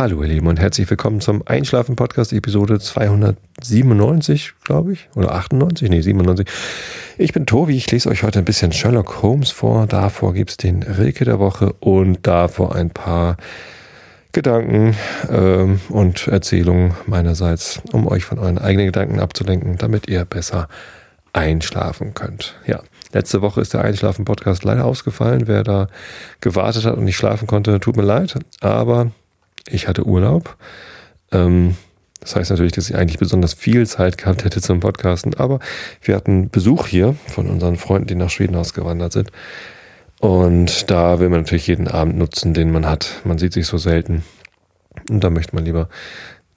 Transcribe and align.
Hallo 0.00 0.22
ihr 0.22 0.28
Lieben 0.28 0.46
und 0.46 0.58
herzlich 0.58 0.88
willkommen 0.88 1.20
zum 1.20 1.46
Einschlafen 1.46 1.94
Podcast 1.94 2.32
Episode 2.32 2.80
297, 2.80 4.54
glaube 4.64 4.94
ich, 4.94 5.10
oder 5.14 5.34
98, 5.34 5.90
nee 5.90 6.00
97. 6.00 6.48
Ich 7.18 7.34
bin 7.34 7.44
Tobi, 7.44 7.76
ich 7.76 7.90
lese 7.90 8.08
euch 8.08 8.22
heute 8.22 8.38
ein 8.38 8.46
bisschen 8.46 8.72
Sherlock 8.72 9.20
Holmes 9.20 9.50
vor, 9.50 9.86
davor 9.86 10.32
gibt 10.32 10.52
es 10.52 10.56
den 10.56 10.82
Rilke 10.82 11.26
der 11.26 11.38
Woche 11.38 11.74
und 11.80 12.26
davor 12.26 12.74
ein 12.74 12.88
paar 12.88 13.36
Gedanken 14.32 14.96
ähm, 15.28 15.80
und 15.90 16.28
Erzählungen 16.28 16.94
meinerseits, 17.04 17.82
um 17.92 18.06
euch 18.06 18.24
von 18.24 18.38
euren 18.38 18.56
eigenen 18.56 18.86
Gedanken 18.86 19.20
abzulenken, 19.20 19.76
damit 19.76 20.08
ihr 20.08 20.24
besser 20.24 20.68
einschlafen 21.34 22.14
könnt. 22.14 22.58
Ja, 22.66 22.80
letzte 23.12 23.42
Woche 23.42 23.60
ist 23.60 23.74
der 23.74 23.82
Einschlafen-Podcast 23.82 24.64
leider 24.64 24.86
ausgefallen. 24.86 25.46
Wer 25.46 25.62
da 25.62 25.88
gewartet 26.40 26.86
hat 26.86 26.96
und 26.96 27.04
nicht 27.04 27.18
schlafen 27.18 27.46
konnte, 27.46 27.78
tut 27.80 27.98
mir 27.98 28.02
leid. 28.02 28.38
Aber 28.62 29.10
ich 29.70 29.88
hatte 29.88 30.06
Urlaub. 30.06 30.56
Ähm, 31.32 31.76
das 32.20 32.36
heißt 32.36 32.50
natürlich, 32.50 32.72
dass 32.72 32.90
ich 32.90 32.96
eigentlich 32.96 33.18
besonders 33.18 33.54
viel 33.54 33.86
Zeit 33.86 34.18
gehabt 34.18 34.44
hätte 34.44 34.60
zum 34.60 34.80
Podcasten, 34.80 35.34
aber 35.34 35.58
wir 36.02 36.14
hatten 36.14 36.50
Besuch 36.50 36.86
hier 36.86 37.16
von 37.26 37.48
unseren 37.48 37.76
Freunden, 37.76 38.08
die 38.08 38.14
nach 38.14 38.30
Schweden 38.30 38.56
ausgewandert 38.56 39.12
sind. 39.12 39.30
Und 40.20 40.90
da 40.90 41.18
will 41.18 41.30
man 41.30 41.40
natürlich 41.40 41.66
jeden 41.66 41.88
Abend 41.88 42.18
nutzen, 42.18 42.52
den 42.52 42.70
man 42.70 42.84
hat. 42.84 43.20
Man 43.24 43.38
sieht 43.38 43.54
sich 43.54 43.66
so 43.66 43.78
selten. 43.78 44.22
Und 45.08 45.24
da 45.24 45.30
möchte 45.30 45.54
man 45.54 45.64
lieber 45.64 45.88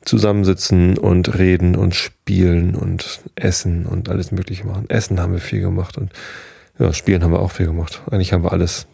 zusammensitzen 0.03 0.97
und 0.97 1.37
reden 1.37 1.77
und 1.77 1.95
spielen 1.95 2.75
und 2.75 3.21
essen 3.35 3.85
und 3.85 4.09
alles 4.09 4.33
Mögliche 4.33 4.67
machen. 4.67 4.89
Essen 4.89 5.21
haben 5.21 5.31
wir 5.31 5.39
viel 5.39 5.61
gemacht 5.61 5.97
und 5.97 6.11
ja, 6.77 6.91
Spielen 6.91 7.23
haben 7.23 7.31
wir 7.31 7.39
auch 7.39 7.51
viel 7.51 7.67
gemacht. 7.67 8.01
Eigentlich 8.11 8.33
haben 8.33 8.43
wir 8.43 8.51
alles 8.51 8.87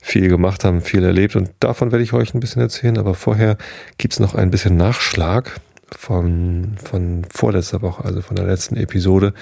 viel 0.00 0.28
gemacht 0.28 0.64
haben, 0.64 0.80
viel 0.80 1.04
erlebt 1.04 1.36
und 1.36 1.50
davon 1.60 1.92
werde 1.92 2.04
ich 2.04 2.12
euch 2.12 2.34
ein 2.34 2.40
bisschen 2.40 2.62
erzählen. 2.62 2.98
Aber 2.98 3.14
vorher 3.14 3.56
gibt 3.98 4.14
es 4.14 4.20
noch 4.20 4.34
ein 4.34 4.50
bisschen 4.50 4.76
Nachschlag 4.76 5.60
von, 5.96 6.76
von 6.82 7.24
vorletzter 7.30 7.82
Woche, 7.82 8.04
also 8.04 8.20
von 8.22 8.36
der 8.36 8.46
letzten 8.46 8.76
Episode, 8.76 9.34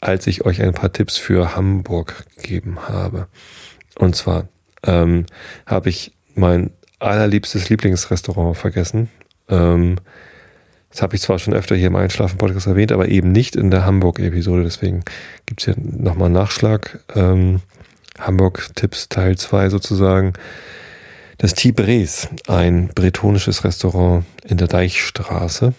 als 0.00 0.26
ich 0.26 0.44
euch 0.44 0.62
ein 0.62 0.74
paar 0.74 0.92
Tipps 0.92 1.16
für 1.16 1.56
Hamburg 1.56 2.24
gegeben 2.36 2.88
habe. 2.88 3.28
Und 3.96 4.16
zwar 4.16 4.48
ähm, 4.84 5.26
habe 5.66 5.88
ich 5.88 6.12
mein 6.34 6.70
allerliebstes 6.98 7.68
Lieblingsrestaurant 7.68 8.56
vergessen. 8.56 9.08
Ähm, 9.48 9.96
das 10.90 11.02
habe 11.02 11.16
ich 11.16 11.22
zwar 11.22 11.40
schon 11.40 11.54
öfter 11.54 11.74
hier 11.74 11.88
im 11.88 11.96
Einschlafen-Podcast 11.96 12.68
erwähnt, 12.68 12.92
aber 12.92 13.08
eben 13.08 13.32
nicht 13.32 13.56
in 13.56 13.70
der 13.70 13.84
Hamburg-Episode. 13.84 14.62
Deswegen 14.62 15.02
gibt 15.44 15.60
es 15.60 15.64
hier 15.64 15.74
nochmal 15.76 16.30
Nachschlag. 16.30 17.00
Ähm, 17.16 17.60
Hamburg-Tipps 18.18 19.08
Teil 19.08 19.36
2 19.36 19.70
sozusagen. 19.70 20.34
Das 21.38 21.54
Tibres, 21.54 22.28
ein 22.46 22.88
bretonisches 22.94 23.64
Restaurant 23.64 24.24
in 24.46 24.56
der 24.56 24.68
Deichstraße, 24.68 25.74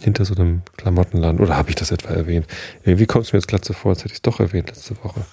hinter 0.00 0.24
so 0.24 0.34
einem 0.34 0.62
Klamottenladen. 0.76 1.40
Oder 1.40 1.56
habe 1.56 1.70
ich 1.70 1.76
das 1.76 1.90
etwa 1.90 2.10
erwähnt? 2.10 2.46
Irgendwie 2.84 3.06
kommt 3.06 3.26
es 3.26 3.32
mir 3.32 3.38
jetzt 3.38 3.48
glatt 3.48 3.64
so 3.64 3.72
vor, 3.72 3.90
als 3.90 4.00
hätte 4.00 4.12
ich 4.12 4.18
es 4.18 4.22
doch 4.22 4.40
erwähnt 4.40 4.68
letzte 4.68 4.96
Woche. 5.04 5.24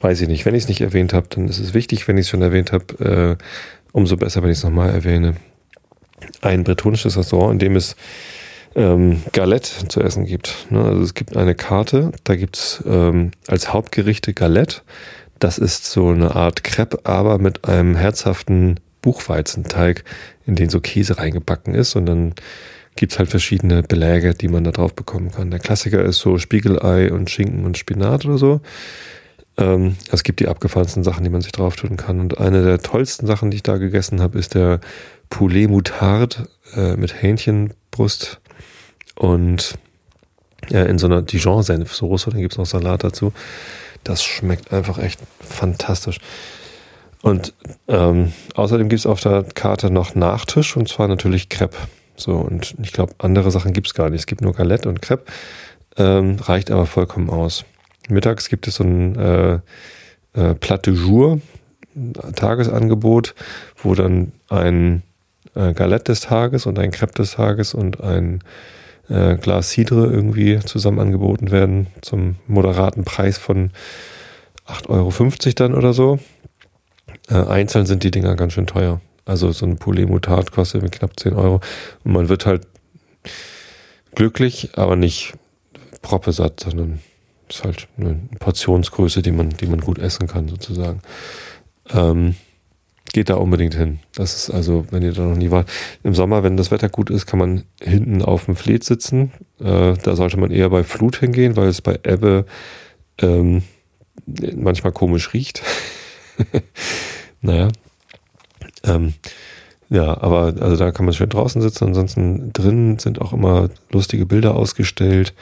Weiß 0.00 0.20
ich 0.20 0.28
nicht. 0.28 0.44
Wenn 0.44 0.54
ich 0.54 0.64
es 0.64 0.68
nicht 0.68 0.80
erwähnt 0.80 1.12
habe, 1.12 1.28
dann 1.30 1.48
ist 1.48 1.58
es 1.58 1.74
wichtig. 1.74 2.06
Wenn 2.08 2.18
ich 2.18 2.26
es 2.26 2.30
schon 2.30 2.42
erwähnt 2.42 2.72
habe, 2.72 3.38
äh, 3.38 3.44
umso 3.92 4.16
besser, 4.16 4.42
wenn 4.42 4.50
ich 4.50 4.58
es 4.58 4.64
nochmal 4.64 4.90
erwähne. 4.90 5.36
Ein 6.42 6.64
bretonisches 6.64 7.16
Restaurant, 7.16 7.52
in 7.52 7.58
dem 7.58 7.76
es 7.76 7.96
ähm, 8.74 9.22
Galette 9.32 9.88
zu 9.88 10.00
essen 10.00 10.26
gibt. 10.26 10.66
Ne? 10.70 10.84
Also 10.84 11.02
es 11.02 11.14
gibt 11.14 11.36
eine 11.36 11.54
Karte, 11.54 12.12
da 12.24 12.36
gibt 12.36 12.56
es 12.56 12.84
ähm, 12.86 13.32
als 13.48 13.72
Hauptgerichte 13.72 14.34
Galette 14.34 14.82
das 15.40 15.58
ist 15.58 15.86
so 15.86 16.08
eine 16.08 16.36
Art 16.36 16.62
Crepe, 16.62 17.00
aber 17.04 17.38
mit 17.38 17.66
einem 17.66 17.96
herzhaften 17.96 18.78
Buchweizenteig, 19.02 20.04
in 20.46 20.54
den 20.54 20.68
so 20.68 20.80
Käse 20.80 21.18
reingebacken 21.18 21.74
ist. 21.74 21.96
Und 21.96 22.06
dann 22.06 22.34
gibt's 22.96 23.18
halt 23.18 23.30
verschiedene 23.30 23.82
Beläge, 23.82 24.34
die 24.34 24.48
man 24.48 24.64
da 24.64 24.70
drauf 24.70 24.94
bekommen 24.94 25.30
kann. 25.30 25.50
Der 25.50 25.60
Klassiker 25.60 26.04
ist 26.04 26.18
so 26.18 26.38
Spiegelei 26.38 27.10
und 27.10 27.30
Schinken 27.30 27.64
und 27.64 27.78
Spinat 27.78 28.26
oder 28.26 28.38
so. 28.38 28.60
Ähm, 29.56 29.96
es 30.12 30.22
gibt 30.22 30.40
die 30.40 30.48
abgefahrensten 30.48 31.04
Sachen, 31.04 31.24
die 31.24 31.30
man 31.30 31.40
sich 31.40 31.52
drauf 31.52 31.76
tun 31.76 31.96
kann. 31.96 32.20
Und 32.20 32.38
eine 32.38 32.62
der 32.62 32.80
tollsten 32.80 33.26
Sachen, 33.26 33.50
die 33.50 33.56
ich 33.56 33.62
da 33.62 33.78
gegessen 33.78 34.20
habe, 34.20 34.38
ist 34.38 34.54
der 34.54 34.80
Poulet 35.30 35.70
Moutard 35.70 36.48
äh, 36.76 36.96
mit 36.96 37.22
Hähnchenbrust 37.22 38.40
und 39.14 39.78
ja, 40.68 40.84
in 40.84 40.98
so 40.98 41.06
einer 41.06 41.22
Dijon-Senfsoße. 41.22 42.30
Dann 42.30 42.40
gibt's 42.40 42.58
noch 42.58 42.66
Salat 42.66 43.04
dazu. 43.04 43.32
Das 44.04 44.22
schmeckt 44.22 44.72
einfach 44.72 44.98
echt 44.98 45.20
fantastisch. 45.40 46.18
Und 47.22 47.52
ähm, 47.86 48.32
außerdem 48.54 48.88
gibt 48.88 49.00
es 49.00 49.06
auf 49.06 49.20
der 49.20 49.44
Karte 49.54 49.90
noch 49.90 50.14
Nachtisch 50.14 50.76
und 50.76 50.88
zwar 50.88 51.08
natürlich 51.08 51.48
Crepe. 51.48 51.76
So, 52.16 52.36
und 52.36 52.74
ich 52.82 52.92
glaube, 52.92 53.14
andere 53.18 53.50
Sachen 53.50 53.72
gibt 53.72 53.88
es 53.88 53.94
gar 53.94 54.10
nicht. 54.10 54.20
Es 54.20 54.26
gibt 54.26 54.40
nur 54.40 54.54
Galette 54.54 54.88
und 54.88 55.02
Crepe. 55.02 55.24
Ähm, 55.96 56.36
reicht 56.40 56.70
aber 56.70 56.86
vollkommen 56.86 57.30
aus. 57.30 57.64
Mittags 58.08 58.48
gibt 58.48 58.66
es 58.68 58.76
so 58.76 58.84
ein 58.84 59.16
äh, 59.16 59.60
äh, 60.34 60.54
Plat 60.54 60.86
du 60.86 60.92
Jour 60.92 61.40
Tagesangebot, 62.36 63.34
wo 63.82 63.94
dann 63.94 64.32
ein 64.48 65.02
äh, 65.54 65.72
Galette 65.72 66.12
des 66.12 66.20
Tages 66.20 66.66
und 66.66 66.78
ein 66.78 66.90
Crepe 66.90 67.14
des 67.14 67.32
Tages 67.32 67.74
und 67.74 68.00
ein 68.00 68.42
äh, 69.10 69.36
Glas 69.36 69.70
Cidre 69.70 70.06
irgendwie 70.06 70.60
zusammen 70.60 71.00
angeboten 71.00 71.50
werden 71.50 71.88
zum 72.00 72.36
moderaten 72.46 73.04
Preis 73.04 73.36
von 73.36 73.70
8,50 74.66 74.88
Euro 74.88 75.54
dann 75.56 75.74
oder 75.74 75.92
so. 75.92 76.18
Äh, 77.28 77.34
einzeln 77.34 77.86
sind 77.86 78.02
die 78.04 78.10
Dinger 78.10 78.36
ganz 78.36 78.54
schön 78.54 78.66
teuer. 78.66 79.00
Also 79.24 79.52
so 79.52 79.66
ein 79.66 79.76
Poulet 79.76 80.08
Moutarde 80.08 80.50
kostet 80.50 80.90
knapp 80.92 81.18
10 81.18 81.34
Euro. 81.34 81.60
Und 82.04 82.12
man 82.12 82.28
wird 82.28 82.46
halt 82.46 82.66
glücklich, 84.14 84.70
aber 84.76 84.96
nicht 84.96 85.34
proppesatt, 86.02 86.60
sondern 86.60 87.00
ist 87.48 87.64
halt 87.64 87.88
eine 87.96 88.20
Portionsgröße, 88.38 89.22
die 89.22 89.32
man, 89.32 89.50
die 89.50 89.66
man 89.66 89.80
gut 89.80 89.98
essen 89.98 90.28
kann, 90.28 90.48
sozusagen. 90.48 91.02
Ähm, 91.92 92.36
geht 93.12 93.28
da 93.28 93.34
unbedingt 93.34 93.74
hin. 93.74 94.00
Das 94.14 94.34
ist 94.36 94.50
also, 94.50 94.84
wenn 94.90 95.02
ihr 95.02 95.12
da 95.12 95.22
noch 95.22 95.36
nie 95.36 95.50
wart. 95.50 95.68
Im 96.04 96.14
Sommer, 96.14 96.42
wenn 96.42 96.56
das 96.56 96.70
Wetter 96.70 96.88
gut 96.88 97.10
ist, 97.10 97.26
kann 97.26 97.38
man 97.38 97.64
hinten 97.82 98.22
auf 98.22 98.44
dem 98.44 98.56
Fleet 98.56 98.84
sitzen. 98.84 99.32
Äh, 99.58 99.94
da 99.94 100.16
sollte 100.16 100.38
man 100.38 100.50
eher 100.50 100.70
bei 100.70 100.84
Flut 100.84 101.16
hingehen, 101.16 101.56
weil 101.56 101.68
es 101.68 101.82
bei 101.82 101.98
Ebbe 102.04 102.46
ähm, 103.18 103.62
manchmal 104.54 104.92
komisch 104.92 105.32
riecht. 105.32 105.62
naja. 107.40 107.68
Ähm, 108.84 109.14
ja, 109.88 110.16
aber 110.22 110.54
also 110.60 110.76
da 110.76 110.92
kann 110.92 111.04
man 111.04 111.14
schön 111.14 111.28
draußen 111.28 111.60
sitzen. 111.60 111.86
Ansonsten 111.86 112.52
drinnen 112.52 112.98
sind 112.98 113.20
auch 113.20 113.32
immer 113.32 113.70
lustige 113.90 114.24
Bilder 114.24 114.54
ausgestellt. 114.54 115.34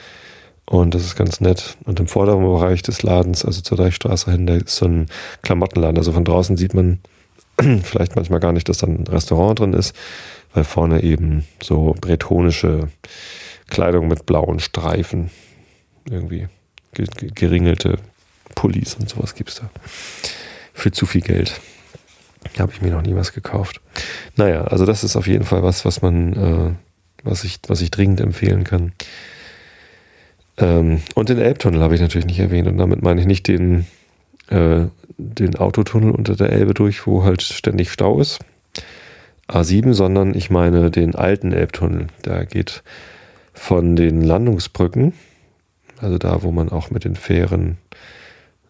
Und 0.64 0.94
das 0.94 1.04
ist 1.04 1.16
ganz 1.16 1.40
nett. 1.40 1.76
Und 1.84 2.00
im 2.00 2.08
vorderen 2.08 2.44
Bereich 2.44 2.82
des 2.82 3.02
Ladens, 3.02 3.44
also 3.44 3.60
zur 3.60 3.76
Deichstraße 3.76 4.30
hin, 4.30 4.46
da 4.46 4.54
ist 4.54 4.76
so 4.76 4.86
ein 4.86 5.06
Klamottenladen. 5.42 5.98
Also 5.98 6.12
von 6.12 6.24
draußen 6.24 6.56
sieht 6.56 6.74
man 6.74 6.98
vielleicht 7.82 8.16
manchmal 8.16 8.40
gar 8.40 8.52
nicht, 8.52 8.68
dass 8.68 8.78
dann 8.78 9.00
ein 9.00 9.06
Restaurant 9.06 9.58
drin 9.58 9.72
ist, 9.72 9.94
weil 10.54 10.64
vorne 10.64 11.02
eben 11.02 11.44
so 11.62 11.94
bretonische 12.00 12.88
Kleidung 13.68 14.08
mit 14.08 14.26
blauen 14.26 14.60
Streifen, 14.60 15.30
irgendwie 16.08 16.48
geringelte 17.34 17.98
Pullis 18.54 18.94
und 18.94 19.08
sowas 19.08 19.34
gibt's 19.34 19.56
da. 19.56 19.70
Für 20.72 20.90
zu 20.90 21.06
viel 21.06 21.20
Geld. 21.20 21.60
Da 22.54 22.62
habe 22.62 22.72
ich 22.72 22.80
mir 22.80 22.90
noch 22.90 23.02
nie 23.02 23.14
was 23.14 23.32
gekauft. 23.32 23.80
Naja, 24.36 24.64
also 24.64 24.86
das 24.86 25.04
ist 25.04 25.16
auf 25.16 25.26
jeden 25.26 25.44
Fall 25.44 25.62
was, 25.62 25.84
was 25.84 26.02
man, 26.02 26.32
äh, 26.32 26.74
was 27.24 27.44
ich, 27.44 27.58
was 27.66 27.80
ich 27.80 27.90
dringend 27.90 28.20
empfehlen 28.20 28.64
kann. 28.64 28.92
Ähm, 30.56 31.02
und 31.14 31.28
den 31.28 31.38
Elbtunnel 31.38 31.82
habe 31.82 31.94
ich 31.94 32.00
natürlich 32.00 32.26
nicht 32.26 32.38
erwähnt 32.38 32.68
und 32.68 32.78
damit 32.78 33.02
meine 33.02 33.20
ich 33.20 33.26
nicht 33.26 33.48
den 33.48 33.86
äh, 34.50 34.86
den 35.18 35.56
Autotunnel 35.56 36.12
unter 36.12 36.36
der 36.36 36.52
Elbe 36.52 36.74
durch, 36.74 37.06
wo 37.06 37.24
halt 37.24 37.42
ständig 37.42 37.90
Stau 37.90 38.20
ist. 38.20 38.38
A7, 39.48 39.94
sondern 39.94 40.34
ich 40.34 40.50
meine 40.50 40.90
den 40.90 41.14
alten 41.14 41.52
Elbtunnel. 41.52 42.06
Der 42.24 42.46
geht 42.46 42.82
von 43.52 43.96
den 43.96 44.22
Landungsbrücken, 44.22 45.14
also 46.00 46.18
da, 46.18 46.42
wo 46.42 46.52
man 46.52 46.68
auch 46.68 46.90
mit 46.90 47.04
den 47.04 47.16
Fähren 47.16 47.78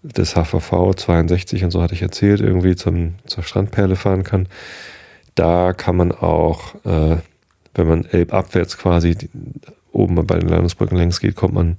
des 0.03 0.35
HVV 0.35 0.95
62 0.95 1.65
und 1.65 1.71
so 1.73 1.83
hatte 1.83 1.95
ich 1.95 2.03
erzählt, 2.03 2.41
irgendwie 2.41 2.77
zum, 2.77 3.17
zur 3.27 3.43
Strandperle 3.43 3.97
fahren 3.97 4.23
kann. 4.23 4.49
Da 5.35 5.73
kann 5.73 5.97
man 5.97 6.13
auch, 6.13 6.75
äh, 6.85 7.17
wenn 7.75 7.87
man 7.87 8.05
elbabwärts 8.07 8.79
quasi 8.79 9.17
oben 9.93 10.15
bei 10.27 10.39
den 10.39 10.49
Landungsbrücken 10.49 10.97
längs 10.97 11.21
geht, 11.21 11.35
kommt 11.35 11.55
man 11.55 11.77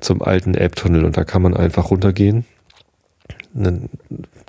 zum 0.00 0.22
alten 0.22 0.54
Elbtunnel 0.54 1.04
und 1.04 1.16
da 1.16 1.24
kann 1.24 1.42
man 1.42 1.54
einfach 1.54 1.90
runtergehen 1.90 2.46
eine 3.54 3.88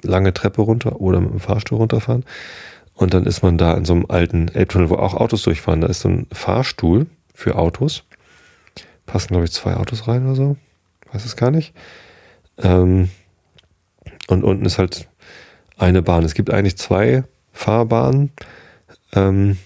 lange 0.02 0.34
Treppe 0.34 0.62
runter 0.62 1.00
oder 1.02 1.20
mit 1.20 1.32
dem 1.32 1.40
Fahrstuhl 1.40 1.78
runterfahren. 1.78 2.26
Und 2.94 3.14
dann 3.14 3.26
ist 3.26 3.42
man 3.42 3.58
da 3.58 3.74
in 3.74 3.86
so 3.86 3.94
einem 3.94 4.06
alten 4.08 4.50
Elbtunnel, 4.50 4.90
wo 4.90 4.96
auch 4.96 5.16
Autos 5.16 5.44
durchfahren. 5.44 5.82
Da 5.82 5.88
ist 5.88 6.02
so 6.02 6.10
ein 6.10 6.28
Fahrstuhl 6.32 7.08
für 7.34 7.56
Autos. 7.56 8.04
Passen, 9.06 9.30
glaube 9.30 9.46
ich, 9.46 9.52
zwei 9.52 9.76
Autos 9.76 10.08
rein 10.08 10.26
oder 10.26 10.36
so. 10.36 10.58
Weiß 11.12 11.26
es 11.26 11.36
gar 11.36 11.52
nicht. 11.52 11.74
Ähm, 12.58 13.10
und 14.28 14.44
unten 14.44 14.66
ist 14.66 14.78
halt 14.78 15.08
eine 15.78 16.02
Bahn. 16.02 16.24
Es 16.24 16.36
gibt 16.36 16.52
eigentlich 16.52 16.78
zwei 16.78 17.24
Fahrbahnen. 17.52 18.32
Ähm, 19.14 19.58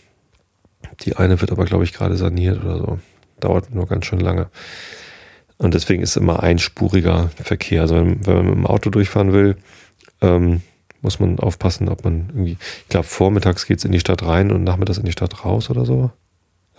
Die 1.01 1.15
eine 1.15 1.39
wird 1.41 1.51
aber, 1.51 1.65
glaube 1.65 1.83
ich, 1.83 1.93
gerade 1.93 2.17
saniert 2.17 2.63
oder 2.63 2.77
so. 2.77 2.99
Dauert 3.39 3.73
nur 3.73 3.85
ganz 3.87 4.05
schön 4.05 4.19
lange. 4.19 4.47
Und 5.57 5.73
deswegen 5.73 6.03
ist 6.03 6.17
immer 6.17 6.43
einspuriger 6.43 7.29
Verkehr. 7.35 7.81
Also 7.81 7.95
wenn, 7.95 8.25
wenn 8.25 8.35
man 8.35 8.45
mit 8.45 8.55
dem 8.55 8.67
Auto 8.67 8.89
durchfahren 8.89 9.33
will, 9.33 9.57
ähm, 10.21 10.61
muss 11.01 11.19
man 11.19 11.39
aufpassen, 11.39 11.89
ob 11.89 12.03
man 12.03 12.29
irgendwie, 12.29 12.57
ich 12.81 12.89
glaube, 12.89 13.07
vormittags 13.07 13.65
geht's 13.65 13.85
in 13.85 13.91
die 13.91 13.99
Stadt 13.99 14.23
rein 14.23 14.51
und 14.51 14.63
nachmittags 14.63 14.97
in 14.97 15.05
die 15.05 15.11
Stadt 15.11 15.45
raus 15.45 15.69
oder 15.69 15.85
so. 15.85 16.11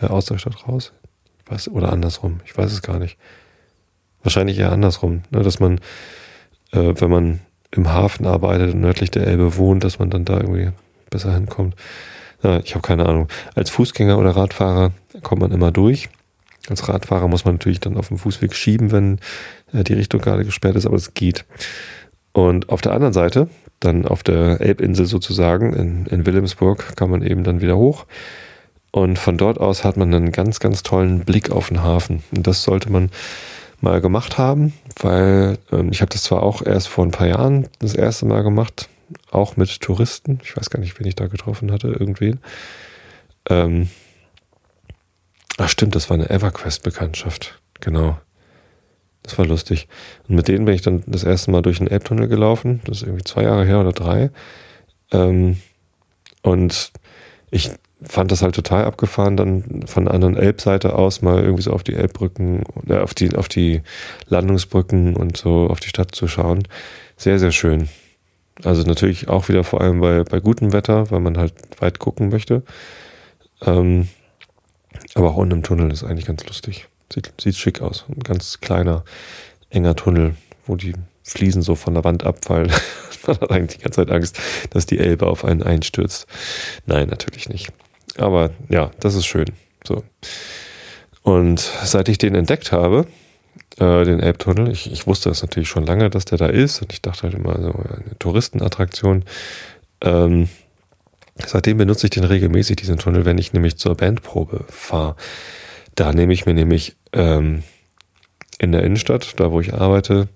Äh, 0.01 0.07
aus 0.07 0.27
der 0.27 0.39
Stadt 0.39 0.69
raus. 0.69 0.93
Weiß, 1.47 1.69
oder 1.69 1.93
andersrum. 1.93 2.41
Ich 2.45 2.57
weiß 2.57 2.73
es 2.73 2.83
gar 2.83 2.99
nicht. 2.99 3.17
Wahrscheinlich 4.23 4.59
eher 4.59 4.73
andersrum, 4.73 5.23
ne, 5.31 5.43
dass 5.43 5.61
man, 5.61 5.81
äh, 6.73 6.95
wenn 6.97 7.11
man 7.11 7.41
im 7.71 7.89
Hafen 7.89 8.27
arbeitet 8.27 8.75
und 8.75 8.81
nördlich 8.81 9.11
der 9.11 9.27
Elbe 9.27 9.57
wohnt, 9.57 9.85
dass 9.85 9.99
man 9.99 10.11
dann 10.11 10.25
da 10.25 10.41
irgendwie 10.41 10.71
besser 11.11 11.33
hinkommt. 11.35 11.75
Ja, 12.43 12.61
ich 12.61 12.75
habe 12.75 12.87
keine 12.87 13.07
Ahnung. 13.07 13.29
Als 13.55 13.71
Fußgänger 13.71 14.19
oder 14.19 14.31
Radfahrer 14.31 14.93
kommt 15.23 15.43
man 15.43 15.53
immer 15.53 15.73
durch. 15.73 16.09
Als 16.69 16.89
Radfahrer 16.89 17.29
muss 17.29 17.45
man 17.45 17.55
natürlich 17.55 17.81
dann 17.81 17.97
auf 17.97 18.09
dem 18.09 18.19
Fußweg 18.19 18.55
schieben, 18.55 18.93
wenn 18.93 19.19
äh, 19.73 19.85
die 19.85 19.95
Richtung 19.95 20.21
gerade 20.21 20.45
gesperrt 20.45 20.77
ist, 20.77 20.87
aber 20.87 20.97
es 20.97 21.15
geht. 21.15 21.45
Und 22.33 22.69
auf 22.69 22.81
der 22.81 22.93
anderen 22.93 23.15
Seite, 23.15 23.49
dann 23.81 24.07
auf 24.07 24.23
der 24.23 24.61
Elbinsel 24.61 25.07
sozusagen, 25.07 25.73
in, 25.73 26.07
in 26.07 26.27
Wilhelmsburg, 26.27 26.97
kann 26.97 27.11
man 27.11 27.23
eben 27.23 27.45
dann 27.45 27.61
wieder 27.61 27.77
hoch. 27.77 28.07
Und 28.91 29.19
von 29.19 29.37
dort 29.37 29.59
aus 29.59 29.85
hat 29.85 29.97
man 29.97 30.13
einen 30.15 30.33
ganz, 30.33 30.61
ganz 30.61 30.83
tollen 30.83 31.21
Blick 31.21 31.51
auf 31.51 31.69
den 31.69 31.83
Hafen. 31.83 32.23
Und 32.31 32.47
das 32.47 32.63
sollte 32.63 32.91
man 32.91 33.11
mal 33.81 34.01
gemacht 34.01 34.39
haben, 34.39 34.73
weil 35.01 35.59
ähm, 35.71 35.91
ich 35.93 36.01
habe 36.01 36.11
das 36.11 36.23
zwar 36.23 36.43
auch 36.43 36.63
erst 36.63 36.89
vor 36.89 37.05
ein 37.05 37.13
paar 37.13 37.29
Jahren 37.29 37.69
das 37.79 37.95
erste 37.95 38.27
Mal 38.27 38.43
gemacht, 38.43 38.89
auch 39.31 39.57
mit 39.57 39.81
Touristen. 39.81 40.41
Ich 40.43 40.57
weiß 40.57 40.71
gar 40.71 40.81
nicht, 40.81 40.99
wen 40.99 41.07
ich 41.07 41.15
da 41.15 41.27
getroffen 41.27 41.71
hatte, 41.71 41.89
irgendwen. 41.89 42.41
Ähm, 43.49 43.89
ach 45.59 45.69
stimmt, 45.69 45.95
das 45.95 46.09
war 46.09 46.15
eine 46.15 46.31
EverQuest-Bekanntschaft. 46.31 47.61
Genau. 47.81 48.19
Das 49.23 49.39
war 49.39 49.47
lustig. 49.47 49.89
Und 50.27 50.37
mit 50.37 50.49
denen 50.49 50.65
bin 50.65 50.75
ich 50.75 50.83
dann 50.83 51.03
das 51.07 51.25
erste 51.25 51.51
Mal 51.51 51.63
durch 51.63 51.79
den 51.79 51.89
Elbtunnel 51.89 52.29
gelaufen. 52.29 52.81
Das 52.85 52.99
ist 52.99 53.03
irgendwie 53.03 53.25
zwei 53.25 53.43
Jahre 53.43 53.67
her 53.67 53.81
oder 53.81 53.93
drei. 53.93 54.31
Ähm, 55.13 55.59
und 56.43 56.93
ich 57.51 57.71
fand 58.01 58.31
das 58.31 58.43
halt 58.43 58.55
total 58.55 58.85
abgefahren, 58.85 59.37
dann 59.37 59.83
von 59.87 60.05
der 60.05 60.15
anderen 60.15 60.37
Elbseite 60.37 60.95
aus 60.95 61.21
mal 61.21 61.43
irgendwie 61.43 61.63
so 61.63 61.73
auf 61.73 61.83
die 61.83 61.95
Elbbrücken, 61.95 62.63
äh, 62.89 62.99
auf 62.99 63.13
die, 63.13 63.35
auf 63.35 63.49
die 63.49 63.83
Landungsbrücken 64.29 65.17
und 65.17 65.37
so 65.37 65.67
auf 65.69 65.81
die 65.81 65.89
Stadt 65.89 66.15
zu 66.15 66.29
schauen. 66.29 66.63
Sehr, 67.17 67.39
sehr 67.39 67.53
schön. 67.53 67.89
Also 68.65 68.83
natürlich 68.85 69.29
auch 69.29 69.49
wieder 69.49 69.65
vor 69.65 69.81
allem 69.81 70.01
bei, 70.01 70.23
bei 70.25 70.41
gutem 70.41 70.73
Wetter, 70.73 71.11
weil 71.11 71.21
man 71.21 71.37
halt 71.37 71.55
weit 71.81 71.99
gucken 71.99 72.29
möchte. 72.29 72.63
Ähm, 73.65 74.09
aber 75.19 75.31
auch 75.31 75.37
unten 75.37 75.57
im 75.57 75.63
Tunnel 75.63 75.91
ist 75.91 76.05
eigentlich 76.05 76.27
ganz 76.27 76.47
lustig. 76.47 76.87
Sieht, 77.13 77.33
sieht 77.41 77.57
schick 77.57 77.83
aus. 77.83 78.05
Ein 78.09 78.21
ganz 78.21 78.61
kleiner, 78.61 79.05
enger 79.71 79.97
Tunnel, 79.97 80.37
wo 80.67 80.77
die 80.77 80.95
Fliesen 81.25 81.63
so 81.63 81.75
von 81.75 81.95
der 81.95 82.05
Wand 82.05 82.25
abfallen. 82.25 82.71
man 83.27 83.41
hat 83.41 83.51
eigentlich 83.51 83.79
die 83.79 83.85
ganze 83.85 84.01
Zeit 84.01 84.11
Angst, 84.11 84.39
dass 84.71 84.87
die 84.87 84.99
Elbe 84.99 85.27
auf 85.27 85.45
einen 85.45 85.63
einstürzt. 85.63 86.27
Nein, 86.87 87.09
natürlich 87.09 87.49
nicht. 87.49 87.69
Aber 88.17 88.51
ja, 88.69 88.91
das 89.01 89.15
ist 89.15 89.27
schön. 89.27 89.47
So. 89.85 90.05
Und 91.23 91.61
seit 91.61 92.09
ich 92.09 92.19
den 92.19 92.35
entdeckt 92.35 92.73
habe, 92.73 93.07
äh, 93.79 94.05
den 94.05 94.21
Elbtunnel, 94.21 94.71
ich, 94.71 94.91
ich 94.93 95.07
wusste 95.07 95.29
das 95.29 95.43
natürlich 95.43 95.69
schon 95.69 95.85
lange, 95.85 96.11
dass 96.11 96.27
der 96.27 96.39
da 96.39 96.47
ist 96.47 96.81
und 96.81 96.93
ich 96.93 97.03
dachte 97.03 97.25
halt 97.25 97.35
immer 97.35 97.61
so 97.61 97.73
eine 97.73 98.19
Touristenattraktion. 98.19 99.25
Ähm, 100.01 100.49
seitdem 101.47 101.79
benutze 101.79 102.07
ich 102.07 102.11
den 102.11 102.25
regelmäßig, 102.25 102.77
diesen 102.77 102.99
Tunnel, 102.99 103.25
wenn 103.25 103.39
ich 103.39 103.53
nämlich 103.53 103.79
zur 103.79 103.95
Bandprobe 103.95 104.65
fahre. 104.69 105.17
Da 105.95 106.13
nehme 106.13 106.33
ich 106.33 106.47
mir 106.47 106.55
nämlich 106.55 106.97
ähm, 107.13 107.63
in 108.59 108.73
der 108.73 108.83
Innenstadt, 108.83 109.35
da 109.39 109.51
wo 109.51 109.61
ich 109.61 109.75
arbeite, 109.75 110.29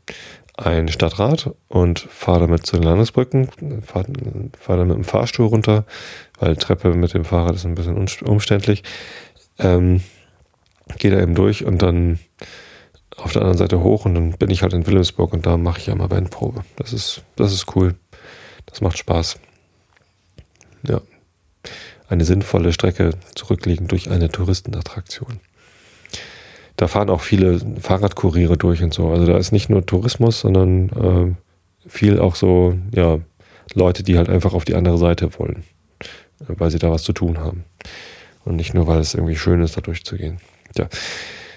ein 0.56 0.88
Stadtrad 0.88 1.50
und 1.68 2.00
fahre 2.00 2.40
damit 2.40 2.66
zu 2.66 2.76
den 2.76 2.84
Landesbrücken, 2.84 3.48
fahre 3.84 4.06
fahr 4.58 4.76
dann 4.76 4.88
mit 4.88 4.96
dem 4.96 5.04
Fahrstuhl 5.04 5.46
runter, 5.46 5.84
weil 6.38 6.56
Treppe 6.56 6.94
mit 6.94 7.14
dem 7.14 7.24
Fahrrad 7.24 7.54
ist 7.54 7.64
ein 7.64 7.74
bisschen 7.74 7.96
umständlich. 8.22 8.82
Ähm, 9.58 10.02
Gehe 10.98 11.10
da 11.10 11.20
eben 11.20 11.34
durch 11.34 11.64
und 11.64 11.80
dann 11.80 12.18
auf 13.16 13.32
der 13.32 13.42
anderen 13.42 13.58
Seite 13.58 13.80
hoch 13.82 14.04
und 14.04 14.14
dann 14.14 14.32
bin 14.32 14.50
ich 14.50 14.62
halt 14.62 14.72
in 14.72 14.86
Wilhelmsburg 14.86 15.32
und 15.32 15.46
da 15.46 15.56
mache 15.56 15.78
ich 15.78 15.86
ja 15.86 15.94
mal 15.94 16.08
Bandprobe. 16.08 16.64
Das 16.76 16.92
ist, 16.92 17.22
das 17.36 17.52
ist 17.52 17.74
cool. 17.76 17.94
Das 18.66 18.80
macht 18.80 18.98
Spaß. 18.98 19.38
Ja. 20.86 21.00
Eine 22.08 22.24
sinnvolle 22.24 22.72
Strecke 22.72 23.10
zurücklegen 23.34 23.88
durch 23.88 24.10
eine 24.10 24.30
Touristenattraktion 24.30 25.40
da 26.76 26.88
fahren 26.88 27.10
auch 27.10 27.20
viele 27.20 27.60
Fahrradkuriere 27.80 28.56
durch 28.56 28.82
und 28.82 28.92
so. 28.92 29.10
Also 29.10 29.26
da 29.26 29.36
ist 29.36 29.52
nicht 29.52 29.68
nur 29.68 29.84
Tourismus, 29.86 30.40
sondern 30.40 30.88
äh, 30.88 31.88
viel 31.88 32.18
auch 32.18 32.34
so, 32.34 32.76
ja, 32.92 33.18
Leute, 33.74 34.02
die 34.02 34.18
halt 34.18 34.28
einfach 34.28 34.52
auf 34.52 34.64
die 34.64 34.74
andere 34.74 34.98
Seite 34.98 35.38
wollen, 35.38 35.64
weil 36.48 36.70
sie 36.70 36.78
da 36.78 36.90
was 36.90 37.02
zu 37.04 37.12
tun 37.12 37.38
haben. 37.38 37.64
Und 38.44 38.56
nicht 38.56 38.74
nur, 38.74 38.86
weil 38.86 38.98
es 38.98 39.14
irgendwie 39.14 39.36
schön 39.36 39.62
ist, 39.62 39.76
da 39.76 39.80
durchzugehen. 39.80 40.38
Ja, 40.76 40.88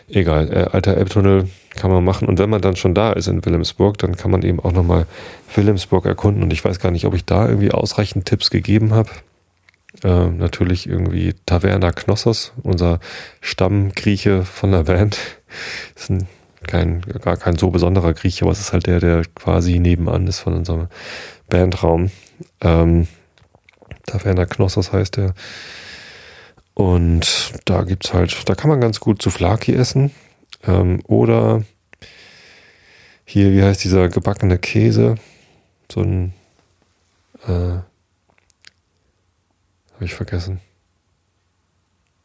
egal. 0.08 0.52
Äh, 0.52 0.70
alter 0.72 0.96
Elbtunnel 0.96 1.50
kann 1.76 1.92
man 1.92 2.04
machen. 2.04 2.28
Und 2.28 2.40
wenn 2.40 2.50
man 2.50 2.62
dann 2.62 2.76
schon 2.76 2.94
da 2.94 3.14
ist 3.14 3.28
in 3.28 3.46
Wilhelmsburg, 3.46 3.98
dann 3.98 4.16
kann 4.16 4.32
man 4.32 4.42
eben 4.44 4.60
auch 4.60 4.72
nochmal 4.72 5.06
Wilhelmsburg 5.54 6.06
erkunden. 6.06 6.44
Und 6.44 6.54
ich 6.54 6.64
weiß 6.64 6.80
gar 6.80 6.92
nicht, 6.92 7.06
ob 7.06 7.14
ich 7.14 7.26
da 7.26 7.48
irgendwie 7.48 7.72
ausreichend 7.72 8.26
Tipps 8.26 8.50
gegeben 8.50 8.94
habe. 8.94 9.10
Äh, 10.04 10.28
natürlich 10.28 10.88
irgendwie 10.88 11.34
Taverna 11.46 11.92
Knossos, 11.92 12.54
unser 12.64 13.00
Stammgrieche 13.42 14.44
von 14.44 14.72
der 14.72 14.84
Band. 14.84 15.18
Ist 15.96 16.10
ein, 16.10 16.28
kein, 16.68 17.02
gar 17.02 17.38
kein 17.38 17.58
so 17.58 17.70
besonderer 17.70 18.14
Grieche, 18.14 18.46
aber 18.46 18.52
es 18.52 18.60
ist 18.60 18.74
halt 18.74 18.88
der, 18.88 19.00
der 19.00 19.24
quasi 19.36 19.80
nebenan 19.80 20.28
ist 20.28 20.40
von 20.40 20.54
unserem 20.54 20.88
Bandraum. 21.50 22.12
Ähm, 22.62 23.08
Taverna 24.06 24.46
Knossos 24.46 24.92
heißt 24.92 25.18
der. 25.18 25.34
Und 26.74 27.54
da 27.64 27.84
gibt's 27.84 28.14
halt, 28.14 28.50
da 28.50 28.56
kann 28.56 28.70
man 28.70 28.82
ganz 28.82 29.00
gut 29.00 29.22
Souflaki 29.22 29.74
essen. 29.74 30.12
Ähm, 30.68 31.02
oder 31.06 31.64
hier, 33.26 33.52
wie 33.52 33.64
heißt 33.64 33.84
dieser 33.84 34.10
gebackene 34.10 34.58
Käse? 34.58 35.16
So 35.92 36.02
ein 36.02 36.34
äh, 37.48 37.52
habe 39.96 40.06
ich 40.06 40.14
vergessen. 40.14 40.60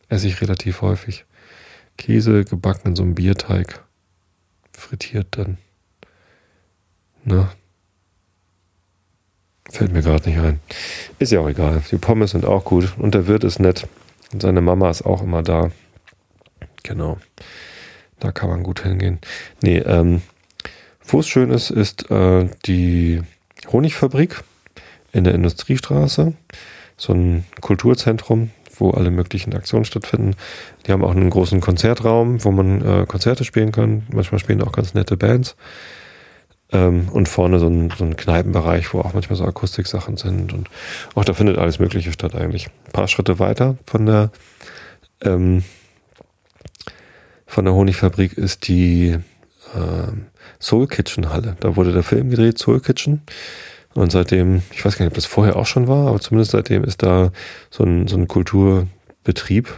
Esse 0.08 0.26
ich 0.26 0.40
relativ 0.40 0.82
häufig. 0.82 1.24
Käse 1.96 2.44
gebacken 2.44 2.88
in 2.88 2.96
so 2.96 3.02
einem 3.02 3.14
Bierteig. 3.14 3.84
Frittiert 4.72 5.28
dann. 5.32 5.58
Na? 7.24 7.52
Fällt 9.70 9.92
mir 9.92 10.02
gerade 10.02 10.28
nicht 10.28 10.38
ein. 10.40 10.60
Ist 11.18 11.30
ja 11.30 11.40
auch 11.40 11.48
egal. 11.48 11.82
Die 11.90 11.98
Pommes 11.98 12.32
sind 12.32 12.44
auch 12.44 12.64
gut. 12.64 12.94
Und 12.98 13.14
der 13.14 13.28
Wirt 13.28 13.44
ist 13.44 13.60
nett. 13.60 13.86
Und 14.32 14.42
seine 14.42 14.60
Mama 14.60 14.90
ist 14.90 15.02
auch 15.02 15.22
immer 15.22 15.42
da. 15.42 15.70
Genau. 16.82 17.18
Da 18.20 18.32
kann 18.32 18.50
man 18.50 18.62
gut 18.62 18.82
hingehen. 18.82 19.18
Nee, 19.62 19.78
ähm, 19.78 20.22
wo 21.06 21.20
es 21.20 21.28
schön 21.28 21.50
ist, 21.50 21.70
ist 21.70 22.10
äh, 22.10 22.48
die 22.66 23.22
Honigfabrik 23.72 24.42
in 25.12 25.24
der 25.24 25.34
Industriestraße 25.34 26.34
so 26.96 27.12
ein 27.12 27.44
Kulturzentrum, 27.60 28.50
wo 28.76 28.90
alle 28.90 29.10
möglichen 29.10 29.54
Aktionen 29.54 29.84
stattfinden. 29.84 30.36
Die 30.86 30.92
haben 30.92 31.02
auch 31.02 31.10
einen 31.10 31.30
großen 31.30 31.60
Konzertraum, 31.60 32.44
wo 32.44 32.50
man 32.50 32.82
äh, 32.86 33.06
Konzerte 33.06 33.44
spielen 33.44 33.72
kann. 33.72 34.04
Manchmal 34.12 34.38
spielen 34.38 34.62
auch 34.62 34.72
ganz 34.72 34.94
nette 34.94 35.16
Bands. 35.16 35.56
Ähm, 36.72 37.08
und 37.08 37.28
vorne 37.28 37.58
so 37.58 37.66
ein, 37.66 37.90
so 37.96 38.04
ein 38.04 38.16
Kneipenbereich, 38.16 38.92
wo 38.94 39.00
auch 39.00 39.14
manchmal 39.14 39.36
so 39.36 39.44
Akustiksachen 39.44 40.16
sind. 40.16 40.52
Und 40.52 40.68
auch 41.14 41.24
da 41.24 41.32
findet 41.32 41.58
alles 41.58 41.78
Mögliche 41.78 42.12
statt 42.12 42.34
eigentlich. 42.34 42.68
Ein 42.86 42.92
paar 42.92 43.08
Schritte 43.08 43.38
weiter 43.38 43.76
von 43.86 44.06
der 44.06 44.30
ähm, 45.22 45.64
von 47.50 47.64
der 47.64 47.74
Honigfabrik 47.74 48.38
ist 48.38 48.68
die 48.68 49.08
äh, 49.74 50.12
Soul 50.60 50.86
Kitchen 50.86 51.30
Halle. 51.30 51.56
Da 51.58 51.74
wurde 51.74 51.92
der 51.92 52.04
Film 52.04 52.30
gedreht, 52.30 52.58
Soul 52.58 52.80
Kitchen. 52.80 53.22
Und 53.92 54.12
seitdem, 54.12 54.62
ich 54.70 54.84
weiß 54.84 54.96
gar 54.96 55.04
nicht, 55.04 55.10
ob 55.10 55.16
das 55.16 55.26
vorher 55.26 55.56
auch 55.56 55.66
schon 55.66 55.88
war, 55.88 56.06
aber 56.08 56.20
zumindest 56.20 56.52
seitdem 56.52 56.84
ist 56.84 57.02
da 57.02 57.32
so 57.68 57.82
ein, 57.82 58.06
so 58.06 58.16
ein 58.16 58.28
Kulturbetrieb, 58.28 59.68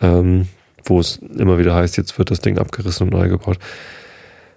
ähm, 0.00 0.48
wo 0.82 0.98
es 0.98 1.18
immer 1.18 1.58
wieder 1.58 1.74
heißt, 1.74 1.98
jetzt 1.98 2.18
wird 2.18 2.30
das 2.30 2.40
Ding 2.40 2.56
abgerissen 2.56 3.06
und 3.06 3.12
neu 3.12 3.28
gebaut. 3.28 3.58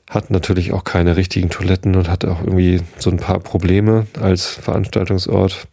Hat 0.09 0.29
natürlich 0.29 0.71
auch 0.71 0.85
keine 0.85 1.17
richtigen 1.17 1.50
Toiletten 1.50 1.97
und 1.97 2.09
hat 2.09 2.23
auch 2.23 2.39
irgendwie 2.41 2.81
so 2.97 3.09
ein 3.09 3.17
paar 3.17 3.39
Probleme 3.39 4.07
als 4.21 4.47
Veranstaltungsort. 4.47 5.67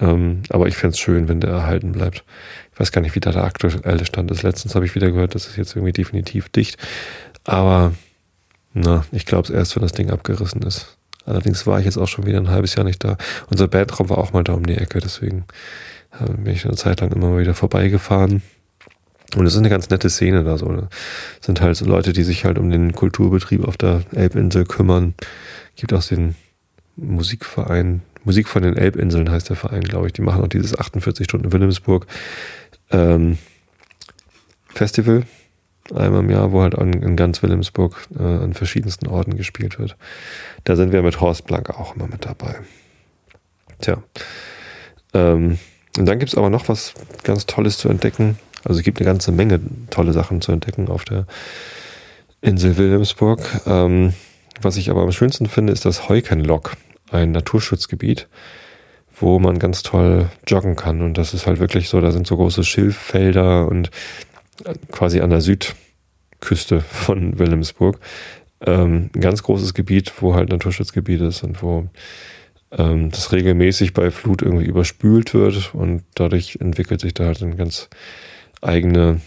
Ähm, 0.00 0.42
aber 0.48 0.68
ich 0.68 0.76
fände 0.76 0.94
es 0.94 0.98
schön, 0.98 1.28
wenn 1.28 1.40
der 1.40 1.50
erhalten 1.50 1.92
bleibt. 1.92 2.24
Ich 2.72 2.80
weiß 2.80 2.92
gar 2.92 3.00
nicht, 3.00 3.14
wie 3.14 3.20
da 3.20 3.32
der 3.32 3.44
aktuelle 3.44 4.04
Stand 4.04 4.30
ist. 4.30 4.42
Letztens 4.42 4.74
habe 4.74 4.86
ich 4.86 4.94
wieder 4.94 5.10
gehört, 5.10 5.34
das 5.34 5.46
ist 5.46 5.56
jetzt 5.56 5.76
irgendwie 5.76 5.92
definitiv 5.92 6.48
dicht. 6.48 6.78
Aber 7.44 7.92
na, 8.74 9.04
ich 9.12 9.26
glaube 9.26 9.48
es 9.48 9.50
erst, 9.50 9.76
wenn 9.76 9.82
das 9.82 9.92
Ding 9.92 10.10
abgerissen 10.10 10.62
ist. 10.62 10.96
Allerdings 11.24 11.66
war 11.66 11.78
ich 11.78 11.84
jetzt 11.84 11.98
auch 11.98 12.08
schon 12.08 12.26
wieder 12.26 12.38
ein 12.38 12.50
halbes 12.50 12.74
Jahr 12.74 12.84
nicht 12.84 13.04
da. 13.04 13.16
Unser 13.48 13.68
Bandraum 13.68 14.08
war 14.08 14.18
auch 14.18 14.32
mal 14.32 14.42
da 14.42 14.54
um 14.54 14.66
die 14.66 14.76
Ecke, 14.76 14.98
deswegen 14.98 15.44
bin 16.20 16.52
ich 16.52 16.64
eine 16.64 16.76
Zeit 16.76 17.00
lang 17.00 17.12
immer 17.12 17.30
mal 17.30 17.40
wieder 17.40 17.54
vorbeigefahren. 17.54 18.42
Und 19.36 19.46
es 19.46 19.54
ist 19.54 19.58
eine 19.58 19.70
ganz 19.70 19.88
nette 19.88 20.10
Szene 20.10 20.44
da 20.44 20.58
so. 20.58 20.66
Ne? 20.66 20.88
sind 21.40 21.60
halt 21.62 21.76
so 21.76 21.86
Leute, 21.86 22.12
die 22.12 22.22
sich 22.22 22.44
halt 22.44 22.58
um 22.58 22.70
den 22.70 22.92
Kulturbetrieb 22.92 23.66
auf 23.66 23.78
der 23.78 24.02
Elbinsel 24.12 24.66
kümmern. 24.66 25.14
Gibt 25.74 25.94
auch 25.94 26.04
den 26.04 26.34
Musikverein, 26.96 28.02
Musik 28.24 28.48
von 28.48 28.62
den 28.62 28.76
Elbinseln 28.76 29.30
heißt 29.30 29.48
der 29.48 29.56
Verein, 29.56 29.82
glaube 29.82 30.06
ich. 30.06 30.12
Die 30.12 30.22
machen 30.22 30.42
auch 30.42 30.48
dieses 30.48 30.78
48 30.78 31.24
Stunden 31.24 31.52
Wilhelmsburg 31.52 32.06
ähm, 32.90 33.38
Festival 34.68 35.24
einmal 35.94 36.20
im 36.20 36.30
Jahr, 36.30 36.52
wo 36.52 36.62
halt 36.62 36.76
an, 36.76 36.92
in 36.92 37.16
ganz 37.16 37.42
Wilhelmsburg 37.42 38.08
äh, 38.18 38.22
an 38.22 38.54
verschiedensten 38.54 39.08
Orten 39.08 39.36
gespielt 39.36 39.78
wird. 39.78 39.96
Da 40.64 40.76
sind 40.76 40.92
wir 40.92 41.02
mit 41.02 41.20
Horst 41.20 41.46
Blank 41.46 41.70
auch 41.70 41.96
immer 41.96 42.06
mit 42.06 42.24
dabei. 42.24 42.60
Tja. 43.80 44.02
Ähm, 45.12 45.58
und 45.98 46.06
dann 46.06 46.18
gibt 46.18 46.32
es 46.32 46.38
aber 46.38 46.50
noch 46.50 46.68
was 46.68 46.94
ganz 47.24 47.46
Tolles 47.46 47.78
zu 47.78 47.88
entdecken. 47.88 48.38
Also 48.64 48.78
es 48.78 48.84
gibt 48.84 48.98
eine 48.98 49.06
ganze 49.06 49.32
Menge 49.32 49.60
tolle 49.90 50.12
Sachen 50.12 50.40
zu 50.40 50.52
entdecken 50.52 50.88
auf 50.88 51.04
der 51.04 51.26
Insel 52.40 52.76
Wilhelmsburg. 52.76 53.40
Ähm, 53.66 54.14
was 54.60 54.76
ich 54.76 54.90
aber 54.90 55.02
am 55.02 55.12
schönsten 55.12 55.46
finde, 55.46 55.72
ist 55.72 55.84
das 55.84 56.08
Heukenlock, 56.08 56.76
ein 57.12 57.32
Naturschutzgebiet, 57.32 58.28
wo 59.14 59.38
man 59.38 59.58
ganz 59.58 59.82
toll 59.82 60.28
joggen 60.46 60.76
kann. 60.76 61.02
Und 61.02 61.18
das 61.18 61.34
ist 61.34 61.46
halt 61.46 61.60
wirklich 61.60 61.88
so, 61.88 62.00
da 62.00 62.10
sind 62.10 62.26
so 62.26 62.36
große 62.36 62.64
Schilffelder 62.64 63.68
und 63.68 63.90
äh, 64.64 64.74
quasi 64.90 65.20
an 65.20 65.30
der 65.30 65.40
Südküste 65.40 66.80
von 66.80 67.38
Wilhelmsburg. 67.38 68.00
Ähm, 68.60 69.10
ein 69.14 69.20
ganz 69.20 69.42
großes 69.42 69.74
Gebiet, 69.74 70.12
wo 70.20 70.34
halt 70.34 70.50
Naturschutzgebiet 70.50 71.20
ist 71.20 71.42
und 71.42 71.62
wo 71.62 71.88
ähm, 72.70 73.10
das 73.10 73.32
regelmäßig 73.32 73.92
bei 73.92 74.10
Flut 74.10 74.42
irgendwie 74.42 74.66
überspült 74.66 75.34
wird 75.34 75.74
und 75.74 76.04
dadurch 76.14 76.58
entwickelt 76.60 77.00
sich 77.00 77.14
da 77.14 77.26
halt 77.26 77.42
eine 77.42 77.56
ganz 77.56 77.88
eigene 78.60 79.20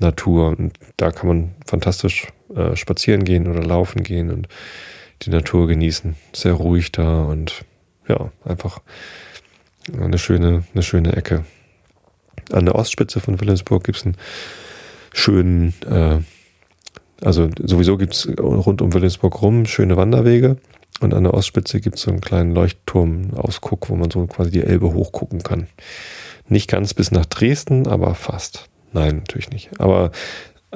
Natur 0.00 0.48
und 0.48 0.72
da 0.96 1.10
kann 1.10 1.28
man 1.28 1.50
fantastisch 1.66 2.26
äh, 2.54 2.76
spazieren 2.76 3.24
gehen 3.24 3.46
oder 3.46 3.62
laufen 3.62 4.02
gehen 4.02 4.30
und 4.30 4.48
die 5.22 5.30
Natur 5.30 5.66
genießen. 5.66 6.16
Sehr 6.32 6.54
ruhig 6.54 6.92
da 6.92 7.24
und 7.24 7.64
ja, 8.08 8.30
einfach 8.44 8.80
eine 9.98 10.18
schöne, 10.18 10.64
eine 10.74 10.82
schöne 10.82 11.16
Ecke. 11.16 11.44
An 12.52 12.66
der 12.66 12.74
Ostspitze 12.74 13.20
von 13.20 13.40
Wilhelmsburg 13.40 13.84
gibt 13.84 13.98
es 13.98 14.04
einen 14.04 14.16
schönen, 15.12 15.74
äh, 15.88 16.18
also 17.24 17.48
sowieso 17.62 17.96
gibt 17.96 18.14
es 18.14 18.28
rund 18.38 18.82
um 18.82 18.92
Wilhelmsburg 18.92 19.40
rum 19.42 19.66
schöne 19.66 19.96
Wanderwege 19.96 20.56
und 21.00 21.14
an 21.14 21.24
der 21.24 21.34
Ostspitze 21.34 21.80
gibt 21.80 21.96
es 21.96 22.02
so 22.02 22.10
einen 22.10 22.20
kleinen 22.20 22.54
Leuchtturm-Ausguck, 22.54 23.88
wo 23.88 23.96
man 23.96 24.10
so 24.10 24.26
quasi 24.26 24.50
die 24.50 24.62
Elbe 24.62 24.92
hochgucken 24.92 25.42
kann. 25.42 25.66
Nicht 26.48 26.68
ganz 26.68 26.94
bis 26.94 27.10
nach 27.10 27.26
Dresden, 27.26 27.86
aber 27.86 28.14
fast. 28.14 28.68
Nein, 28.92 29.18
natürlich 29.18 29.50
nicht. 29.50 29.70
Aber 29.78 30.10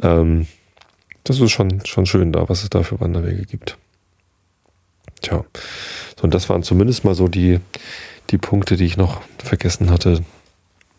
ähm, 0.00 0.46
das 1.24 1.40
ist 1.40 1.50
schon, 1.50 1.84
schon 1.84 2.06
schön 2.06 2.32
da, 2.32 2.48
was 2.48 2.62
es 2.62 2.70
da 2.70 2.82
für 2.82 3.00
Wanderwege 3.00 3.44
gibt. 3.44 3.76
Tja. 5.24 5.44
So, 6.16 6.24
und 6.24 6.34
das 6.34 6.48
waren 6.48 6.62
zumindest 6.62 7.04
mal 7.04 7.14
so 7.14 7.28
die, 7.28 7.60
die 8.30 8.38
Punkte, 8.38 8.76
die 8.76 8.84
ich 8.84 8.96
noch 8.96 9.20
vergessen 9.38 9.90
hatte 9.90 10.24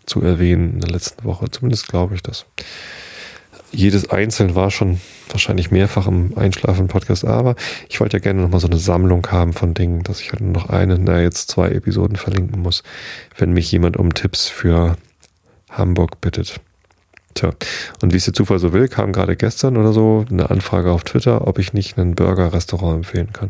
zu 0.05 0.21
erwähnen 0.21 0.73
in 0.73 0.79
der 0.81 0.91
letzten 0.91 1.23
Woche. 1.23 1.49
Zumindest 1.49 1.87
glaube 1.87 2.15
ich 2.15 2.21
das 2.21 2.45
jedes 3.71 4.09
einzeln 4.09 4.55
war 4.55 4.71
schon 4.71 4.99
wahrscheinlich 5.29 5.71
mehrfach 5.71 6.07
im 6.07 6.37
Einschlafen-Podcast, 6.37 7.25
aber 7.25 7.55
ich 7.89 7.99
wollte 7.99 8.17
ja 8.17 8.21
gerne 8.21 8.41
nochmal 8.41 8.59
so 8.59 8.67
eine 8.67 8.77
Sammlung 8.77 9.27
haben 9.31 9.53
von 9.53 9.73
Dingen, 9.73 10.03
dass 10.03 10.21
ich 10.21 10.31
halt 10.31 10.41
nur 10.41 10.53
noch 10.53 10.69
eine, 10.69 10.97
na 10.97 11.21
jetzt 11.21 11.51
zwei 11.51 11.69
Episoden 11.69 12.15
verlinken 12.15 12.61
muss, 12.61 12.83
wenn 13.37 13.51
mich 13.51 13.71
jemand 13.71 13.97
um 13.97 14.13
Tipps 14.13 14.47
für 14.47 14.97
Hamburg 15.69 16.21
bittet. 16.21 16.61
Tja, 17.35 17.51
und 18.01 18.13
wie 18.13 18.17
es 18.17 18.23
der 18.23 18.33
Zufall 18.33 18.59
so 18.59 18.71
will, 18.71 18.87
kam 18.87 19.11
gerade 19.11 19.35
gestern 19.35 19.75
oder 19.75 19.91
so 19.91 20.25
eine 20.29 20.49
Anfrage 20.49 20.89
auf 20.89 21.03
Twitter, 21.03 21.45
ob 21.45 21.59
ich 21.59 21.73
nicht 21.73 21.97
ein 21.97 22.15
Burger-Restaurant 22.15 22.95
empfehlen 22.95 23.33
kann. 23.33 23.49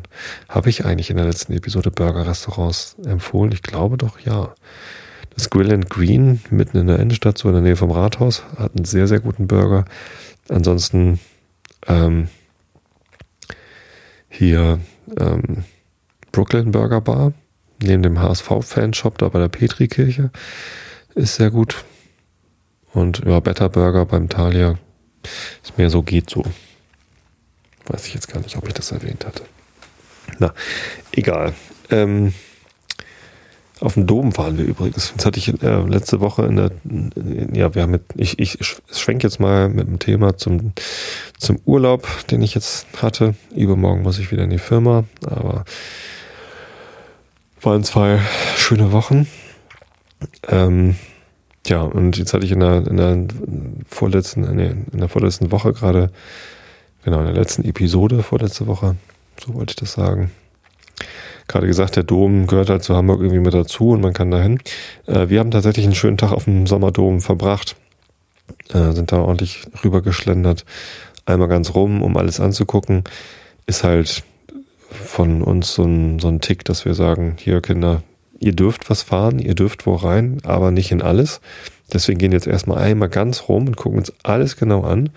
Habe 0.50 0.72
ich 0.72 0.86
eigentlich 0.86 1.12
in 1.12 1.18
der 1.18 1.28
letzten 1.28 1.54
Episode 1.54 1.92
Burger-Restaurants 1.92 2.96
empfohlen? 3.06 3.52
Ich 3.52 3.62
glaube 3.62 3.98
doch 3.98 4.20
ja. 4.20 4.56
Das 5.36 5.52
Grill 5.52 5.72
and 5.72 5.88
Green 5.88 6.42
mitten 6.50 6.78
in 6.78 6.88
der 6.88 6.98
Innenstadt, 6.98 7.38
so 7.38 7.48
in 7.48 7.54
der 7.54 7.62
Nähe 7.62 7.76
vom 7.76 7.92
Rathaus, 7.92 8.44
hat 8.58 8.76
einen 8.76 8.86
sehr, 8.86 9.08
sehr 9.08 9.20
guten 9.20 9.46
Burger. 9.46 9.86
Ansonsten 10.50 11.20
ähm, 11.86 12.30
hier 14.30 14.80
ähm, 15.20 15.64
Brooklyn 16.32 16.72
Burger 16.72 17.02
Bar, 17.02 17.34
neben 17.84 18.02
dem 18.02 18.20
HSV-Fanshop 18.20 19.20
da 19.20 19.30
bei 19.30 19.38
der 19.38 19.50
Petri-Kirche, 19.50 20.32
ist 21.14 21.36
sehr 21.36 21.52
gut. 21.52 21.86
Und 22.96 23.22
ja, 23.26 23.42
Better 23.42 23.68
Burger 23.68 24.06
beim 24.06 24.30
Thalia 24.30 24.76
ist 25.62 25.78
mehr 25.78 25.90
so, 25.90 26.02
geht 26.02 26.30
so. 26.30 26.44
Weiß 27.88 28.08
ich 28.08 28.14
jetzt 28.14 28.30
gar 28.30 28.40
nicht, 28.40 28.56
ob 28.58 28.68
ich 28.68 28.74
das 28.74 28.92
erwähnt 28.92 29.26
hatte. 29.26 29.44
Na, 30.40 30.54
egal. 31.12 31.54
Ähm, 31.92 32.34
auf 33.82 33.96
dem 33.96 34.08
Dom 34.08 34.36
waren 34.38 34.58
wir 34.58 34.64
übrigens. 34.64 35.14
Das 35.16 35.26
hatte 35.26 35.40
ich 35.40 35.62
äh, 35.62 35.82
letzte 35.82 36.22
Woche 36.22 36.46
in 36.46 36.56
der, 36.56 36.72
ja, 37.54 37.76
wir 37.76 37.82
haben 37.82 37.92
mit, 37.92 38.04
ich, 38.16 38.40
ich 38.40 38.58
schwenke 38.90 39.28
jetzt 39.28 39.42
mal 39.42 39.68
mit 39.68 39.88
dem 39.88 40.00
Thema 40.00 40.38
zum, 40.38 40.72
zum 41.38 41.60
Urlaub, 41.66 42.08
den 42.28 42.42
ich 42.42 42.56
jetzt 42.56 42.88
hatte. 43.02 43.36
Übermorgen 43.54 44.04
muss 44.04 44.20
ich 44.20 44.32
wieder 44.32 44.46
in 44.46 44.50
die 44.52 44.58
Firma, 44.58 45.04
aber 45.26 45.66
waren 47.62 47.84
zwei 47.84 48.22
schöne 48.56 48.94
Wochen. 48.94 49.28
Ähm, 50.48 50.96
ja, 51.66 51.82
und 51.82 52.18
jetzt 52.18 52.34
hatte 52.34 52.46
ich 52.46 52.52
in 52.52 52.60
der, 52.60 52.86
in 52.88 52.98
der 52.98 53.18
vorletzten, 53.88 54.42
nee, 54.56 54.74
in 54.92 55.00
der 55.00 55.10
vorletzten 55.10 55.52
Woche 55.52 55.74
gerade, 55.74 56.12
genau, 57.04 57.20
in 57.20 57.26
der 57.26 57.34
letzten 57.34 57.64
Episode 57.64 58.24
vorletzte 58.24 58.68
Woche, 58.68 58.96
so 59.44 59.54
wollte 59.56 59.72
ich 59.72 59.76
das 59.76 59.94
sagen, 59.94 60.32
gerade 61.48 61.68
gesagt, 61.68 61.96
der 61.96 62.04
Dom 62.04 62.48
gehört 62.48 62.70
halt 62.70 62.84
zu 62.84 62.96
Hamburg 62.96 63.22
irgendwie 63.22 63.40
mit 63.40 63.54
dazu 63.54 63.90
und 63.90 64.02
man 64.02 64.14
kann 64.14 64.32
dahin. 64.32 64.60
Äh, 65.08 65.30
wir 65.30 65.40
haben 65.40 65.52
tatsächlich 65.52 65.86
einen 65.86 65.96
schönen 65.96 66.18
Tag 66.18 66.32
auf 66.32 66.46
dem 66.46 66.68
Sommerdom 66.68 67.22
verbracht, 67.22 67.76
äh, 68.74 68.92
sind 68.92 69.12
da 69.12 69.18
ordentlich 69.18 69.64
rübergeschlendert, 69.84 70.66
einmal 71.26 71.48
ganz 71.48 71.74
rum, 71.74 72.02
um 72.02 72.18
alles 72.18 72.40
anzugucken. 72.40 73.04
Ist 73.66 73.84
halt 73.84 74.24
von 74.88 75.42
uns 75.42 75.74
so 75.74 75.84
ein, 75.84 76.20
so 76.20 76.28
ein 76.28 76.42
Tick, 76.42 76.64
dass 76.66 76.86
wir 76.86 76.94
sagen, 76.94 77.36
hier 77.40 77.62
Kinder, 77.62 78.04
ihr 78.40 78.54
dürft 78.54 78.90
was 78.90 79.02
fahren, 79.02 79.40
ihr 79.40 79.56
dürft 79.56 79.86
wo 79.86 79.96
rein, 79.96 80.40
aber 80.44 80.72
nicht 80.72 80.92
in 80.92 81.02
alles. 81.02 81.42
Deswegen 81.94 82.18
gehen 82.18 82.32
jetzt 82.32 82.48
erstmal 82.48 82.80
einmal 82.80 83.10
ganz 83.10 83.48
rum 83.48 83.68
und 83.68 83.78
gucken 83.78 84.00
uns 84.00 84.14
alles 84.24 84.58
genau 84.58 84.84
an 84.84 85.10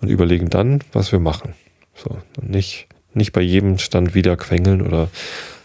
und 0.00 0.08
überlegen 0.08 0.48
dann, 0.48 0.80
was 0.92 1.12
wir 1.12 1.20
machen. 1.20 1.54
So, 1.94 2.16
und 2.40 2.50
nicht, 2.50 2.86
nicht 3.12 3.32
bei 3.32 3.42
jedem 3.42 3.78
Stand 3.78 4.14
wieder 4.14 4.36
quengeln 4.36 4.82
oder 4.82 5.08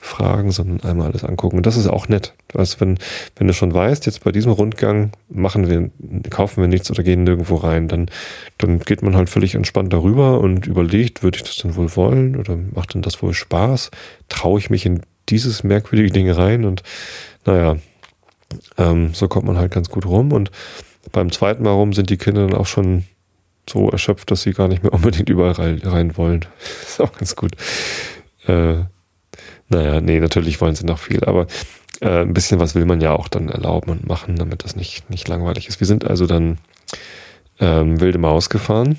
fragen, 0.01 0.51
sondern 0.51 0.81
einmal 0.89 1.07
alles 1.07 1.23
angucken. 1.23 1.57
Und 1.57 1.65
das 1.65 1.77
ist 1.77 1.87
auch 1.87 2.07
nett. 2.07 2.33
Also 2.53 2.79
wenn, 2.79 2.97
wenn 3.35 3.47
du 3.47 3.53
schon 3.53 3.73
weißt, 3.73 4.05
jetzt 4.05 4.23
bei 4.23 4.31
diesem 4.31 4.51
Rundgang 4.51 5.11
machen 5.29 5.69
wir, 5.69 5.89
kaufen 6.29 6.61
wir 6.61 6.67
nichts 6.67 6.89
oder 6.89 7.03
gehen 7.03 7.23
nirgendwo 7.23 7.55
rein, 7.55 7.87
dann, 7.87 8.09
dann 8.57 8.79
geht 8.79 9.01
man 9.01 9.15
halt 9.15 9.29
völlig 9.29 9.55
entspannt 9.55 9.93
darüber 9.93 10.39
und 10.39 10.67
überlegt, 10.67 11.21
würde 11.21 11.37
ich 11.37 11.43
das 11.43 11.57
denn 11.57 11.75
wohl 11.75 11.95
wollen 11.95 12.37
oder 12.37 12.55
macht 12.55 12.93
denn 12.93 13.01
das 13.01 13.21
wohl 13.21 13.33
Spaß? 13.33 13.91
Traue 14.29 14.59
ich 14.59 14.69
mich 14.69 14.85
in 14.85 15.01
dieses 15.29 15.63
merkwürdige 15.63 16.11
Ding 16.11 16.29
rein? 16.29 16.65
Und 16.65 16.83
naja, 17.45 17.77
ähm, 18.77 19.13
so 19.13 19.27
kommt 19.27 19.47
man 19.47 19.57
halt 19.57 19.71
ganz 19.71 19.89
gut 19.89 20.05
rum. 20.05 20.31
Und 20.31 20.51
beim 21.11 21.31
zweiten 21.31 21.63
Mal 21.63 21.71
rum 21.71 21.93
sind 21.93 22.09
die 22.09 22.17
Kinder 22.17 22.47
dann 22.47 22.57
auch 22.57 22.67
schon 22.67 23.05
so 23.69 23.89
erschöpft, 23.89 24.31
dass 24.31 24.41
sie 24.41 24.53
gar 24.53 24.67
nicht 24.67 24.83
mehr 24.83 24.93
unbedingt 24.93 25.29
überall 25.29 25.53
rein, 25.53 25.81
rein 25.83 26.17
wollen. 26.17 26.45
ist 26.87 27.01
auch 27.01 27.13
ganz 27.13 27.35
gut. 27.35 27.53
Äh, 28.47 28.83
naja, 29.69 30.01
nee, 30.01 30.19
natürlich 30.19 30.59
wollen 30.61 30.75
sie 30.75 30.85
noch 30.85 30.99
viel, 30.99 31.23
aber 31.23 31.45
äh, 32.01 32.21
ein 32.21 32.33
bisschen 32.33 32.59
was 32.59 32.75
will 32.75 32.85
man 32.85 33.01
ja 33.01 33.13
auch 33.13 33.27
dann 33.27 33.49
erlauben 33.49 33.91
und 33.91 34.07
machen, 34.07 34.35
damit 34.35 34.63
das 34.63 34.75
nicht, 34.75 35.09
nicht 35.09 35.27
langweilig 35.27 35.67
ist. 35.67 35.79
Wir 35.79 35.87
sind 35.87 36.05
also 36.05 36.25
dann 36.25 36.57
ähm, 37.59 37.99
Wilde 37.99 38.17
Maus 38.17 38.49
gefahren, 38.49 38.97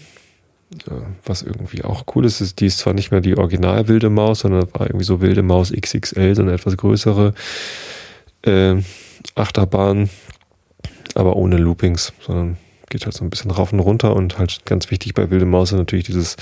was 1.25 1.43
irgendwie 1.43 1.83
auch 1.85 2.05
cool 2.15 2.25
ist. 2.25 2.41
ist. 2.41 2.61
Die 2.61 2.67
ist 2.67 2.79
zwar 2.79 2.95
nicht 2.95 3.11
mehr 3.11 3.21
die 3.21 3.37
original 3.37 3.89
Wilde 3.89 4.11
Maus, 4.11 4.41
sondern 4.41 4.69
war 4.73 4.87
irgendwie 4.87 5.05
so 5.05 5.21
Wilde 5.21 5.43
Maus 5.43 5.73
XXL, 5.73 6.35
so 6.35 6.43
eine 6.43 6.53
etwas 6.53 6.77
größere 6.77 7.35
äh, 8.43 8.77
Achterbahn, 9.35 10.09
aber 11.15 11.37
ohne 11.37 11.57
Loopings, 11.57 12.13
sondern 12.21 12.57
geht 12.89 13.05
halt 13.05 13.15
so 13.15 13.25
ein 13.25 13.31
bisschen 13.31 13.51
rauf 13.51 13.73
und 13.73 13.81
runter 13.81 14.17
und 14.17 14.39
halt 14.39 14.65
ganz 14.65 14.91
wichtig 14.91 15.15
bei 15.15 15.31
Wilde 15.31 15.47
Maus 15.47 15.73
ist 15.73 15.79
natürlich 15.79 16.07
dieses 16.07 16.37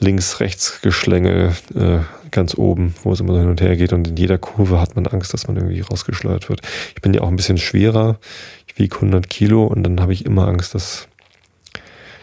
links-rechts-Geschlänge 0.00 1.54
äh, 1.74 1.98
ganz 2.30 2.56
oben, 2.56 2.94
wo 3.02 3.12
es 3.12 3.20
immer 3.20 3.34
so 3.34 3.40
hin 3.40 3.48
und 3.48 3.60
her 3.60 3.76
geht 3.76 3.92
und 3.92 4.08
in 4.08 4.16
jeder 4.16 4.38
Kurve 4.38 4.80
hat 4.80 4.96
man 4.96 5.06
Angst, 5.06 5.32
dass 5.32 5.46
man 5.46 5.56
irgendwie 5.56 5.80
rausgeschleudert 5.80 6.48
wird. 6.48 6.62
Ich 6.96 7.02
bin 7.02 7.14
ja 7.14 7.20
auch 7.20 7.28
ein 7.28 7.36
bisschen 7.36 7.58
schwerer, 7.58 8.18
ich 8.66 8.78
wiege 8.78 8.96
100 8.96 9.28
Kilo 9.28 9.64
und 9.64 9.84
dann 9.84 10.00
habe 10.00 10.12
ich 10.12 10.24
immer 10.24 10.48
Angst, 10.48 10.74
dass 10.74 11.08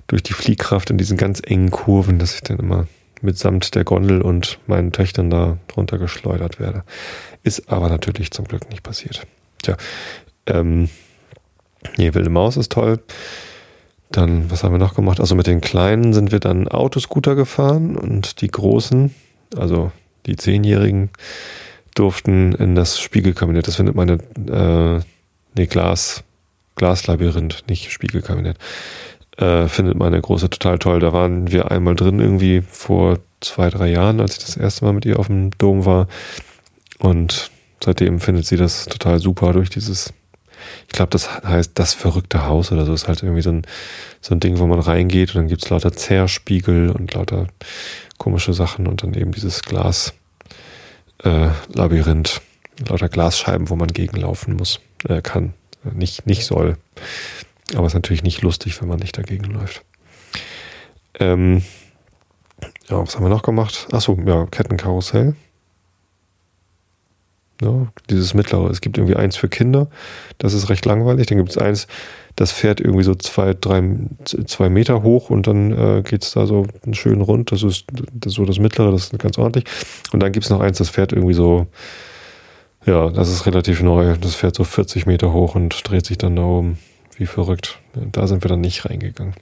durch 0.09 0.23
die 0.23 0.33
Fliehkraft 0.33 0.89
in 0.89 0.97
diesen 0.97 1.17
ganz 1.17 1.41
engen 1.43 1.71
Kurven, 1.71 2.19
dass 2.19 2.35
ich 2.35 2.41
dann 2.41 2.57
immer 2.57 2.87
mitsamt 3.21 3.75
der 3.75 3.83
Gondel 3.83 4.21
und 4.21 4.59
meinen 4.67 4.91
Töchtern 4.91 5.29
da 5.29 5.57
drunter 5.67 5.97
geschleudert 5.97 6.59
werde. 6.59 6.83
Ist 7.43 7.69
aber 7.71 7.89
natürlich 7.89 8.31
zum 8.31 8.45
Glück 8.45 8.69
nicht 8.69 8.83
passiert. 8.83 9.25
Tja, 9.61 9.77
ähm, 10.47 10.89
nee, 11.97 12.13
Wilde 12.13 12.29
Maus 12.29 12.57
ist 12.57 12.71
toll. 12.71 12.99
Dann, 14.11 14.49
was 14.49 14.63
haben 14.63 14.73
wir 14.73 14.79
noch 14.79 14.95
gemacht? 14.95 15.19
Also 15.19 15.35
mit 15.35 15.47
den 15.47 15.61
Kleinen 15.61 16.13
sind 16.13 16.31
wir 16.31 16.39
dann 16.39 16.67
Autoscooter 16.67 17.35
gefahren 17.35 17.95
und 17.95 18.41
die 18.41 18.47
Großen, 18.49 19.13
also 19.55 19.91
die 20.25 20.35
Zehnjährigen, 20.35 21.09
durften 21.93 22.53
in 22.53 22.73
das 22.73 22.99
Spiegelkabinett. 22.99 23.67
Das 23.67 23.75
findet 23.75 23.95
meine, 23.95 24.13
äh, 24.49 25.03
nee, 25.55 25.67
Glas, 25.67 26.23
Glaslabyrinth, 26.75 27.65
nicht 27.67 27.91
Spiegelkabinett. 27.91 28.57
Äh, 29.39 29.69
findet 29.69 29.95
meine 29.97 30.19
Große 30.19 30.49
total 30.49 30.79
toll. 30.79 30.99
Da 30.99 31.13
waren 31.13 31.49
wir 31.49 31.71
einmal 31.71 31.95
drin 31.95 32.19
irgendwie 32.19 32.61
vor 32.61 33.19
zwei, 33.39 33.69
drei 33.69 33.87
Jahren, 33.87 34.19
als 34.19 34.37
ich 34.37 34.43
das 34.43 34.57
erste 34.57 34.83
Mal 34.83 34.93
mit 34.93 35.05
ihr 35.05 35.17
auf 35.17 35.27
dem 35.27 35.51
Dom 35.57 35.85
war. 35.85 36.07
Und 36.99 37.49
seitdem 37.81 38.19
findet 38.19 38.45
sie 38.45 38.57
das 38.57 38.85
total 38.85 39.19
super 39.19 39.53
durch 39.53 39.69
dieses, 39.69 40.13
ich 40.87 40.93
glaube, 40.93 41.11
das 41.11 41.41
heißt 41.41 41.71
das 41.75 41.93
verrückte 41.93 42.45
Haus 42.47 42.73
oder 42.73 42.85
so. 42.85 42.93
ist 42.93 43.07
halt 43.07 43.23
irgendwie 43.23 43.41
so 43.41 43.51
ein, 43.51 43.61
so 44.19 44.35
ein 44.35 44.41
Ding, 44.41 44.59
wo 44.59 44.67
man 44.67 44.79
reingeht 44.79 45.29
und 45.29 45.35
dann 45.35 45.47
gibt 45.47 45.63
es 45.63 45.69
lauter 45.69 45.93
Zerspiegel 45.93 46.89
und 46.89 47.13
lauter 47.13 47.47
komische 48.17 48.53
Sachen 48.53 48.87
und 48.87 49.03
dann 49.03 49.13
eben 49.13 49.31
dieses 49.31 49.61
Glas 49.61 50.13
äh, 51.23 51.49
Labyrinth, 51.73 52.41
lauter 52.89 53.07
Glasscheiben, 53.07 53.69
wo 53.69 53.77
man 53.77 53.87
gegenlaufen 53.87 54.57
muss, 54.57 54.81
äh, 55.07 55.21
kann, 55.21 55.53
nicht, 55.93 56.25
nicht 56.25 56.45
soll. 56.45 56.75
Aber 57.75 57.85
es 57.85 57.91
ist 57.91 57.95
natürlich 57.95 58.23
nicht 58.23 58.41
lustig, 58.41 58.81
wenn 58.81 58.87
man 58.87 58.99
nicht 58.99 59.17
dagegen 59.17 59.45
läuft. 59.45 59.83
Ähm, 61.19 61.63
ja, 62.89 63.01
was 63.01 63.15
haben 63.15 63.23
wir 63.23 63.29
noch 63.29 63.43
gemacht? 63.43 63.87
Achso, 63.91 64.17
ja, 64.25 64.45
Kettenkarussell. 64.47 65.35
Ja, 67.61 67.87
dieses 68.09 68.33
mittlere. 68.33 68.69
Es 68.69 68.79
gibt 68.79 68.97
irgendwie 68.97 69.17
eins 69.17 69.35
für 69.35 69.49
Kinder. 69.49 69.87
Das 70.37 70.53
ist 70.53 70.69
recht 70.69 70.85
langweilig. 70.85 71.27
Dann 71.27 71.37
gibt 71.37 71.49
es 71.49 71.57
eins, 71.57 71.87
das 72.37 72.53
fährt 72.53 72.79
irgendwie 72.79 73.03
so 73.03 73.15
zwei, 73.15 73.53
drei, 73.53 73.83
zwei 74.23 74.69
Meter 74.69 75.03
hoch 75.03 75.29
und 75.29 75.45
dann 75.45 75.71
äh, 75.71 76.01
geht 76.03 76.23
es 76.23 76.31
da 76.31 76.45
so 76.45 76.67
schön 76.93 77.19
rund. 77.19 77.51
Das 77.51 77.63
ist, 77.63 77.85
das 77.91 78.31
ist 78.31 78.37
so 78.37 78.45
das 78.45 78.59
mittlere, 78.59 78.91
das 78.91 79.11
ist 79.11 79.19
ganz 79.19 79.37
ordentlich. 79.37 79.65
Und 80.13 80.21
dann 80.21 80.31
gibt 80.31 80.45
es 80.45 80.49
noch 80.49 80.61
eins, 80.61 80.77
das 80.77 80.89
fährt 80.89 81.11
irgendwie 81.11 81.33
so, 81.33 81.67
ja, 82.85 83.09
das 83.09 83.29
ist 83.29 83.45
relativ 83.45 83.81
neu. 83.81 84.15
Das 84.15 84.35
fährt 84.35 84.55
so 84.55 84.63
40 84.63 85.05
Meter 85.05 85.33
hoch 85.33 85.55
und 85.55 85.89
dreht 85.89 86.05
sich 86.05 86.17
dann 86.17 86.37
da 86.37 86.43
oben. 86.43 86.79
Wie 87.19 87.27
verrückt. 87.27 87.79
Da 87.93 88.25
sind 88.25 88.43
wir 88.43 88.49
dann 88.49 88.61
nicht 88.61 88.85
reingegangen. 88.85 89.35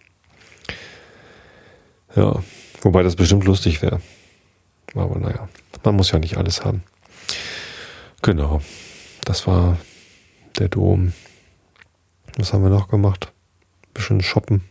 Ja, 2.16 2.42
wobei 2.82 3.04
das 3.04 3.16
bestimmt 3.16 3.46
lustig 3.46 3.82
wäre. 3.82 4.02
Aber 4.96 5.20
naja, 5.20 5.48
man 5.84 5.96
muss 5.96 6.12
ja 6.12 6.20
nicht 6.20 6.38
alles 6.38 6.66
haben. 6.66 6.84
Genau, 8.24 8.62
das 9.24 9.48
war 9.48 9.78
der 10.58 10.70
Dom. 10.70 11.14
Was 12.36 12.52
haben 12.52 12.64
wir 12.64 12.70
noch 12.70 12.90
gemacht? 12.90 13.32
bisschen 13.94 14.22
shoppen. 14.22 14.64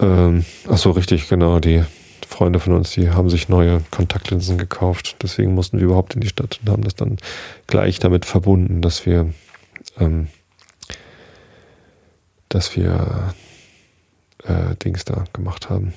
Ähm, 0.00 0.44
ach 0.68 0.78
so, 0.78 0.90
richtig, 0.90 1.28
genau. 1.28 1.60
Die 1.60 1.84
Freunde 2.28 2.58
von 2.58 2.72
uns, 2.74 2.90
die 2.90 3.10
haben 3.10 3.30
sich 3.30 3.48
neue 3.48 3.80
Kontaktlinsen 3.90 4.58
gekauft. 4.58 5.16
Deswegen 5.22 5.54
mussten 5.54 5.78
wir 5.78 5.84
überhaupt 5.86 6.14
in 6.14 6.20
die 6.20 6.28
Stadt 6.28 6.60
und 6.62 6.70
haben 6.70 6.82
das 6.82 6.94
dann 6.94 7.18
gleich 7.66 7.98
damit 7.98 8.24
verbunden, 8.24 8.82
dass 8.82 9.06
wir, 9.06 9.32
ähm, 9.98 10.28
dass 12.54 12.76
wir 12.76 13.34
äh, 14.44 14.76
Dings 14.84 15.04
da 15.04 15.24
gemacht 15.32 15.70
haben. 15.70 15.92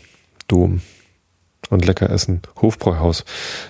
Dom 0.48 0.82
und 1.70 1.86
lecker 1.86 2.10
essen. 2.10 2.42
Hofbräuhaus 2.62 3.26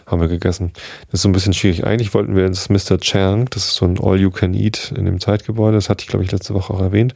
haben 0.05 0.21
wir 0.21 0.27
gegessen. 0.27 0.71
Das 1.07 1.15
ist 1.15 1.21
so 1.23 1.29
ein 1.29 1.33
bisschen 1.33 1.53
schwierig. 1.53 1.85
Eigentlich 1.85 2.13
wollten 2.13 2.35
wir 2.35 2.45
ins 2.45 2.69
Mr. 2.69 2.99
Chang, 2.99 3.49
das 3.49 3.65
ist 3.65 3.75
so 3.75 3.85
ein 3.85 3.99
All-You-Can-Eat 3.99 4.93
in 4.95 5.05
dem 5.05 5.19
Zeitgebäude. 5.19 5.75
Das 5.75 5.89
hatte 5.89 6.03
ich, 6.03 6.07
glaube 6.07 6.23
ich, 6.23 6.31
letzte 6.31 6.53
Woche 6.53 6.73
auch 6.73 6.79
erwähnt. 6.81 7.13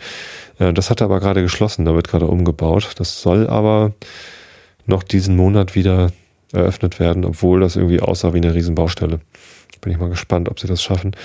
Äh, 0.59 0.73
das 0.73 0.89
hat 0.89 1.01
aber 1.01 1.19
gerade 1.19 1.41
geschlossen, 1.41 1.85
da 1.85 1.93
wird 1.93 2.07
gerade 2.07 2.27
umgebaut. 2.27 2.91
Das 2.97 3.21
soll 3.21 3.47
aber 3.47 3.93
noch 4.87 5.03
diesen 5.03 5.35
Monat 5.37 5.75
wieder 5.75 6.11
eröffnet 6.51 6.99
werden, 6.99 7.23
obwohl 7.23 7.61
das 7.61 7.77
irgendwie 7.77 8.01
aussah 8.01 8.33
wie 8.33 8.37
eine 8.37 8.53
Riesenbaustelle. 8.53 9.21
Bin 9.79 9.93
ich 9.93 9.99
mal 9.99 10.09
gespannt, 10.09 10.49
ob 10.49 10.59
sie 10.59 10.67
das 10.67 10.83
schaffen. 10.83 11.15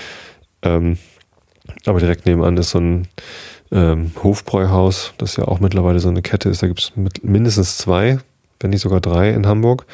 Ähm, 0.63 0.99
aber 1.85 1.99
direkt 1.99 2.27
nebenan 2.27 2.57
ist 2.57 2.71
so 2.71 2.79
ein 2.79 3.09
ähm, 3.73 4.13
Hofbräuhaus, 4.23 5.13
das 5.19 5.37
ja 5.37 5.47
auch 5.47 5.61
mittlerweile 5.61 6.01
so 6.01 6.09
eine 6.09 6.23
Kette 6.23 6.49
ist. 6.49 6.63
Da 6.63 6.67
gibt 6.67 6.81
es 6.81 6.93
mindestens 7.23 7.79
zwei 7.79 8.19
wenn 8.61 8.71
nicht 8.71 8.83
sogar 8.83 9.01
drei 9.01 9.31
in 9.31 9.47
Hamburg. 9.47 9.87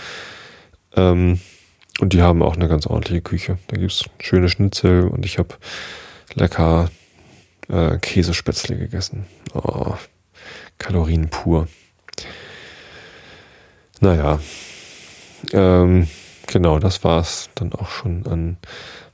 Ähm, 0.97 1.41
und 2.01 2.15
die 2.15 2.23
haben 2.23 2.43
auch 2.43 2.57
eine 2.57 2.69
ganz 2.69 2.87
ordentliche 2.87 3.21
Küche. 3.23 3.59
Da 3.69 3.77
gibt 3.77 3.93
es 3.93 4.05
schöne 4.21 4.49
Schnitzel 4.49 5.07
und 5.09 5.27
ich 5.27 5.39
habe 5.39 5.55
lecker 6.35 6.91
äh, 7.69 7.99
Käsespätzle 7.99 8.79
gegessen. 8.79 9.27
Oh, 9.55 9.95
Kalorien 10.79 11.29
pur. 11.29 11.69
Naja, 14.01 14.41
ähm, 15.53 16.09
genau, 16.47 16.81
das 16.81 17.05
war 17.05 17.21
es 17.21 17.51
dann 17.55 17.75
auch 17.75 17.91
schon 17.91 18.27
an 18.27 18.57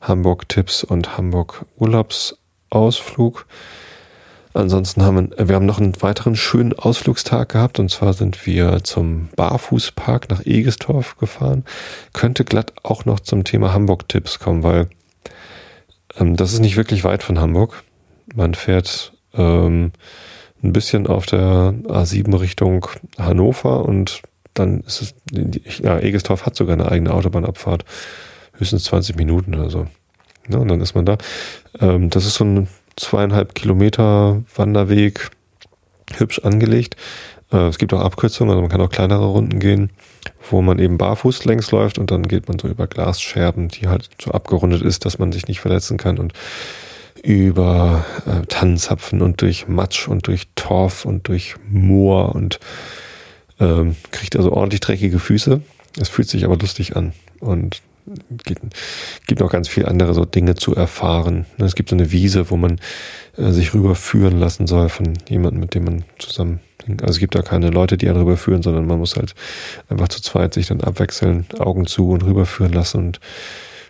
Hamburg-Tipps 0.01 0.85
und 0.85 1.19
Hamburg-Urlaubsausflug. 1.19 3.47
Ansonsten 4.59 5.05
haben 5.05 5.31
wir, 5.31 5.49
wir 5.49 5.55
haben 5.55 5.67
noch 5.67 5.79
einen 5.79 6.03
weiteren 6.03 6.35
schönen 6.35 6.73
Ausflugstag 6.73 7.51
gehabt 7.51 7.79
und 7.79 7.93
zwar 7.93 8.13
sind 8.13 8.45
wir 8.45 8.83
zum 8.83 9.29
Barfußpark 9.37 10.29
nach 10.31 10.45
Egestorf 10.45 11.17
gefahren. 11.17 11.65
Könnte 12.13 12.45
glatt 12.45 12.73
auch 12.83 13.05
noch 13.05 13.21
zum 13.21 13.45
Thema 13.45 13.73
Hamburg-Tipps 13.73 14.41
kommen, 14.41 14.65
weil 14.65 14.89
ähm, 16.19 16.35
das 16.35 16.53
ist 16.53 16.59
nicht 16.59 16.77
wirklich 16.77 17.05
weit 17.05 17.23
von 17.23 17.39
Hamburg. 17.39 17.85
Man 18.35 18.55
fährt 18.55 19.13
ähm, 19.35 19.93
ein 20.61 20.73
bisschen 20.73 21.07
auf 21.07 21.27
der 21.27 21.75
A7 21.85 22.41
Richtung 22.41 22.89
Hannover 23.17 23.85
und 23.85 24.23
dann 24.55 24.81
ist 24.81 25.03
es, 25.03 25.15
ja, 25.79 26.01
Egestorf 26.01 26.47
hat 26.47 26.57
sogar 26.57 26.73
eine 26.73 26.91
eigene 26.91 27.15
Autobahnabfahrt. 27.15 27.85
Höchstens 28.55 28.83
20 28.85 29.15
Minuten 29.15 29.55
oder 29.55 29.71
so. 29.71 29.87
Ja, 30.49 30.59
und 30.59 30.67
dann 30.67 30.81
ist 30.81 30.97
man 30.97 31.07
da. 31.07 31.17
Ähm, 31.79 32.11
das 32.11 32.27
ist 32.27 32.35
so 32.35 32.45
ein 32.45 32.69
zweieinhalb 32.99 33.55
Kilometer 33.55 34.43
Wanderweg, 34.55 35.31
hübsch 36.17 36.41
angelegt. 36.41 36.97
Äh, 37.53 37.69
es 37.69 37.79
gibt 37.79 37.93
auch 37.93 38.01
Abkürzungen, 38.01 38.51
also 38.51 38.61
man 38.61 38.71
kann 38.71 38.81
auch 38.81 38.91
kleinere 38.91 39.27
Runden 39.27 39.59
gehen, 39.59 39.91
wo 40.51 40.63
man 40.63 40.79
eben 40.79 40.99
barfuß 40.99 41.45
längs 41.45 41.71
läuft 41.71 41.99
und 41.99 42.11
dann 42.11 42.23
geht 42.29 42.49
man 42.49 42.59
so 42.59 42.69
über 42.69 42.87
Glasscherben, 42.87 43.69
die 43.69 43.89
halt 43.89 44.11
so 44.23 44.31
abgerundet 44.33 44.83
ist, 44.83 45.05
dass 45.05 45.19
man 45.19 45.33
sich 45.33 45.49
nicht 45.49 45.61
verletzen 45.61 45.97
kann 45.97 46.19
und 46.19 46.33
über 47.23 48.05
äh, 48.27 48.47
Tannenzapfen 48.47 49.23
und 49.23 49.43
durch 49.43 49.69
Matsch 49.69 50.09
und 50.09 50.27
durch 50.27 50.49
Torf 50.55 51.05
und 51.05 51.29
durch 51.29 51.57
Moor 51.69 52.35
und 52.35 52.61
ähm, 53.59 53.97
kriegt 54.13 54.37
also 54.37 54.53
ordentlich 54.53 54.81
dreckige 54.81 55.19
Füße. 55.19 55.61
Es 56.01 56.09
fühlt 56.09 56.29
sich 56.29 56.45
aber 56.45 56.57
lustig 56.57 56.97
an 56.97 57.13
und 57.41 57.83
gibt, 58.45 58.63
gibt 59.27 59.41
noch 59.41 59.51
ganz 59.51 59.69
viele 59.69 59.89
andere 59.89 60.15
so 60.15 60.25
Dinge 60.25 60.55
zu 60.55 60.75
erfahren. 60.75 61.47
Es 61.59 61.75
gibt 61.75 61.91
so 61.91 61.97
eine 61.97 62.13
Wiese, 62.13 62.51
wo 62.51 62.57
man 62.57 62.79
äh, 63.37 63.51
sich 63.51 63.75
rüberführen 63.75 64.39
lassen 64.39 64.67
soll 64.67 64.89
von 64.89 65.15
jemandem, 65.29 65.61
mit 65.61 65.75
dem 65.75 65.85
man 65.85 66.05
zusammen. 66.19 66.61
Also 67.03 67.13
es 67.13 67.19
gibt 67.19 67.35
da 67.35 67.43
keine 67.43 67.71
Leute, 67.71 67.97
die 67.97 68.09
einen 68.09 68.19
rüberführen, 68.19 68.63
sondern 68.63 68.87
man 68.87 68.99
muss 68.99 69.17
halt 69.17 69.35
einfach 69.89 70.09
zu 70.09 70.23
zweit 70.23 70.55
sich 70.55 70.69
dann 70.69 70.81
abwechseln, 70.81 71.47
Augen 71.59 71.87
zu 71.87 72.11
und 72.11 72.25
rüberführen 72.25 72.73
lassen 72.73 72.99
und 72.99 73.21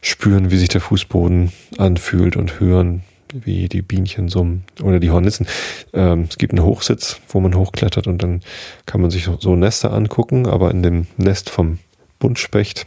spüren, 0.01 0.51
wie 0.51 0.59
sich 0.59 0.69
der 0.69 0.81
Fußboden 0.81 1.53
anfühlt 1.77 2.37
und 2.37 2.61
hören, 2.61 3.03
wie 3.33 3.69
die 3.69 3.83
Bienchen 3.83 4.29
summen 4.29 4.65
oder 4.83 5.01
die 5.01 5.11
Hornissen. 5.11 5.47
Ähm, 5.93 6.27
es 6.29 6.39
gibt 6.39 6.53
einen 6.53 6.65
Hochsitz, 6.65 7.21
wo 7.29 7.41
man 7.41 7.55
hochklettert 7.55 8.07
und 8.07 8.23
dann 8.23 8.41
kann 8.87 9.01
man 9.01 9.11
sich 9.11 9.29
so 9.39 9.57
Nester 9.57 9.93
angucken, 9.93 10.47
aber 10.47 10.71
in 10.71 10.83
dem 10.83 11.07
Nest 11.17 11.51
vom 11.51 11.79
Buntspecht 12.19 12.87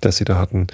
das 0.00 0.16
sie 0.16 0.24
da 0.24 0.38
hatten, 0.38 0.68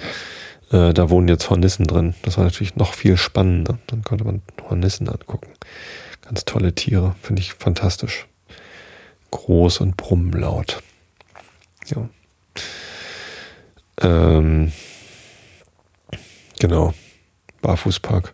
äh, 0.71 0.93
da 0.93 1.09
wohnen 1.09 1.27
jetzt 1.27 1.49
Hornissen 1.49 1.85
drin. 1.85 2.15
Das 2.23 2.37
war 2.37 2.43
natürlich 2.43 2.75
noch 2.75 2.93
viel 2.93 3.17
spannender. 3.17 3.77
Dann 3.87 4.03
konnte 4.03 4.23
man 4.23 4.41
Hornissen 4.69 5.09
angucken. 5.09 5.51
Ganz 6.21 6.45
tolle 6.45 6.73
Tiere, 6.73 7.15
finde 7.21 7.41
ich 7.41 7.53
fantastisch. 7.53 8.27
Groß 9.31 9.81
und 9.81 9.97
brummenlaut. 9.97 10.81
Ja. 11.87 12.09
Ähm, 14.01 14.71
genau. 16.59 16.93
Barfußpark. 17.61 18.33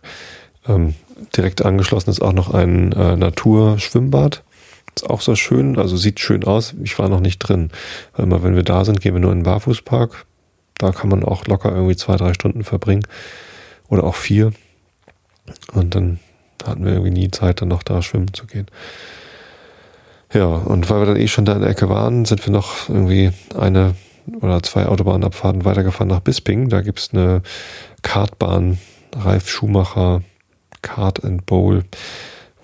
Ähm, 0.66 0.94
direkt 1.36 1.64
angeschlossen 1.64 2.10
ist 2.10 2.22
auch 2.22 2.32
noch 2.32 2.52
ein 2.52 2.92
äh, 2.92 3.16
Naturschwimmbad. 3.16 4.42
Ist 4.94 5.08
auch 5.08 5.20
so 5.20 5.34
schön, 5.36 5.78
also 5.78 5.96
sieht 5.96 6.20
schön 6.20 6.44
aus. 6.44 6.74
Ich 6.82 6.98
war 6.98 7.08
noch 7.08 7.20
nicht 7.20 7.38
drin. 7.38 7.70
Weil 8.14 8.24
immer 8.24 8.42
wenn 8.42 8.56
wir 8.56 8.62
da 8.62 8.84
sind, 8.84 9.00
gehen 9.00 9.14
wir 9.14 9.20
nur 9.20 9.32
in 9.32 9.38
den 9.38 9.44
Barfußpark. 9.44 10.26
Da 10.78 10.92
kann 10.92 11.10
man 11.10 11.24
auch 11.24 11.46
locker 11.46 11.70
irgendwie 11.72 11.96
zwei, 11.96 12.16
drei 12.16 12.34
Stunden 12.34 12.64
verbringen. 12.64 13.06
Oder 13.88 14.04
auch 14.04 14.14
vier. 14.14 14.52
Und 15.72 15.94
dann 15.94 16.18
hatten 16.64 16.84
wir 16.84 16.92
irgendwie 16.92 17.10
nie 17.10 17.30
Zeit, 17.30 17.60
dann 17.60 17.68
noch 17.68 17.82
da 17.82 18.02
schwimmen 18.02 18.32
zu 18.32 18.46
gehen. 18.46 18.66
Ja, 20.32 20.46
und 20.46 20.88
weil 20.88 21.00
wir 21.00 21.06
dann 21.06 21.16
eh 21.16 21.28
schon 21.28 21.44
da 21.44 21.52
in 21.54 21.60
der 21.60 21.70
Ecke 21.70 21.88
waren, 21.88 22.24
sind 22.24 22.44
wir 22.46 22.52
noch 22.52 22.88
irgendwie 22.88 23.32
eine 23.56 23.94
oder 24.40 24.62
zwei 24.62 24.86
Autobahnabfahrten 24.86 25.64
weitergefahren 25.64 26.08
nach 26.08 26.20
Bisping. 26.20 26.68
Da 26.68 26.80
gibt 26.80 27.00
es 27.00 27.10
eine 27.12 27.42
Kartbahn, 28.02 28.78
Ralf 29.14 29.48
Schumacher 29.48 30.22
Kart 30.80 31.24
and 31.24 31.46
Bowl, 31.46 31.84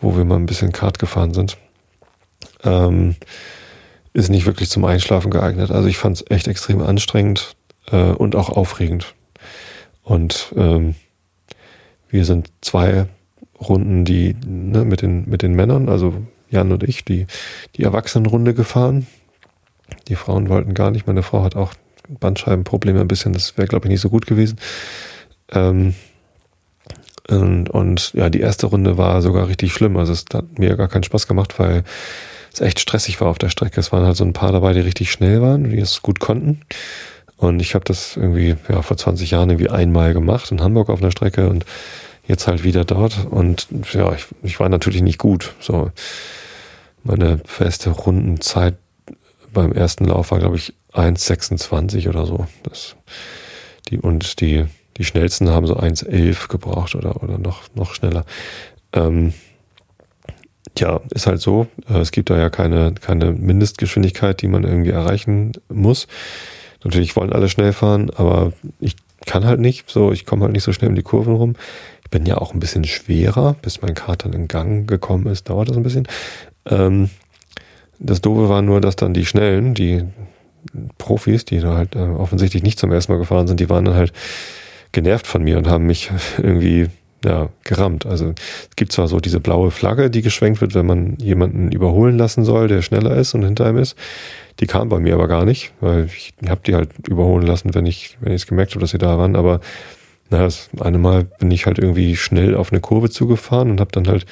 wo 0.00 0.16
wir 0.16 0.24
mal 0.24 0.36
ein 0.36 0.46
bisschen 0.46 0.72
Kart 0.72 0.98
gefahren 0.98 1.34
sind. 1.34 1.56
Ähm, 2.64 3.16
ist 4.12 4.28
nicht 4.28 4.46
wirklich 4.46 4.68
zum 4.68 4.84
Einschlafen 4.84 5.30
geeignet. 5.30 5.70
Also 5.70 5.88
ich 5.88 5.98
fand 5.98 6.16
es 6.16 6.30
echt 6.30 6.48
extrem 6.48 6.82
anstrengend 6.82 7.54
äh, 7.90 8.12
und 8.12 8.36
auch 8.36 8.48
aufregend. 8.50 9.14
Und 10.02 10.52
ähm, 10.56 10.94
wir 12.08 12.24
sind 12.24 12.50
zwei 12.60 13.06
Runden, 13.60 14.04
die 14.04 14.36
ne, 14.46 14.84
mit 14.84 15.02
den 15.02 15.28
mit 15.28 15.42
den 15.42 15.54
Männern, 15.54 15.88
also 15.88 16.14
Jan 16.50 16.72
und 16.72 16.82
ich, 16.82 17.04
die 17.04 17.26
die 17.76 17.82
Erwachsenenrunde 17.82 18.54
gefahren. 18.54 19.06
Die 20.08 20.16
Frauen 20.16 20.48
wollten 20.48 20.74
gar 20.74 20.90
nicht. 20.90 21.06
Meine 21.06 21.22
Frau 21.22 21.42
hat 21.42 21.56
auch 21.56 21.74
Bandscheibenprobleme 22.08 23.00
ein 23.00 23.08
bisschen. 23.08 23.32
Das 23.32 23.58
wäre 23.58 23.68
glaube 23.68 23.86
ich 23.86 23.90
nicht 23.90 24.00
so 24.00 24.10
gut 24.10 24.26
gewesen. 24.26 24.58
Ähm, 25.52 25.94
und, 27.28 27.68
und 27.68 28.14
ja, 28.14 28.30
die 28.30 28.40
erste 28.40 28.66
Runde 28.66 28.96
war 28.96 29.20
sogar 29.20 29.48
richtig 29.48 29.72
schlimm. 29.72 29.96
Also 29.98 30.12
es 30.12 30.24
hat 30.32 30.58
mir 30.58 30.76
gar 30.76 30.88
keinen 30.88 31.02
Spaß 31.02 31.26
gemacht, 31.26 31.58
weil 31.58 31.84
es 32.52 32.60
echt 32.60 32.80
stressig 32.80 33.20
war 33.20 33.28
auf 33.28 33.38
der 33.38 33.50
Strecke. 33.50 33.78
Es 33.78 33.92
waren 33.92 34.06
halt 34.06 34.16
so 34.16 34.24
ein 34.24 34.32
paar 34.32 34.52
dabei, 34.52 34.72
die 34.72 34.80
richtig 34.80 35.12
schnell 35.12 35.42
waren, 35.42 35.68
die 35.68 35.78
es 35.78 36.00
gut 36.00 36.20
konnten. 36.20 36.62
Und 37.38 37.60
ich 37.60 37.74
habe 37.74 37.84
das 37.84 38.16
irgendwie 38.16 38.56
ja, 38.68 38.82
vor 38.82 38.96
20 38.96 39.30
Jahren 39.30 39.48
irgendwie 39.48 39.70
einmal 39.70 40.12
gemacht 40.12 40.50
in 40.50 40.60
Hamburg 40.60 40.90
auf 40.90 41.00
einer 41.00 41.10
Strecke 41.10 41.48
und 41.48 41.64
jetzt 42.26 42.46
halt 42.46 42.64
wieder 42.64 42.84
dort. 42.84 43.26
Und 43.30 43.68
ja, 43.92 44.12
ich, 44.12 44.26
ich 44.42 44.60
war 44.60 44.68
natürlich 44.68 45.00
nicht 45.00 45.18
gut. 45.18 45.54
So 45.60 45.90
meine 47.04 47.40
feste 47.46 47.90
Rundenzeit 47.90 48.76
beim 49.52 49.72
ersten 49.72 50.04
Lauf 50.04 50.30
war, 50.30 50.40
glaube 50.40 50.56
ich, 50.56 50.74
1,26 50.92 52.08
oder 52.08 52.26
so. 52.26 52.46
Das, 52.64 52.96
die, 53.88 53.98
und 53.98 54.40
die 54.40 54.66
die 54.98 55.04
schnellsten 55.04 55.48
haben 55.48 55.66
so 55.66 55.76
1,11 55.76 56.48
gebraucht 56.48 56.94
oder, 56.94 57.22
oder 57.22 57.38
noch, 57.38 57.62
noch 57.74 57.94
schneller. 57.94 58.24
Ähm, 58.92 59.32
ja, 60.76 61.00
ist 61.10 61.26
halt 61.26 61.40
so. 61.40 61.68
Äh, 61.88 61.98
es 61.98 62.10
gibt 62.10 62.30
da 62.30 62.36
ja 62.36 62.50
keine, 62.50 62.94
keine 62.94 63.32
Mindestgeschwindigkeit, 63.32 64.42
die 64.42 64.48
man 64.48 64.64
irgendwie 64.64 64.90
erreichen 64.90 65.52
muss. 65.68 66.08
Natürlich 66.84 67.16
wollen 67.16 67.32
alle 67.32 67.48
schnell 67.48 67.72
fahren, 67.72 68.10
aber 68.14 68.52
ich 68.80 68.96
kann 69.26 69.44
halt 69.44 69.60
nicht. 69.60 69.90
So, 69.90 70.12
ich 70.12 70.26
komme 70.26 70.44
halt 70.44 70.52
nicht 70.52 70.62
so 70.62 70.72
schnell 70.72 70.90
um 70.90 70.96
die 70.96 71.02
Kurven 71.02 71.34
rum. 71.34 71.54
Ich 72.04 72.10
bin 72.10 72.24
ja 72.24 72.38
auch 72.38 72.54
ein 72.54 72.60
bisschen 72.60 72.84
schwerer, 72.84 73.56
bis 73.60 73.82
mein 73.82 73.94
dann 73.94 74.32
in 74.32 74.48
Gang 74.48 74.88
gekommen 74.88 75.26
ist, 75.26 75.48
dauert 75.48 75.68
das 75.68 75.76
ein 75.76 75.82
bisschen. 75.82 76.08
Ähm, 76.66 77.10
das 77.98 78.20
Doofe 78.20 78.48
war 78.48 78.62
nur, 78.62 78.80
dass 78.80 78.96
dann 78.96 79.12
die 79.12 79.26
Schnellen, 79.26 79.74
die 79.74 80.04
Profis, 80.98 81.44
die 81.44 81.60
da 81.60 81.76
halt 81.76 81.96
äh, 81.96 81.98
offensichtlich 81.98 82.62
nicht 82.62 82.78
zum 82.78 82.92
ersten 82.92 83.12
Mal 83.12 83.18
gefahren 83.18 83.46
sind, 83.46 83.60
die 83.60 83.68
waren 83.68 83.84
dann 83.84 83.94
halt 83.94 84.12
genervt 84.92 85.26
von 85.26 85.42
mir 85.42 85.58
und 85.58 85.68
haben 85.68 85.86
mich 85.86 86.10
irgendwie 86.38 86.88
ja, 87.24 87.48
gerammt. 87.64 88.06
Also 88.06 88.34
es 88.70 88.76
gibt 88.76 88.92
zwar 88.92 89.08
so 89.08 89.18
diese 89.20 89.40
blaue 89.40 89.70
Flagge, 89.70 90.10
die 90.10 90.22
geschwenkt 90.22 90.60
wird, 90.60 90.74
wenn 90.74 90.86
man 90.86 91.16
jemanden 91.16 91.72
überholen 91.72 92.16
lassen 92.16 92.44
soll, 92.44 92.68
der 92.68 92.82
schneller 92.82 93.16
ist 93.16 93.34
und 93.34 93.42
hinter 93.42 93.68
ihm 93.68 93.76
ist. 93.76 93.96
Die 94.60 94.66
kam 94.66 94.88
bei 94.88 94.98
mir 94.98 95.14
aber 95.14 95.28
gar 95.28 95.44
nicht, 95.44 95.72
weil 95.80 96.06
ich 96.06 96.34
habe 96.48 96.60
die 96.66 96.74
halt 96.74 96.90
überholen 97.08 97.46
lassen, 97.46 97.74
wenn 97.74 97.86
ich 97.86 98.16
wenn 98.20 98.32
ich 98.32 98.42
es 98.42 98.46
gemerkt 98.46 98.72
habe, 98.72 98.80
dass 98.80 98.90
sie 98.90 98.98
da 98.98 99.18
waren. 99.18 99.36
Aber 99.36 99.60
naja, 100.30 100.44
das 100.44 100.70
eine 100.80 100.98
Mal 100.98 101.24
bin 101.24 101.50
ich 101.50 101.66
halt 101.66 101.78
irgendwie 101.78 102.16
schnell 102.16 102.54
auf 102.54 102.72
eine 102.72 102.80
Kurve 102.80 103.10
zugefahren 103.10 103.70
und 103.70 103.80
habe 103.80 103.92
dann 103.92 104.08
halt 104.08 104.26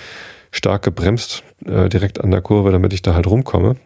stark 0.50 0.82
gebremst 0.82 1.42
äh, 1.64 1.88
direkt 1.88 2.20
an 2.22 2.30
der 2.30 2.42
Kurve, 2.42 2.72
damit 2.72 2.92
ich 2.92 3.02
da 3.02 3.14
halt 3.14 3.26
rumkomme. 3.26 3.76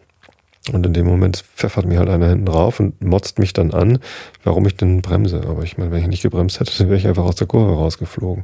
Und 0.71 0.85
in 0.85 0.93
dem 0.93 1.07
Moment 1.07 1.43
pfeffert 1.55 1.85
mir 1.85 1.97
halt 1.97 2.09
einer 2.09 2.29
hinten 2.29 2.45
drauf 2.45 2.79
und 2.79 3.01
motzt 3.01 3.39
mich 3.39 3.51
dann 3.53 3.71
an, 3.71 3.99
warum 4.43 4.67
ich 4.67 4.75
denn 4.75 5.01
bremse. 5.01 5.41
Aber 5.47 5.63
ich 5.63 5.77
meine, 5.77 5.91
wenn 5.91 6.01
ich 6.01 6.07
nicht 6.07 6.21
gebremst 6.21 6.59
hätte, 6.59 6.77
wäre 6.87 6.97
ich 6.97 7.07
einfach 7.07 7.23
aus 7.23 7.35
der 7.35 7.47
Kurve 7.47 7.73
rausgeflogen. 7.73 8.43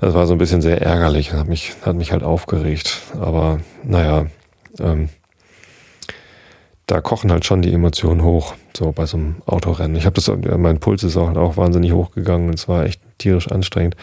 Das 0.00 0.14
war 0.14 0.26
so 0.26 0.34
ein 0.34 0.38
bisschen 0.38 0.62
sehr 0.62 0.82
ärgerlich, 0.82 1.32
hat 1.32 1.46
mich, 1.46 1.74
hat 1.82 1.94
mich 1.94 2.10
halt 2.10 2.24
aufgeregt. 2.24 3.02
Aber 3.20 3.60
naja, 3.84 4.26
ähm, 4.80 5.10
da 6.86 7.00
kochen 7.00 7.30
halt 7.30 7.44
schon 7.44 7.62
die 7.62 7.72
Emotionen 7.72 8.24
hoch, 8.24 8.54
so 8.76 8.90
bei 8.90 9.06
so 9.06 9.16
einem 9.16 9.36
Autorennen. 9.46 9.96
Ich 9.96 10.06
habe 10.06 10.14
das, 10.14 10.30
mein 10.58 10.80
Puls 10.80 11.04
ist 11.04 11.16
auch, 11.16 11.34
auch 11.36 11.56
wahnsinnig 11.56 11.92
hochgegangen 11.92 12.48
und 12.48 12.54
es 12.54 12.68
war 12.68 12.84
echt 12.84 13.00
tierisch 13.18 13.48
anstrengend. 13.48 13.96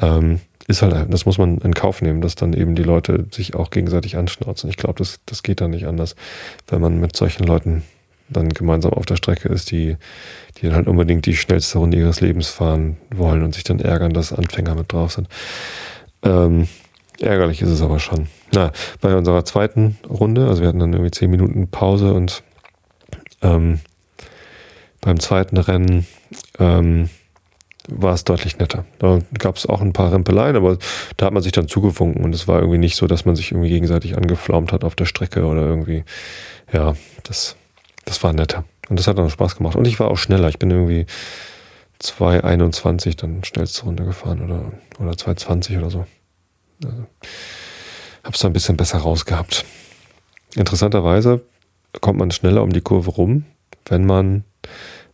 Ähm, 0.00 0.40
ist 0.66 0.82
halt, 0.82 1.12
das 1.12 1.26
muss 1.26 1.38
man 1.38 1.58
in 1.58 1.74
Kauf 1.74 2.02
nehmen, 2.02 2.20
dass 2.20 2.34
dann 2.34 2.52
eben 2.52 2.74
die 2.74 2.82
Leute 2.82 3.26
sich 3.30 3.54
auch 3.54 3.70
gegenseitig 3.70 4.16
anschnauzen. 4.16 4.70
Ich 4.70 4.76
glaube, 4.76 4.98
das, 4.98 5.20
das 5.26 5.42
geht 5.42 5.60
dann 5.60 5.70
nicht 5.70 5.86
anders, 5.86 6.16
wenn 6.68 6.80
man 6.80 7.00
mit 7.00 7.16
solchen 7.16 7.44
Leuten 7.44 7.82
dann 8.28 8.48
gemeinsam 8.48 8.92
auf 8.94 9.06
der 9.06 9.16
Strecke 9.16 9.48
ist, 9.48 9.70
die, 9.70 9.96
die 10.56 10.66
dann 10.66 10.74
halt 10.74 10.86
unbedingt 10.88 11.26
die 11.26 11.36
schnellste 11.36 11.78
Runde 11.78 11.98
ihres 11.98 12.20
Lebens 12.20 12.48
fahren 12.48 12.96
wollen 13.14 13.42
und 13.42 13.54
sich 13.54 13.64
dann 13.64 13.80
ärgern, 13.80 14.12
dass 14.12 14.32
Anfänger 14.32 14.74
mit 14.74 14.92
drauf 14.92 15.12
sind. 15.12 15.28
Ähm, 16.22 16.66
ärgerlich 17.20 17.60
ist 17.60 17.68
es 17.68 17.82
aber 17.82 17.98
schon. 17.98 18.28
Na, 18.52 18.72
bei 19.00 19.14
unserer 19.14 19.44
zweiten 19.44 19.98
Runde, 20.08 20.48
also 20.48 20.62
wir 20.62 20.68
hatten 20.68 20.78
dann 20.78 20.92
irgendwie 20.92 21.10
zehn 21.10 21.30
Minuten 21.30 21.68
Pause 21.68 22.14
und 22.14 22.42
ähm, 23.42 23.80
beim 25.02 25.20
zweiten 25.20 25.58
Rennen 25.58 26.06
ähm, 26.58 27.10
war 27.88 28.14
es 28.14 28.24
deutlich 28.24 28.58
netter. 28.58 28.84
Da 28.98 29.18
gab 29.38 29.56
es 29.56 29.66
auch 29.66 29.80
ein 29.80 29.92
paar 29.92 30.12
Rempeleien, 30.12 30.56
aber 30.56 30.78
da 31.16 31.26
hat 31.26 31.32
man 31.32 31.42
sich 31.42 31.52
dann 31.52 31.68
zugewunken 31.68 32.24
und 32.24 32.34
es 32.34 32.48
war 32.48 32.60
irgendwie 32.60 32.78
nicht 32.78 32.96
so, 32.96 33.06
dass 33.06 33.24
man 33.24 33.36
sich 33.36 33.52
irgendwie 33.52 33.68
gegenseitig 33.68 34.16
angeflaumt 34.16 34.72
hat 34.72 34.84
auf 34.84 34.94
der 34.94 35.04
Strecke 35.04 35.44
oder 35.44 35.62
irgendwie, 35.62 36.04
ja, 36.72 36.94
das, 37.24 37.56
das 38.04 38.22
war 38.22 38.32
netter. 38.32 38.64
Und 38.88 38.98
das 38.98 39.06
hat 39.06 39.18
dann 39.18 39.30
Spaß 39.30 39.56
gemacht. 39.56 39.76
Und 39.76 39.86
ich 39.86 39.98
war 40.00 40.10
auch 40.10 40.16
schneller. 40.16 40.48
Ich 40.48 40.58
bin 40.58 40.70
irgendwie 40.70 41.06
2,21 42.02 43.16
dann 43.16 43.44
schnellste 43.44 43.84
Runde 43.84 44.04
gefahren 44.04 44.42
oder, 44.42 44.72
oder 44.98 45.12
2,20 45.12 45.78
oder 45.78 45.90
so. 45.90 46.06
Also, 46.84 47.06
hab's 48.22 48.40
da 48.40 48.48
ein 48.48 48.52
bisschen 48.52 48.76
besser 48.76 48.98
rausgehabt. 48.98 49.64
Interessanterweise 50.54 51.42
kommt 52.00 52.18
man 52.18 52.30
schneller 52.30 52.62
um 52.62 52.72
die 52.72 52.80
Kurve 52.80 53.10
rum, 53.10 53.44
wenn 53.86 54.04
man 54.04 54.44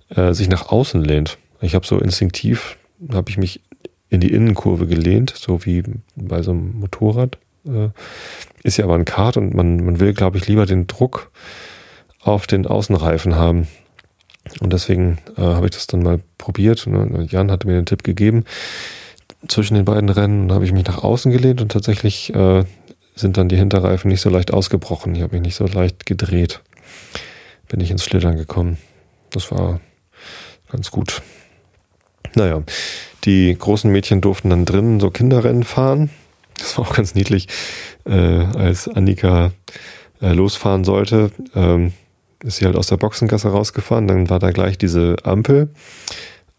äh, 0.08 0.32
sich 0.32 0.48
nach 0.48 0.70
außen 0.70 1.02
lehnt. 1.02 1.38
Ich 1.60 1.74
habe 1.74 1.86
so 1.86 1.98
instinktiv, 1.98 2.76
habe 3.12 3.30
ich 3.30 3.36
mich 3.36 3.60
in 4.08 4.20
die 4.20 4.32
Innenkurve 4.32 4.86
gelehnt, 4.86 5.32
so 5.36 5.64
wie 5.64 5.82
bei 6.16 6.42
so 6.42 6.50
einem 6.50 6.80
Motorrad. 6.80 7.38
Äh, 7.66 7.90
ist 8.62 8.76
ja 8.76 8.84
aber 8.84 8.94
ein 8.94 9.04
Kart 9.04 9.36
und 9.36 9.54
man, 9.54 9.84
man 9.84 10.00
will, 10.00 10.12
glaube 10.12 10.38
ich, 10.38 10.46
lieber 10.48 10.66
den 10.66 10.86
Druck 10.86 11.30
auf 12.20 12.46
den 12.46 12.66
Außenreifen 12.66 13.36
haben. 13.36 13.68
Und 14.60 14.72
deswegen 14.72 15.18
äh, 15.36 15.42
habe 15.42 15.66
ich 15.66 15.72
das 15.72 15.86
dann 15.86 16.02
mal 16.02 16.20
probiert. 16.38 16.86
Und 16.86 17.30
Jan 17.30 17.50
hatte 17.50 17.66
mir 17.66 17.74
den 17.74 17.86
Tipp 17.86 18.02
gegeben. 18.02 18.44
Zwischen 19.48 19.74
den 19.74 19.84
beiden 19.84 20.08
Rennen 20.08 20.52
habe 20.52 20.64
ich 20.64 20.72
mich 20.72 20.86
nach 20.86 21.02
außen 21.02 21.30
gelehnt 21.30 21.60
und 21.62 21.72
tatsächlich 21.72 22.34
äh, 22.34 22.64
sind 23.14 23.36
dann 23.36 23.48
die 23.48 23.56
Hinterreifen 23.56 24.10
nicht 24.10 24.20
so 24.20 24.28
leicht 24.28 24.52
ausgebrochen. 24.52 25.14
Ich 25.14 25.22
habe 25.22 25.34
mich 25.34 25.42
nicht 25.42 25.54
so 25.54 25.66
leicht 25.66 26.04
gedreht. 26.04 26.60
Bin 27.68 27.80
ich 27.80 27.90
ins 27.90 28.04
Schlittern 28.04 28.36
gekommen. 28.36 28.78
Das 29.30 29.50
war 29.50 29.80
ganz 30.70 30.90
gut. 30.90 31.22
Naja, 32.34 32.62
die 33.24 33.56
großen 33.58 33.90
Mädchen 33.90 34.20
durften 34.20 34.50
dann 34.50 34.64
drinnen 34.64 35.00
so 35.00 35.10
Kinderrennen 35.10 35.64
fahren. 35.64 36.10
Das 36.58 36.76
war 36.78 36.86
auch 36.86 36.94
ganz 36.94 37.14
niedlich, 37.14 37.48
äh, 38.04 38.12
als 38.14 38.88
Annika 38.88 39.52
äh, 40.20 40.32
losfahren 40.32 40.84
sollte. 40.84 41.30
Ähm, 41.54 41.92
ist 42.42 42.56
sie 42.56 42.64
halt 42.64 42.76
aus 42.76 42.86
der 42.86 42.96
Boxengasse 42.96 43.48
rausgefahren. 43.48 44.08
Dann 44.08 44.30
war 44.30 44.38
da 44.38 44.50
gleich 44.50 44.78
diese 44.78 45.16
Ampel, 45.24 45.70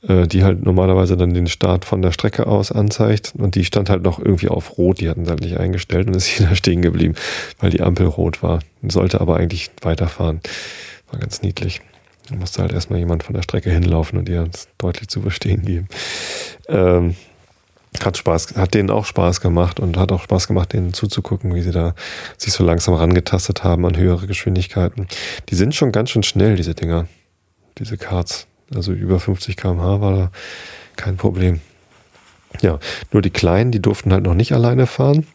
äh, 0.08 0.28
die 0.28 0.44
halt 0.44 0.64
normalerweise 0.64 1.18
dann 1.18 1.34
den 1.34 1.48
Start 1.48 1.86
von 1.86 2.02
der 2.02 2.12
Strecke 2.12 2.48
aus 2.48 2.72
anzeigt. 2.72 3.34
Und 3.38 3.56
die 3.56 3.66
stand 3.66 3.90
halt 3.90 4.04
noch 4.04 4.20
irgendwie 4.20 4.50
auf 4.50 4.78
Rot. 4.78 5.00
Die 5.00 5.10
hatten 5.10 5.26
sie 5.26 5.32
halt 5.32 5.42
nicht 5.42 5.58
eingestellt 5.58 6.08
und 6.08 6.16
ist 6.16 6.26
hier 6.26 6.48
da 6.48 6.56
stehen 6.56 6.82
geblieben, 6.82 7.16
weil 7.60 7.72
die 7.72 7.82
Ampel 7.82 8.08
rot 8.08 8.44
war. 8.44 8.60
Sollte 8.88 9.22
aber 9.22 9.38
eigentlich 9.38 9.72
weiterfahren. 9.82 10.42
War 11.12 11.20
ganz 11.20 11.42
niedlich. 11.42 11.82
Da 12.32 12.38
musste 12.38 12.62
halt 12.62 12.72
erstmal 12.72 13.00
jemand 13.00 13.24
von 13.24 13.36
der 13.36 13.41
Strecke 13.41 13.70
hinlaufen 13.70 14.17
und 14.17 14.30
ihr 14.30 14.50
deutlich 14.78 15.10
zu 15.10 15.22
verstehen 15.22 15.63
geben. 15.63 15.89
Ähm, 16.70 17.15
hat 18.00 18.17
Spaß, 18.17 18.56
hat 18.56 18.74
denen 18.74 18.89
auch 18.89 19.04
Spaß 19.04 19.41
gemacht 19.41 19.82
und 19.82 19.98
hat 19.98 20.13
auch 20.13 20.24
Spaß 20.24 20.48
gemacht, 20.48 20.72
denen 20.72 20.94
zuzugucken, 20.94 21.54
wie 21.54 21.62
sie 21.62 21.72
da 21.72 21.94
sich 22.38 22.54
so 22.54 22.63
langsam 22.63 22.94
rangetastet 22.94 23.65
haben 23.65 23.86
an 23.86 23.98
höhere 23.98 24.28
Geschwindigkeiten. 24.28 25.08
Die 25.50 25.56
sind 25.56 25.76
schon 25.76 25.91
ganz 25.91 26.10
schön 26.10 26.24
schnell, 26.24 26.56
diese 26.56 26.74
Dinger, 26.74 27.08
diese 27.78 27.98
Karts. 27.98 28.48
Also 28.74 28.94
über 28.94 29.20
50 29.20 29.58
km/h 29.58 30.00
war 30.00 30.15
da 30.15 30.32
kein 30.96 31.17
Problem. 31.17 31.60
Ja, 32.62 32.80
nur 33.12 33.22
die 33.22 33.30
Kleinen, 33.30 33.72
die 33.72 33.82
durften 33.82 34.13
halt 34.13 34.24
noch 34.24 34.36
nicht 34.36 34.54
alleine 34.54 34.88
fahren. 34.88 35.28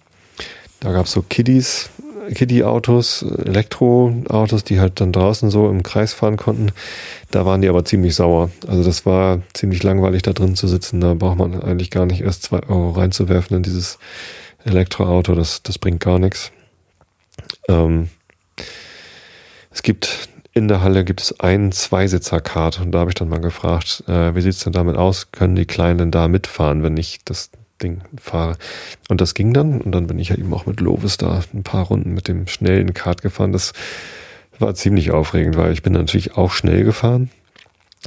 Da 0.80 0.92
gab 0.92 1.06
es 1.06 1.12
so 1.12 1.20
Kiddies, 1.20 1.90
Kiddie-Autos, 2.34 3.22
Elektroautos, 3.22 4.64
die 4.64 4.80
halt 4.80 5.00
dann 5.00 5.12
draußen 5.12 5.50
so 5.50 5.68
im 5.68 5.82
Kreis 5.82 6.12
fahren 6.12 6.36
konnten. 6.36 6.72
Da 7.30 7.44
waren 7.46 7.62
die 7.62 7.68
aber 7.68 7.84
ziemlich 7.84 8.14
sauer. 8.14 8.50
Also 8.66 8.84
das 8.84 9.06
war 9.06 9.40
ziemlich 9.54 9.82
langweilig 9.82 10.22
da 10.22 10.32
drin 10.32 10.56
zu 10.56 10.68
sitzen. 10.68 11.00
Da 11.00 11.14
braucht 11.14 11.38
man 11.38 11.60
eigentlich 11.60 11.90
gar 11.90 12.06
nicht 12.06 12.22
erst 12.22 12.44
zwei 12.44 12.60
Euro 12.62 12.90
reinzuwerfen 12.90 13.56
in 13.56 13.62
dieses 13.62 13.98
Elektroauto. 14.64 15.34
Das, 15.34 15.62
das 15.62 15.78
bringt 15.78 16.00
gar 16.00 16.18
nichts. 16.18 16.52
Ähm, 17.68 18.08
es 19.70 19.82
gibt 19.82 20.28
in 20.56 20.68
der 20.68 20.80
Halle 20.80 21.04
gibt 21.04 21.20
es 21.20 21.38
einen 21.38 21.70
Zweisitzer-Kart 21.70 22.80
und 22.80 22.90
da 22.90 23.00
habe 23.00 23.10
ich 23.10 23.14
dann 23.14 23.28
mal 23.28 23.40
gefragt, 23.40 24.02
äh, 24.08 24.34
wie 24.34 24.40
sieht's 24.40 24.64
denn 24.64 24.72
damit 24.72 24.96
aus? 24.96 25.30
Können 25.30 25.54
die 25.54 25.66
Kleinen 25.66 26.10
da 26.10 26.28
mitfahren, 26.28 26.82
wenn 26.82 26.96
ich 26.96 27.18
das 27.26 27.50
Ding 27.82 28.02
fahre. 28.18 28.56
Und 29.08 29.20
das 29.20 29.34
ging 29.34 29.52
dann. 29.52 29.80
Und 29.80 29.92
dann 29.92 30.06
bin 30.06 30.18
ich 30.18 30.30
ja 30.30 30.36
eben 30.36 30.52
auch 30.54 30.66
mit 30.66 30.80
Lovis 30.80 31.16
da 31.16 31.42
ein 31.52 31.62
paar 31.62 31.86
Runden 31.86 32.14
mit 32.14 32.28
dem 32.28 32.46
schnellen 32.46 32.94
Kart 32.94 33.22
gefahren. 33.22 33.52
Das 33.52 33.72
war 34.58 34.74
ziemlich 34.74 35.10
aufregend, 35.10 35.56
weil 35.56 35.72
ich 35.72 35.82
bin 35.82 35.92
natürlich 35.92 36.36
auch 36.36 36.52
schnell 36.52 36.84
gefahren. 36.84 37.30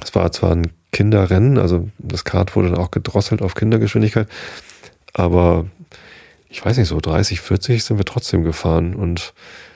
Es 0.01 0.15
war 0.15 0.31
zwar 0.31 0.51
ein 0.51 0.71
Kinderrennen, 0.91 1.57
also 1.57 1.89
das 1.97 2.23
Kart 2.23 2.55
wurde 2.55 2.69
dann 2.69 2.79
auch 2.79 2.91
gedrosselt 2.91 3.41
auf 3.41 3.53
Kindergeschwindigkeit, 3.53 4.27
aber 5.13 5.65
ich 6.49 6.65
weiß 6.65 6.77
nicht, 6.77 6.87
so 6.87 6.99
30, 6.99 7.41
40 7.41 7.83
sind 7.83 7.97
wir 7.97 8.05
trotzdem 8.05 8.43
gefahren 8.43 8.95
und 8.95 9.33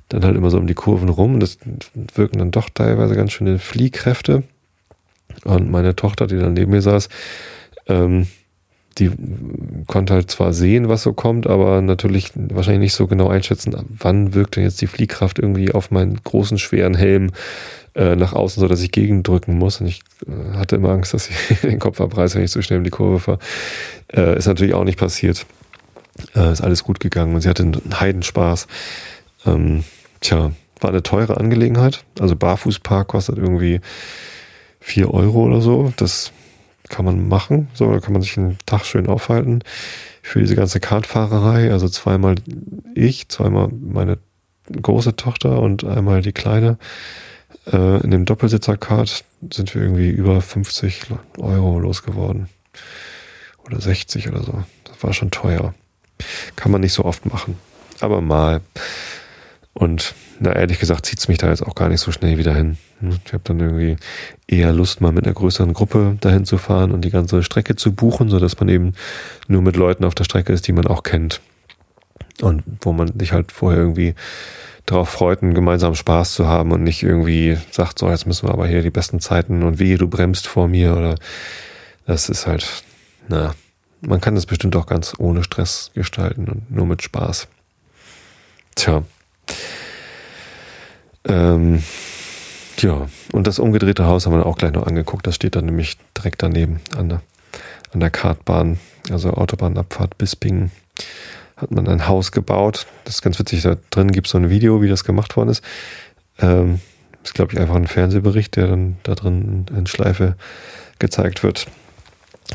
dann 0.09 0.25
halt 0.25 0.35
immer 0.35 0.49
so 0.49 0.57
um 0.57 0.67
die 0.67 0.73
Kurven 0.73 1.09
rum. 1.09 1.39
Das 1.39 1.59
wirken 1.93 2.39
dann 2.39 2.51
doch 2.51 2.69
teilweise 2.69 3.15
ganz 3.15 3.31
schöne 3.31 3.59
Fliehkräfte. 3.59 4.43
Und 5.43 5.69
meine 5.69 5.95
Tochter, 5.95 6.27
die 6.27 6.37
dann 6.37 6.53
neben 6.53 6.71
mir 6.71 6.81
saß, 6.81 7.09
ähm, 7.87 8.27
die 8.99 9.11
konnte 9.87 10.13
halt 10.13 10.29
zwar 10.29 10.53
sehen, 10.53 10.89
was 10.89 11.03
so 11.03 11.13
kommt, 11.13 11.47
aber 11.47 11.81
natürlich 11.81 12.31
wahrscheinlich 12.35 12.81
nicht 12.81 12.93
so 12.93 13.07
genau 13.07 13.27
einschätzen, 13.27 13.75
wann 13.89 14.33
wirkt 14.33 14.55
denn 14.55 14.63
jetzt 14.63 14.81
die 14.81 14.87
Fliehkraft 14.87 15.39
irgendwie 15.39 15.71
auf 15.71 15.89
meinen 15.89 16.19
großen, 16.23 16.59
schweren 16.59 16.93
Helm 16.93 17.31
äh, 17.95 18.15
nach 18.15 18.33
außen, 18.33 18.61
so 18.61 18.67
dass 18.67 18.81
ich 18.81 18.91
gegendrücken 18.91 19.57
muss. 19.57 19.81
Und 19.81 19.87
ich 19.87 20.01
äh, 20.27 20.57
hatte 20.57 20.75
immer 20.75 20.89
Angst, 20.89 21.13
dass 21.13 21.29
ich 21.29 21.59
den 21.61 21.79
Kopf 21.79 22.01
abreiße, 22.01 22.35
wenn 22.35 22.43
ich 22.43 22.51
so 22.51 22.61
schnell 22.61 22.77
in 22.77 22.83
die 22.83 22.91
Kurve 22.91 23.19
fahre. 23.19 23.39
Äh, 24.11 24.37
ist 24.37 24.47
natürlich 24.47 24.73
auch 24.73 24.83
nicht 24.83 24.99
passiert. 24.99 25.45
Äh, 26.35 26.51
ist 26.51 26.61
alles 26.61 26.83
gut 26.83 26.99
gegangen 26.99 27.33
und 27.33 27.41
sie 27.41 27.49
hatte 27.49 27.63
einen 27.63 27.99
Heidenspaß. 27.99 28.67
Ähm, 29.45 29.83
tja, 30.21 30.51
war 30.79 30.89
eine 30.89 31.03
teure 31.03 31.37
Angelegenheit. 31.37 32.03
Also 32.19 32.35
Barfußpark 32.35 33.07
kostet 33.07 33.37
irgendwie 33.37 33.81
vier 34.79 35.11
Euro 35.13 35.45
oder 35.45 35.61
so. 35.61 35.93
Das 35.97 36.31
kann 36.89 37.05
man 37.05 37.27
machen. 37.27 37.69
So, 37.73 37.91
da 37.91 37.99
kann 37.99 38.13
man 38.13 38.21
sich 38.21 38.37
einen 38.37 38.57
Tag 38.65 38.85
schön 38.85 39.07
aufhalten. 39.07 39.63
Für 40.21 40.39
diese 40.39 40.55
ganze 40.55 40.79
Kartfahrerei, 40.79 41.71
also 41.71 41.89
zweimal 41.89 42.35
ich, 42.95 43.29
zweimal 43.29 43.69
meine 43.69 44.17
große 44.71 45.15
Tochter 45.15 45.61
und 45.61 45.83
einmal 45.83 46.21
die 46.21 46.31
kleine. 46.31 46.77
Äh, 47.71 48.01
in 48.03 48.11
dem 48.11 48.25
Doppelsitzer-Kart 48.25 49.23
sind 49.51 49.75
wir 49.75 49.81
irgendwie 49.81 50.09
über 50.09 50.41
50 50.41 51.07
Euro 51.37 51.79
losgeworden. 51.79 52.47
Oder 53.65 53.79
60 53.79 54.29
oder 54.29 54.43
so. 54.43 54.63
Das 54.83 55.01
war 55.03 55.13
schon 55.13 55.31
teuer. 55.31 55.73
Kann 56.55 56.71
man 56.71 56.81
nicht 56.81 56.93
so 56.93 57.05
oft 57.05 57.25
machen. 57.25 57.57
Aber 57.99 58.21
mal. 58.21 58.61
Und 59.73 60.13
na, 60.39 60.53
ehrlich 60.53 60.79
gesagt 60.79 61.05
zieht 61.05 61.19
es 61.19 61.27
mich 61.27 61.39
da 61.39 61.49
jetzt 61.49 61.63
auch 61.63 61.73
gar 61.73 61.89
nicht 61.89 61.99
so 61.99 62.11
schnell 62.11 62.37
wieder 62.37 62.53
hin. 62.53 62.77
Ich 63.25 63.33
habe 63.33 63.43
dann 63.43 63.59
irgendwie 63.59 63.95
eher 64.47 64.71
Lust, 64.71 65.01
mal 65.01 65.11
mit 65.11 65.25
einer 65.25 65.33
größeren 65.33 65.73
Gruppe 65.73 66.17
dahin 66.21 66.45
zu 66.45 66.57
fahren 66.57 66.91
und 66.91 67.01
die 67.01 67.09
ganze 67.09 67.43
Strecke 67.43 67.75
zu 67.75 67.91
buchen, 67.91 68.29
sodass 68.29 68.59
man 68.59 68.69
eben 68.69 68.93
nur 69.47 69.61
mit 69.61 69.75
Leuten 69.75 70.05
auf 70.05 70.15
der 70.15 70.25
Strecke 70.25 70.53
ist, 70.53 70.67
die 70.67 70.73
man 70.73 70.85
auch 70.85 71.03
kennt. 71.03 71.41
Und 72.41 72.63
wo 72.81 72.93
man 72.93 73.17
sich 73.19 73.33
halt 73.33 73.51
vorher 73.51 73.81
irgendwie 73.81 74.13
darauf 74.85 75.09
freut, 75.09 75.41
einen 75.41 75.53
gemeinsamen 75.53 75.95
Spaß 75.95 76.33
zu 76.33 76.47
haben 76.47 76.71
und 76.71 76.83
nicht 76.83 77.03
irgendwie 77.03 77.57
sagt, 77.71 77.99
so, 77.99 78.09
jetzt 78.09 78.27
müssen 78.27 78.47
wir 78.47 78.53
aber 78.53 78.67
hier 78.67 78.81
die 78.81 78.89
besten 78.89 79.19
Zeiten 79.19 79.63
und 79.63 79.79
wie 79.79 79.95
du 79.95 80.07
bremst 80.07 80.47
vor 80.47 80.67
mir 80.67 80.95
oder 80.95 81.15
das 82.05 82.29
ist 82.29 82.47
halt, 82.47 82.83
na, 83.27 83.55
man 84.01 84.19
kann 84.19 84.35
das 84.35 84.45
bestimmt 84.45 84.75
auch 84.75 84.85
ganz 84.85 85.13
ohne 85.17 85.43
Stress 85.43 85.91
gestalten 85.93 86.47
und 86.49 86.69
nur 86.69 86.85
mit 86.85 87.01
Spaß. 87.01 87.47
Tja. 88.75 89.03
Ähm, 91.25 91.83
ja, 92.79 93.07
und 93.31 93.47
das 93.47 93.59
umgedrehte 93.59 94.05
Haus 94.05 94.25
haben 94.25 94.33
wir 94.33 94.45
auch 94.45 94.57
gleich 94.57 94.73
noch 94.73 94.87
angeguckt. 94.87 95.25
Das 95.25 95.35
steht 95.35 95.55
dann 95.55 95.65
nämlich 95.65 95.97
direkt 96.17 96.43
daneben 96.43 96.81
an 96.97 97.09
der, 97.09 97.21
an 97.93 97.99
der 97.99 98.09
Kartbahn, 98.09 98.79
also 99.09 99.31
Autobahnabfahrt 99.31 100.17
Bispingen. 100.17 100.71
Hat 101.55 101.71
man 101.71 101.87
ein 101.87 102.07
Haus 102.07 102.31
gebaut. 102.31 102.87
Das 103.05 103.15
ist 103.15 103.21
ganz 103.21 103.39
witzig. 103.39 103.61
Da 103.61 103.77
drin 103.89 104.11
gibt 104.11 104.27
es 104.27 104.31
so 104.31 104.37
ein 104.37 104.49
Video, 104.49 104.81
wie 104.81 104.89
das 104.89 105.03
gemacht 105.03 105.37
worden 105.37 105.49
ist. 105.49 105.63
Ähm, 106.39 106.81
ist, 107.23 107.35
glaube 107.35 107.53
ich, 107.53 107.59
einfach 107.59 107.75
ein 107.75 107.87
Fernsehbericht, 107.87 108.55
der 108.55 108.67
dann 108.67 108.97
da 109.03 109.15
drin 109.15 109.65
in 109.75 109.87
Schleife 109.87 110.35
gezeigt 110.99 111.43
wird. 111.43 111.67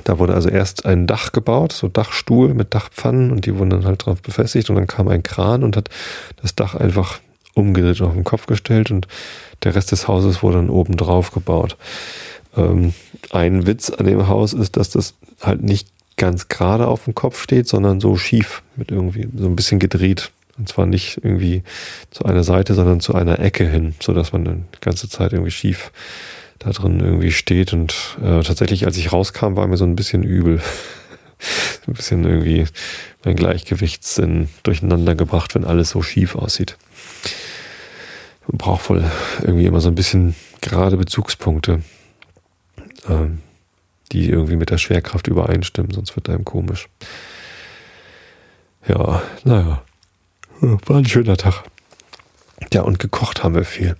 Da 0.04 0.18
wurde 0.18 0.34
also 0.34 0.48
erst 0.48 0.86
ein 0.86 1.06
Dach 1.06 1.32
gebaut, 1.32 1.72
so 1.72 1.88
Dachstuhl 1.88 2.54
mit 2.54 2.74
Dachpfannen 2.74 3.30
und 3.30 3.46
die 3.46 3.56
wurden 3.56 3.70
dann 3.70 3.84
halt 3.84 4.06
drauf 4.06 4.22
befestigt 4.22 4.70
und 4.70 4.76
dann 4.76 4.86
kam 4.86 5.08
ein 5.08 5.22
Kran 5.22 5.62
und 5.64 5.76
hat 5.76 5.88
das 6.40 6.54
Dach 6.54 6.74
einfach 6.74 7.20
umgedreht 7.54 8.00
auf 8.02 8.14
den 8.14 8.24
Kopf 8.24 8.46
gestellt 8.46 8.90
und 8.90 9.08
der 9.64 9.74
Rest 9.74 9.92
des 9.92 10.08
Hauses 10.08 10.42
wurde 10.42 10.56
dann 10.56 10.70
oben 10.70 10.96
drauf 10.96 11.32
gebaut. 11.32 11.76
Ähm, 12.56 12.94
ein 13.30 13.66
Witz 13.66 13.90
an 13.90 14.06
dem 14.06 14.28
Haus 14.28 14.52
ist, 14.52 14.76
dass 14.76 14.90
das 14.90 15.14
halt 15.42 15.62
nicht 15.62 15.88
ganz 16.16 16.48
gerade 16.48 16.86
auf 16.86 17.04
dem 17.04 17.14
Kopf 17.14 17.40
steht, 17.40 17.68
sondern 17.68 18.00
so 18.00 18.16
schief, 18.16 18.62
mit 18.76 18.90
irgendwie 18.90 19.28
so 19.36 19.46
ein 19.46 19.56
bisschen 19.56 19.78
gedreht. 19.78 20.30
Und 20.58 20.68
zwar 20.68 20.86
nicht 20.86 21.18
irgendwie 21.22 21.62
zu 22.10 22.24
einer 22.24 22.42
Seite, 22.42 22.74
sondern 22.74 23.00
zu 23.00 23.14
einer 23.14 23.38
Ecke 23.38 23.64
hin, 23.64 23.94
so 24.00 24.12
dass 24.12 24.32
man 24.32 24.44
dann 24.44 24.64
die 24.74 24.80
ganze 24.80 25.08
Zeit 25.08 25.32
irgendwie 25.32 25.52
schief 25.52 25.92
da 26.58 26.70
drin 26.70 27.00
irgendwie 27.00 27.32
steht. 27.32 27.72
Und 27.72 28.18
äh, 28.22 28.42
tatsächlich, 28.42 28.86
als 28.86 28.96
ich 28.96 29.12
rauskam, 29.12 29.56
war 29.56 29.66
mir 29.66 29.76
so 29.76 29.84
ein 29.84 29.96
bisschen 29.96 30.22
übel. 30.22 30.60
ein 31.86 31.94
bisschen 31.94 32.24
irgendwie 32.24 32.66
mein 33.24 33.36
Gleichgewichtssinn 33.36 34.48
durcheinander 34.62 35.14
gebracht, 35.14 35.54
wenn 35.54 35.64
alles 35.64 35.90
so 35.90 36.02
schief 36.02 36.34
aussieht. 36.36 36.76
Man 38.46 38.58
braucht 38.58 38.88
wohl 38.88 39.04
irgendwie 39.42 39.66
immer 39.66 39.80
so 39.80 39.88
ein 39.88 39.94
bisschen 39.94 40.34
gerade 40.60 40.96
Bezugspunkte, 40.96 41.82
ähm, 43.08 43.40
die 44.12 44.28
irgendwie 44.28 44.56
mit 44.56 44.70
der 44.70 44.78
Schwerkraft 44.78 45.28
übereinstimmen, 45.28 45.92
sonst 45.92 46.16
wird 46.16 46.28
einem 46.28 46.44
komisch. 46.44 46.88
Ja, 48.86 49.22
naja, 49.44 49.82
war 50.60 50.96
ein 50.96 51.06
schöner 51.06 51.36
Tag. 51.36 51.62
Ja, 52.72 52.82
und 52.82 52.98
gekocht 52.98 53.44
haben 53.44 53.54
wir 53.54 53.64
viel. 53.64 53.96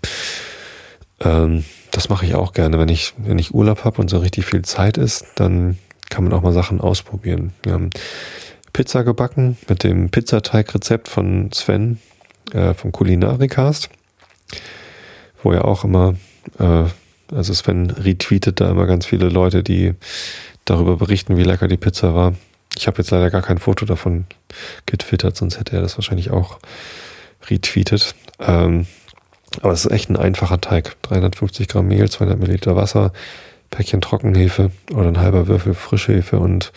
Ähm, 1.20 1.64
das 1.98 2.08
mache 2.08 2.26
ich 2.26 2.34
auch 2.34 2.52
gerne. 2.52 2.78
Wenn 2.78 2.88
ich, 2.88 3.14
wenn 3.18 3.38
ich 3.38 3.54
Urlaub 3.54 3.84
habe 3.84 4.00
und 4.00 4.08
so 4.08 4.18
richtig 4.18 4.46
viel 4.46 4.62
Zeit 4.62 4.98
ist, 4.98 5.26
dann 5.34 5.78
kann 6.10 6.24
man 6.24 6.32
auch 6.32 6.42
mal 6.42 6.52
Sachen 6.52 6.80
ausprobieren. 6.80 7.52
Wir 7.62 7.72
haben 7.72 7.90
Pizza 8.72 9.04
gebacken 9.04 9.58
mit 9.68 9.84
dem 9.84 10.08
Pizzateigrezept 10.08 11.08
von 11.08 11.50
Sven 11.52 11.98
äh, 12.52 12.74
vom 12.74 12.92
Kulinarikast 12.92 13.90
wo 15.42 15.52
ja 15.52 15.62
auch 15.62 15.84
immer, 15.84 16.14
äh, 16.58 16.84
also 17.32 17.54
Sven 17.54 17.90
retweetet 17.90 18.60
da 18.60 18.70
immer 18.70 18.86
ganz 18.86 19.06
viele 19.06 19.28
Leute, 19.28 19.62
die 19.62 19.94
darüber 20.64 20.96
berichten, 20.96 21.36
wie 21.36 21.44
lecker 21.44 21.68
die 21.68 21.76
Pizza 21.76 22.14
war. 22.14 22.34
Ich 22.76 22.86
habe 22.86 22.98
jetzt 22.98 23.10
leider 23.10 23.30
gar 23.30 23.42
kein 23.42 23.58
Foto 23.58 23.86
davon 23.86 24.26
getwittert, 24.86 25.36
sonst 25.36 25.58
hätte 25.58 25.76
er 25.76 25.82
das 25.82 25.96
wahrscheinlich 25.96 26.30
auch 26.30 26.58
retweetet. 27.48 28.14
Ähm, 28.40 28.86
aber 29.60 29.72
es 29.72 29.84
ist 29.84 29.92
echt 29.92 30.10
ein 30.10 30.16
einfacher 30.16 30.60
Teig. 30.60 30.96
350 31.02 31.68
Gramm 31.68 31.88
Mehl, 31.88 32.08
200 32.08 32.38
Milliliter 32.38 32.76
Wasser, 32.76 33.12
Päckchen 33.70 34.00
Trockenhefe 34.00 34.70
oder 34.92 35.08
ein 35.08 35.20
halber 35.20 35.46
Würfel 35.46 35.74
Frischhefe 35.74 36.38
und 36.38 36.72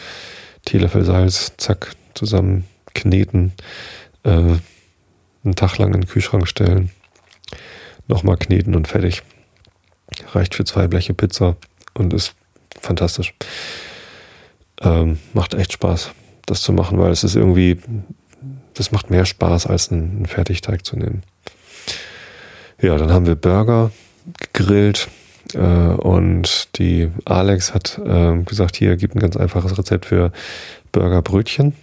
Teelöffel 0.66 1.04
Salz, 1.04 1.54
zack, 1.58 1.94
zusammen 2.14 2.66
kneten, 2.94 3.54
äh, 4.24 4.30
einen 5.44 5.56
Tag 5.56 5.78
lang 5.78 5.94
in 5.94 6.02
den 6.02 6.08
Kühlschrank 6.08 6.48
stellen 6.48 6.92
nochmal 8.12 8.38
kneten 8.38 8.76
und 8.76 8.88
fertig. 8.88 9.24
Reicht 10.34 10.54
für 10.54 10.66
zwei 10.66 10.88
Bleche 10.88 11.14
Pizza 11.14 11.56
und 11.94 12.14
ist 12.14 12.36
fantastisch. 12.80 13.34
Ähm, 14.82 15.20
macht 15.34 15.54
echt 15.54 15.74
Spaß, 15.74 16.12
das 16.46 16.62
zu 16.62 16.74
machen, 16.74 17.00
weil 17.00 17.12
es 17.12 17.24
ist 17.24 17.36
irgendwie, 17.36 17.80
das 18.74 18.92
macht 18.92 19.10
mehr 19.10 19.26
Spaß, 19.26 19.66
als 19.66 19.92
einen, 19.92 20.18
einen 20.18 20.26
Fertigteig 20.26 20.86
zu 20.86 20.98
nehmen. 20.98 21.24
Ja, 22.82 22.98
dann 22.98 23.12
haben 23.12 23.28
wir 23.28 23.36
Burger 23.36 23.92
gegrillt 24.54 25.08
äh, 25.54 25.60
und 25.60 26.78
die 26.80 27.10
Alex 27.26 27.76
hat 27.76 28.00
äh, 28.04 28.38
gesagt, 28.44 28.76
hier 28.76 28.98
gibt 28.98 29.16
ein 29.16 29.20
ganz 29.20 29.38
einfaches 29.38 29.78
Rezept 29.78 30.06
für 30.08 30.32
Burgerbrötchen. 30.92 31.76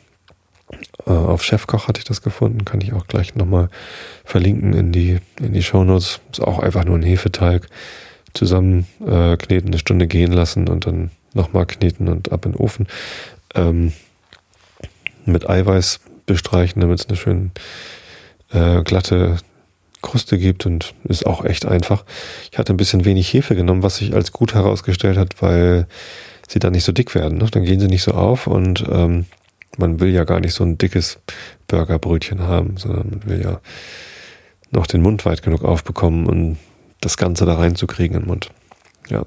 Äh, 1.06 1.10
auf 1.10 1.44
Chefkoch 1.44 1.86
hatte 1.86 2.00
ich 2.00 2.04
das 2.04 2.20
gefunden, 2.22 2.64
kann 2.64 2.80
ich 2.80 2.94
auch 2.94 3.06
gleich 3.06 3.36
nochmal 3.36 3.68
verlinken 4.24 4.74
in 4.74 4.90
die, 4.90 5.18
in 5.40 5.52
die 5.52 5.62
Shownotes. 5.62 6.20
Ist 6.32 6.40
auch 6.40 6.58
einfach 6.58 6.84
nur 6.84 6.96
ein 6.96 7.04
Hefeteig 7.04 7.68
zusammen 8.34 8.86
äh, 9.06 9.36
kneten, 9.36 9.68
eine 9.68 9.78
Stunde 9.78 10.08
gehen 10.08 10.32
lassen 10.32 10.68
und 10.68 10.86
dann 10.86 11.12
nochmal 11.32 11.66
kneten 11.66 12.08
und 12.08 12.32
ab 12.32 12.44
in 12.44 12.52
den 12.52 12.60
Ofen. 12.60 12.88
Ähm, 13.54 13.92
mit 15.24 15.48
Eiweiß 15.48 16.00
bestreichen, 16.26 16.80
damit 16.80 17.00
es 17.00 17.08
eine 17.08 17.16
schön 17.16 17.52
äh, 18.50 18.82
glatte 18.82 19.36
Kruste 20.02 20.38
gibt 20.38 20.66
und 20.66 20.94
ist 21.04 21.26
auch 21.26 21.44
echt 21.44 21.66
einfach. 21.66 22.04
Ich 22.52 22.58
hatte 22.58 22.72
ein 22.72 22.76
bisschen 22.76 23.04
wenig 23.04 23.32
Hefe 23.32 23.54
genommen, 23.54 23.82
was 23.82 23.96
sich 23.96 24.14
als 24.14 24.32
gut 24.32 24.54
herausgestellt 24.54 25.18
hat, 25.18 25.42
weil 25.42 25.86
sie 26.48 26.58
dann 26.58 26.72
nicht 26.72 26.84
so 26.84 26.92
dick 26.92 27.14
werden. 27.14 27.38
Ne? 27.38 27.46
Dann 27.50 27.64
gehen 27.64 27.80
sie 27.80 27.88
nicht 27.88 28.02
so 28.02 28.12
auf 28.12 28.46
und 28.46 28.84
ähm, 28.90 29.26
man 29.76 30.00
will 30.00 30.10
ja 30.10 30.24
gar 30.24 30.40
nicht 30.40 30.54
so 30.54 30.64
ein 30.64 30.78
dickes 30.78 31.18
Burgerbrötchen 31.66 32.40
haben, 32.40 32.76
sondern 32.76 33.10
man 33.10 33.26
will 33.26 33.42
ja 33.42 33.60
noch 34.70 34.86
den 34.86 35.02
Mund 35.02 35.24
weit 35.24 35.42
genug 35.42 35.64
aufbekommen 35.64 36.26
und 36.26 36.58
das 37.00 37.16
Ganze 37.16 37.44
da 37.46 37.56
reinzukriegen 37.56 38.16
in 38.16 38.22
den 38.22 38.28
Mund. 38.28 38.50
Ja. 39.08 39.24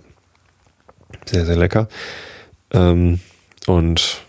Sehr, 1.25 1.45
sehr 1.45 1.55
lecker. 1.55 1.87
Ähm, 2.71 3.19
und 3.67 4.21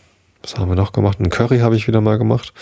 was 0.42 0.56
haben 0.56 0.68
wir 0.68 0.76
noch 0.76 0.92
gemacht? 0.92 1.20
Ein 1.20 1.30
Curry 1.30 1.60
habe 1.60 1.76
ich 1.76 1.86
wieder 1.86 2.00
mal 2.00 2.18
gemacht. 2.18 2.52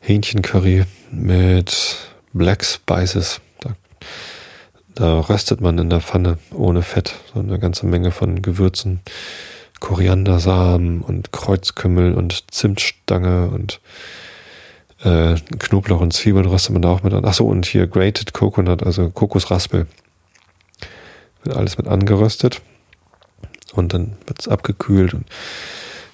Hähnchencurry 0.00 0.84
mit 1.10 1.96
Black 2.32 2.64
Spices. 2.64 3.40
Da, 3.60 3.70
da 4.94 5.20
röstet 5.20 5.60
man 5.60 5.78
in 5.78 5.90
der 5.90 6.00
Pfanne 6.00 6.38
ohne 6.52 6.82
Fett 6.82 7.14
so 7.32 7.40
eine 7.40 7.58
ganze 7.58 7.86
Menge 7.86 8.10
von 8.10 8.42
Gewürzen. 8.42 9.00
Koriandersamen 9.80 11.02
und 11.02 11.32
Kreuzkümmel 11.32 12.14
und 12.14 12.52
Zimtstange 12.52 13.48
und 13.48 13.80
äh, 15.02 15.34
Knoblauch 15.58 16.00
und 16.00 16.12
Zwiebeln 16.12 16.46
röstet 16.46 16.72
man 16.72 16.82
da 16.82 16.90
auch 16.90 17.02
mit 17.02 17.12
an. 17.12 17.24
Achso, 17.24 17.44
und 17.44 17.66
hier 17.66 17.88
Grated 17.88 18.32
Coconut, 18.32 18.84
also 18.84 19.10
Kokosraspel. 19.10 19.86
Wird 21.42 21.56
alles 21.56 21.78
mit 21.78 21.88
angeröstet. 21.88 22.62
Und 23.72 23.94
dann 23.94 24.16
wird 24.26 24.40
es 24.40 24.48
abgekühlt 24.48 25.14
und 25.14 25.26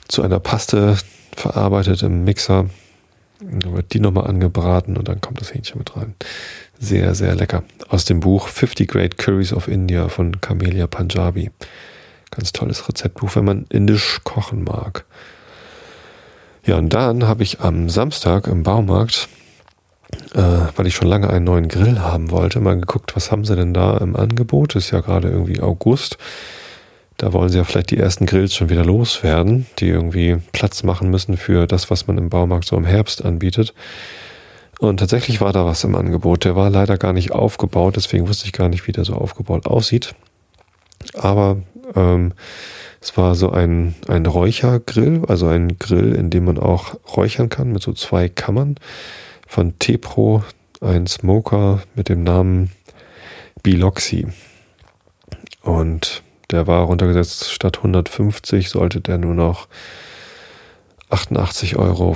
zu 0.07 0.23
einer 0.23 0.41
Paste 0.41 0.97
verarbeitet 1.37 2.03
im 2.03 2.25
Mixer. 2.25 2.67
Dann 3.41 3.75
wird 3.75 3.93
die 3.93 4.01
nochmal 4.01 4.27
angebraten 4.27 4.97
und 4.97 5.07
dann 5.09 5.21
kommt 5.21 5.41
das 5.41 5.55
Hähnchen 5.55 5.79
mit 5.79 5.97
rein. 5.97 6.15
Sehr, 6.79 7.15
sehr 7.15 7.35
lecker. 7.35 7.63
Aus 7.89 8.05
dem 8.05 8.21
Buch 8.21 8.49
50 8.49 8.89
Great 8.89 9.19
Curries 9.19 9.53
of 9.53 9.69
India 9.69 10.09
von 10.09 10.41
Camelia 10.41 10.87
Punjabi. 10.87 11.51
Ganz 12.31 12.53
tolles 12.53 12.89
Rezeptbuch, 12.89 13.37
wenn 13.37 13.45
man 13.45 13.67
indisch 13.71 14.21
kochen 14.25 14.65
mag. 14.65 15.05
Ja, 16.65 16.77
und 16.77 16.91
dann 16.91 17.27
habe 17.27 17.43
ich 17.43 17.61
am 17.61 17.89
Samstag 17.89 18.47
im 18.47 18.63
Baumarkt, 18.63 19.29
äh, 20.35 20.43
weil 20.77 20.87
ich 20.87 20.95
schon 20.95 21.09
lange 21.09 21.31
einen 21.31 21.45
neuen 21.45 21.69
Grill 21.69 22.01
haben 22.01 22.31
wollte, 22.31 22.61
mal 22.61 22.79
geguckt, 22.79 23.17
was 23.17 23.33
haben 23.33 23.45
sie 23.45 23.57
denn 23.57 23.73
da 23.73 23.97
im 23.99 24.17
Angebot. 24.17 24.77
Ist 24.77 24.91
ja 24.91 25.01
gerade 25.01 25.29
irgendwie 25.29 25.61
August. 25.61 26.19
Da 27.19 27.33
wollen 27.33 27.49
sie 27.49 27.59
ja 27.59 27.65
vielleicht 27.65 27.91
die 27.91 27.99
ersten 27.99 28.27
Grills 28.27 28.55
schon 28.55 28.71
wieder 28.71 28.85
loswerden, 28.85 29.67
die 29.81 29.89
irgendwie 29.89 30.37
Platz 30.53 30.85
machen 30.85 31.11
müssen 31.11 31.37
für 31.37 31.67
das, 31.67 31.91
was 31.91 32.07
man 32.07 32.17
im 32.17 32.31
Baumarkt 32.31 32.65
so 32.65 32.77
im 32.77 32.85
Herbst 32.85 33.25
anbietet. 33.25 33.75
Und 34.79 34.99
tatsächlich 34.99 35.41
war 35.41 35.53
da 35.53 35.67
was 35.67 35.83
im 35.83 35.97
Angebot. 35.97 36.45
Der 36.45 36.55
war 36.55 36.71
leider 36.71 36.97
gar 36.97 37.13
nicht 37.13 37.33
aufgebaut, 37.33 37.97
deswegen 37.97 38.29
wusste 38.29 38.47
ich 38.47 38.53
gar 38.53 38.69
nicht, 38.69 38.87
wie 38.87 38.93
der 38.93 39.05
so 39.05 39.15
aufgebaut 39.15 39.67
aussieht. 39.67 40.15
Aber 41.15 41.57
ähm, 41.97 42.35
es 43.01 43.17
war 43.17 43.35
so 43.35 43.51
ein, 43.51 43.97
ein 44.07 44.25
Räuchergrill, 44.25 45.23
also 45.27 45.49
ein 45.49 45.77
Grill, 45.77 46.15
in 46.15 46.31
dem 46.31 46.45
man 46.45 46.57
auch 46.57 46.95
räuchern 47.17 47.49
kann 47.49 47.73
mit 47.73 47.83
so 47.83 47.93
zwei 47.95 48.29
Kammern 48.29 48.77
von 49.45 49.77
Tepro, 49.81 50.45
ein 50.81 51.09
Smoker 51.09 51.83
mit 51.97 52.09
dem 52.09 52.23
Namen 52.23 52.71
Biloxi. 53.65 54.29
Und 55.63 56.23
der 56.51 56.67
war 56.67 56.85
runtergesetzt, 56.85 57.51
statt 57.51 57.79
150 57.79 58.69
sollte 58.71 59.01
der 59.01 59.19
nur 59.19 59.35
noch 59.35 59.69
88,50 61.11 61.77
Euro 61.79 62.11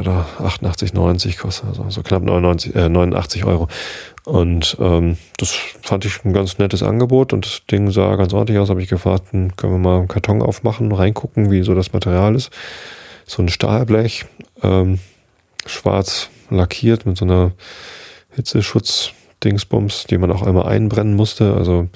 oder 0.00 0.26
88,90 0.38 1.38
kosten, 1.38 1.68
also 1.68 1.88
so 1.88 2.02
knapp 2.02 2.22
99, 2.22 2.74
äh, 2.74 2.88
89 2.88 3.44
Euro. 3.44 3.68
Und 4.24 4.76
ähm, 4.80 5.16
das 5.38 5.50
fand 5.82 6.04
ich 6.04 6.22
ein 6.24 6.34
ganz 6.34 6.58
nettes 6.58 6.82
Angebot 6.82 7.32
und 7.32 7.46
das 7.46 7.62
Ding 7.70 7.90
sah 7.90 8.16
ganz 8.16 8.34
ordentlich 8.34 8.58
aus. 8.58 8.68
Habe 8.68 8.82
ich 8.82 8.88
gefragt, 8.88 9.30
können 9.30 9.56
wir 9.56 9.78
mal 9.78 9.98
einen 9.98 10.08
Karton 10.08 10.42
aufmachen, 10.42 10.92
reingucken, 10.92 11.50
wie 11.50 11.62
so 11.62 11.74
das 11.74 11.94
Material 11.94 12.34
ist. 12.34 12.50
So 13.24 13.42
ein 13.42 13.48
Stahlblech, 13.48 14.26
ähm, 14.62 14.98
schwarz 15.64 16.28
lackiert 16.50 17.06
mit 17.06 17.16
so 17.16 17.24
einer 17.24 17.52
Hitzeschutz-Dingsbums, 18.34 20.06
die 20.06 20.18
man 20.18 20.30
auch 20.30 20.42
einmal 20.42 20.66
einbrennen 20.66 21.14
musste. 21.14 21.54
Also 21.54 21.88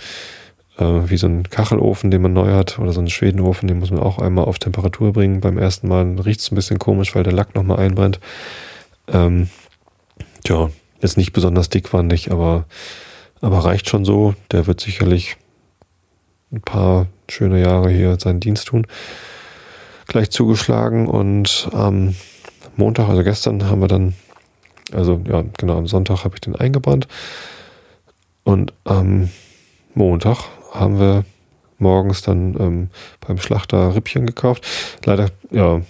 wie 0.79 1.17
so 1.17 1.27
ein 1.27 1.49
Kachelofen, 1.51 2.11
den 2.11 2.23
man 2.23 2.33
neu 2.33 2.53
hat, 2.53 2.79
oder 2.79 2.93
so 2.93 3.01
ein 3.01 3.11
Schwedenofen, 3.11 3.69
den 3.69 3.79
muss 3.79 3.91
man 3.91 4.01
auch 4.01 4.19
einmal 4.19 4.47
auf 4.47 4.59
Temperatur 4.59 5.13
bringen. 5.13 5.41
Beim 5.41 5.59
ersten 5.59 5.87
Mal 5.87 6.19
riecht 6.19 6.41
es 6.41 6.51
ein 6.51 6.55
bisschen 6.55 6.79
komisch, 6.79 7.15
weil 7.15 7.25
der 7.25 7.35
Lack 7.35 7.55
nochmal 7.55 7.79
einbrennt. 7.79 8.21
Ähm, 9.09 9.51
tja, 10.45 10.71
ist 11.01 11.19
nicht 11.19 11.33
besonders 11.33 11.69
dickwandig, 11.69 12.31
aber, 12.31 12.65
aber 13.41 13.59
reicht 13.59 13.89
schon 13.89 14.05
so. 14.05 14.35
Der 14.51 14.67
wird 14.67 14.81
sicherlich 14.81 15.37
ein 16.53 16.63
paar 16.63 17.07
schöne 17.29 17.61
Jahre 17.61 17.91
hier 17.91 18.19
seinen 18.19 18.41
Dienst 18.41 18.69
tun. 18.69 18.87
Gleich 20.07 20.31
zugeschlagen 20.31 21.07
und 21.07 21.69
am 21.73 22.15
Montag, 22.77 23.09
also 23.09 23.23
gestern, 23.25 23.69
haben 23.69 23.81
wir 23.81 23.89
dann, 23.89 24.15
also 24.93 25.21
ja, 25.29 25.45
genau, 25.59 25.77
am 25.79 25.87
Sonntag 25.87 26.25
habe 26.25 26.35
ich 26.37 26.41
den 26.41 26.57
eingebrannt. 26.57 27.09
Und 28.45 28.73
am 28.85 29.29
Montag 29.95 30.49
haben 30.73 30.99
wir 30.99 31.25
morgens 31.79 32.23
dann 32.23 32.57
ähm, 32.59 32.89
beim 33.27 33.39
Schlachter 33.39 33.95
Rippchen 33.95 34.27
gekauft. 34.27 34.67
Leider, 35.05 35.31
ja, 35.51 35.83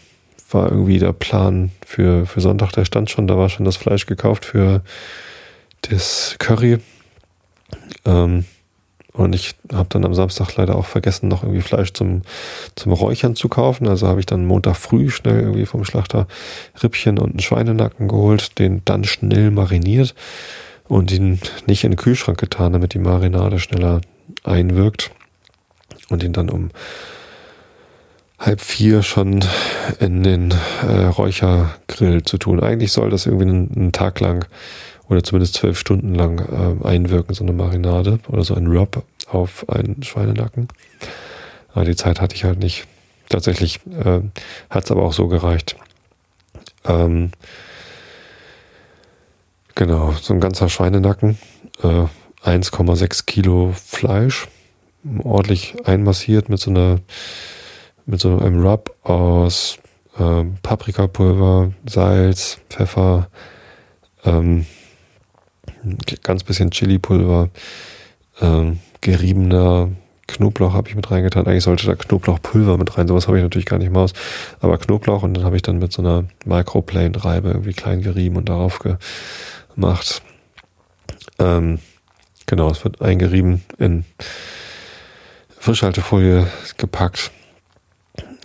war 0.51 0.71
irgendwie 0.71 0.99
der 0.99 1.13
Plan 1.13 1.71
für, 1.85 2.27
für 2.27 2.41
Sonntag, 2.41 2.73
der 2.73 2.85
stand 2.85 3.11
schon, 3.11 3.27
da 3.27 3.37
war 3.37 3.49
schon 3.49 3.65
das 3.65 3.77
Fleisch 3.77 4.07
gekauft 4.07 4.45
für 4.45 4.83
das 5.83 6.37
Curry. 6.39 6.79
Ähm, 8.05 8.45
und 9.15 9.35
ich 9.35 9.55
habe 9.73 9.89
dann 9.91 10.07
am 10.07 10.15
Samstag 10.15 10.57
leider 10.57 10.75
auch 10.75 10.87
vergessen, 10.87 11.29
noch 11.29 11.43
irgendwie 11.43 11.61
Fleisch 11.61 11.93
zum, 11.93 12.23
zum 12.77 12.93
Räuchern 12.93 13.37
zu 13.37 13.49
kaufen. 13.49 13.87
Also 13.87 14.09
habe 14.09 14.21
ich 14.21 14.27
dann 14.27 14.47
Montag 14.47 14.77
früh 14.77 15.11
schnell 15.11 15.41
irgendwie 15.41 15.67
vom 15.67 15.85
Schlachter 15.85 16.27
Rippchen 16.83 17.19
und 17.19 17.31
einen 17.31 17.41
Schweinenacken 17.41 18.09
geholt, 18.09 18.59
den 18.59 18.83
dann 18.87 19.05
schnell 19.05 19.51
mariniert 19.51 20.15
und 20.89 21.13
ihn 21.13 21.41
nicht 21.67 21.85
in 21.85 21.91
den 21.93 21.99
Kühlschrank 21.99 22.39
getan, 22.39 22.73
damit 22.73 22.95
die 22.95 22.99
Marinade 22.99 23.59
schneller 23.59 24.01
einwirkt 24.45 25.11
und 26.09 26.23
ihn 26.23 26.33
dann 26.33 26.51
um 26.51 26.71
halb 28.39 28.61
vier 28.61 29.03
schon 29.03 29.45
in 30.01 30.23
den 30.23 30.53
äh, 30.83 31.05
Räuchergrill 31.05 32.25
zu 32.25 32.39
tun. 32.39 32.61
Eigentlich 32.61 32.93
soll 32.93 33.11
das 33.11 33.27
irgendwie 33.27 33.49
einen, 33.49 33.71
einen 33.75 33.93
Tag 33.93 34.19
lang 34.21 34.45
oder 35.09 35.23
zumindest 35.23 35.55
zwölf 35.55 35.79
Stunden 35.79 36.15
lang 36.15 36.41
äh, 36.41 36.87
einwirken, 36.87 37.35
so 37.35 37.45
eine 37.45 37.53
Marinade 37.53 38.19
oder 38.29 38.43
so 38.43 38.55
ein 38.55 38.67
Rub 38.67 39.05
auf 39.29 39.69
einen 39.69 40.03
Schweinenacken. 40.03 40.69
Aber 41.73 41.85
die 41.85 41.97
Zeit 41.97 42.21
hatte 42.21 42.35
ich 42.35 42.45
halt 42.45 42.59
nicht. 42.59 42.87
Tatsächlich 43.29 43.81
äh, 43.87 44.21
hat 44.69 44.85
es 44.85 44.91
aber 44.91 45.05
auch 45.05 45.13
so 45.13 45.29
gereicht. 45.29 45.77
Ähm, 46.85 47.31
genau, 49.75 50.13
so 50.21 50.35
ein 50.35 50.41
ganzer 50.41 50.69
Schweinenacken. 50.69 51.39
Äh, 51.83 52.07
1,6 52.45 53.27
Kilo 53.27 53.73
Fleisch, 53.73 54.49
ordentlich 55.23 55.75
einmassiert 55.85 56.49
mit 56.49 56.61
so 56.61 56.71
einer, 56.71 57.01
mit 58.07 58.21
so 58.21 58.39
einem 58.39 58.65
Rub 58.65 58.95
aus 59.03 59.79
ähm, 60.19 60.57
Paprikapulver, 60.63 61.73
Salz, 61.89 62.59
Pfeffer, 62.69 63.29
ähm, 64.25 64.67
ganz 66.23 66.45
bisschen 66.45 66.71
Chilipulver, 66.71 67.51
ähm, 68.41 68.81
geriebener 69.01 69.91
Knoblauch 70.29 70.73
habe 70.73 70.89
ich 70.89 70.95
mit 70.95 71.11
reingetan. 71.11 71.47
Eigentlich 71.47 71.65
sollte 71.65 71.87
da 71.87 71.95
Knoblauchpulver 71.95 72.79
mit 72.79 72.97
rein. 72.97 73.09
Sowas 73.09 73.27
habe 73.27 73.39
ich 73.39 73.43
natürlich 73.43 73.67
gar 73.67 73.79
nicht 73.79 73.93
mal 73.93 74.05
aus. 74.05 74.13
Aber 74.61 74.79
Knoblauch 74.79 75.23
und 75.23 75.35
dann 75.35 75.45
habe 75.45 75.57
ich 75.57 75.63
dann 75.63 75.79
mit 75.79 75.93
so 75.93 76.03
einer 76.03 76.25
Microplane-Reibe 76.45 77.49
irgendwie 77.49 77.75
klein 77.75 78.03
gerieben 78.03 78.37
und 78.37 78.49
darauf 78.49 78.81
gemacht. 79.75 80.23
Ähm, 81.39 81.81
Genau, 82.53 82.69
es 82.69 82.85
wird 82.85 83.01
eingerieben 83.01 83.63
in 83.79 84.05
Frischhaltefolie 85.59 86.47
gepackt. 86.77 87.31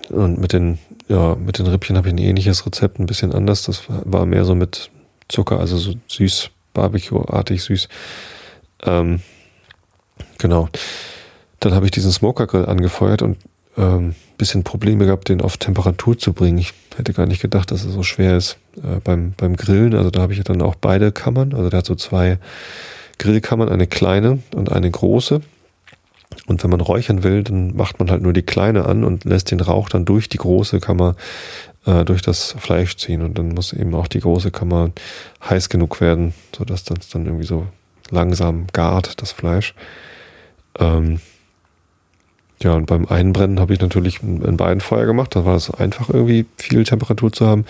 Und 0.07 0.39
mit 0.39 0.53
den, 0.53 0.79
ja, 1.09 1.35
mit 1.35 1.59
den 1.59 1.67
Rippchen 1.67 1.97
habe 1.97 2.07
ich 2.07 2.13
ein 2.13 2.17
ähnliches 2.17 2.65
Rezept, 2.65 3.01
ein 3.01 3.05
bisschen 3.05 3.33
anders. 3.33 3.63
Das 3.63 3.83
war 3.89 4.25
mehr 4.25 4.45
so 4.45 4.55
mit 4.55 4.91
Zucker, 5.27 5.59
also 5.59 5.77
so 5.77 5.95
süß, 6.07 6.51
Barbecue-artig 6.73 7.61
süß. 7.61 7.89
Ähm, 8.83 9.19
genau. 10.37 10.69
Dann 11.59 11.73
habe 11.73 11.83
ich 11.83 11.91
diesen 11.91 12.13
Smoker-Grill 12.13 12.65
angefeuert 12.65 13.21
und 13.21 13.37
ähm, 13.75 14.15
bisschen 14.37 14.63
Probleme 14.63 15.05
gehabt, 15.05 15.27
den 15.27 15.41
auf 15.41 15.57
Temperatur 15.57 16.17
zu 16.17 16.31
bringen. 16.31 16.59
Ich 16.59 16.73
hätte 16.95 17.11
gar 17.11 17.25
nicht 17.25 17.41
gedacht, 17.41 17.71
dass 17.71 17.83
es 17.83 17.91
so 17.91 18.03
schwer 18.03 18.37
ist 18.37 18.57
äh, 18.77 19.01
beim, 19.03 19.33
beim 19.35 19.57
Grillen. 19.57 19.93
Also 19.95 20.11
da 20.11 20.21
habe 20.21 20.31
ich 20.31 20.41
dann 20.45 20.61
auch 20.61 20.75
beide 20.75 21.11
Kammern. 21.11 21.53
Also 21.53 21.69
der 21.69 21.79
hat 21.79 21.85
so 21.85 21.95
zwei 21.95 22.39
Grillkammern, 23.17 23.69
eine 23.69 23.87
kleine 23.87 24.39
und 24.55 24.71
eine 24.71 24.89
große. 24.89 25.41
Und 26.45 26.63
wenn 26.63 26.69
man 26.69 26.81
räuchern 26.81 27.23
will, 27.23 27.43
dann 27.43 27.75
macht 27.75 27.99
man 27.99 28.11
halt 28.11 28.21
nur 28.21 28.33
die 28.33 28.41
kleine 28.41 28.85
an 28.85 29.03
und 29.03 29.25
lässt 29.25 29.51
den 29.51 29.59
Rauch 29.59 29.89
dann 29.89 30.05
durch 30.05 30.29
die 30.29 30.37
große 30.37 30.79
Kammer 30.79 31.15
äh, 31.85 32.05
durch 32.05 32.21
das 32.21 32.55
Fleisch 32.59 32.97
ziehen. 32.97 33.21
Und 33.21 33.37
dann 33.37 33.49
muss 33.49 33.73
eben 33.73 33.95
auch 33.95 34.07
die 34.07 34.19
große 34.19 34.51
Kammer 34.51 34.91
heiß 35.47 35.69
genug 35.69 35.99
werden, 36.01 36.33
sodass 36.55 36.83
das 36.83 37.09
dann 37.09 37.25
irgendwie 37.25 37.45
so 37.45 37.67
langsam 38.11 38.67
gart, 38.73 39.21
das 39.21 39.31
Fleisch. 39.31 39.73
Ähm 40.79 41.19
ja, 42.61 42.73
und 42.73 42.87
beim 42.87 43.05
Einbrennen 43.05 43.59
habe 43.59 43.73
ich 43.73 43.79
natürlich 43.79 44.21
in 44.23 44.57
beiden 44.57 44.81
Feuer 44.81 45.05
gemacht. 45.05 45.35
Da 45.35 45.45
war 45.45 45.55
es 45.55 45.69
einfach 45.69 46.09
irgendwie 46.09 46.45
viel 46.57 46.83
Temperatur 46.83 47.31
zu 47.31 47.45
haben. 47.45 47.65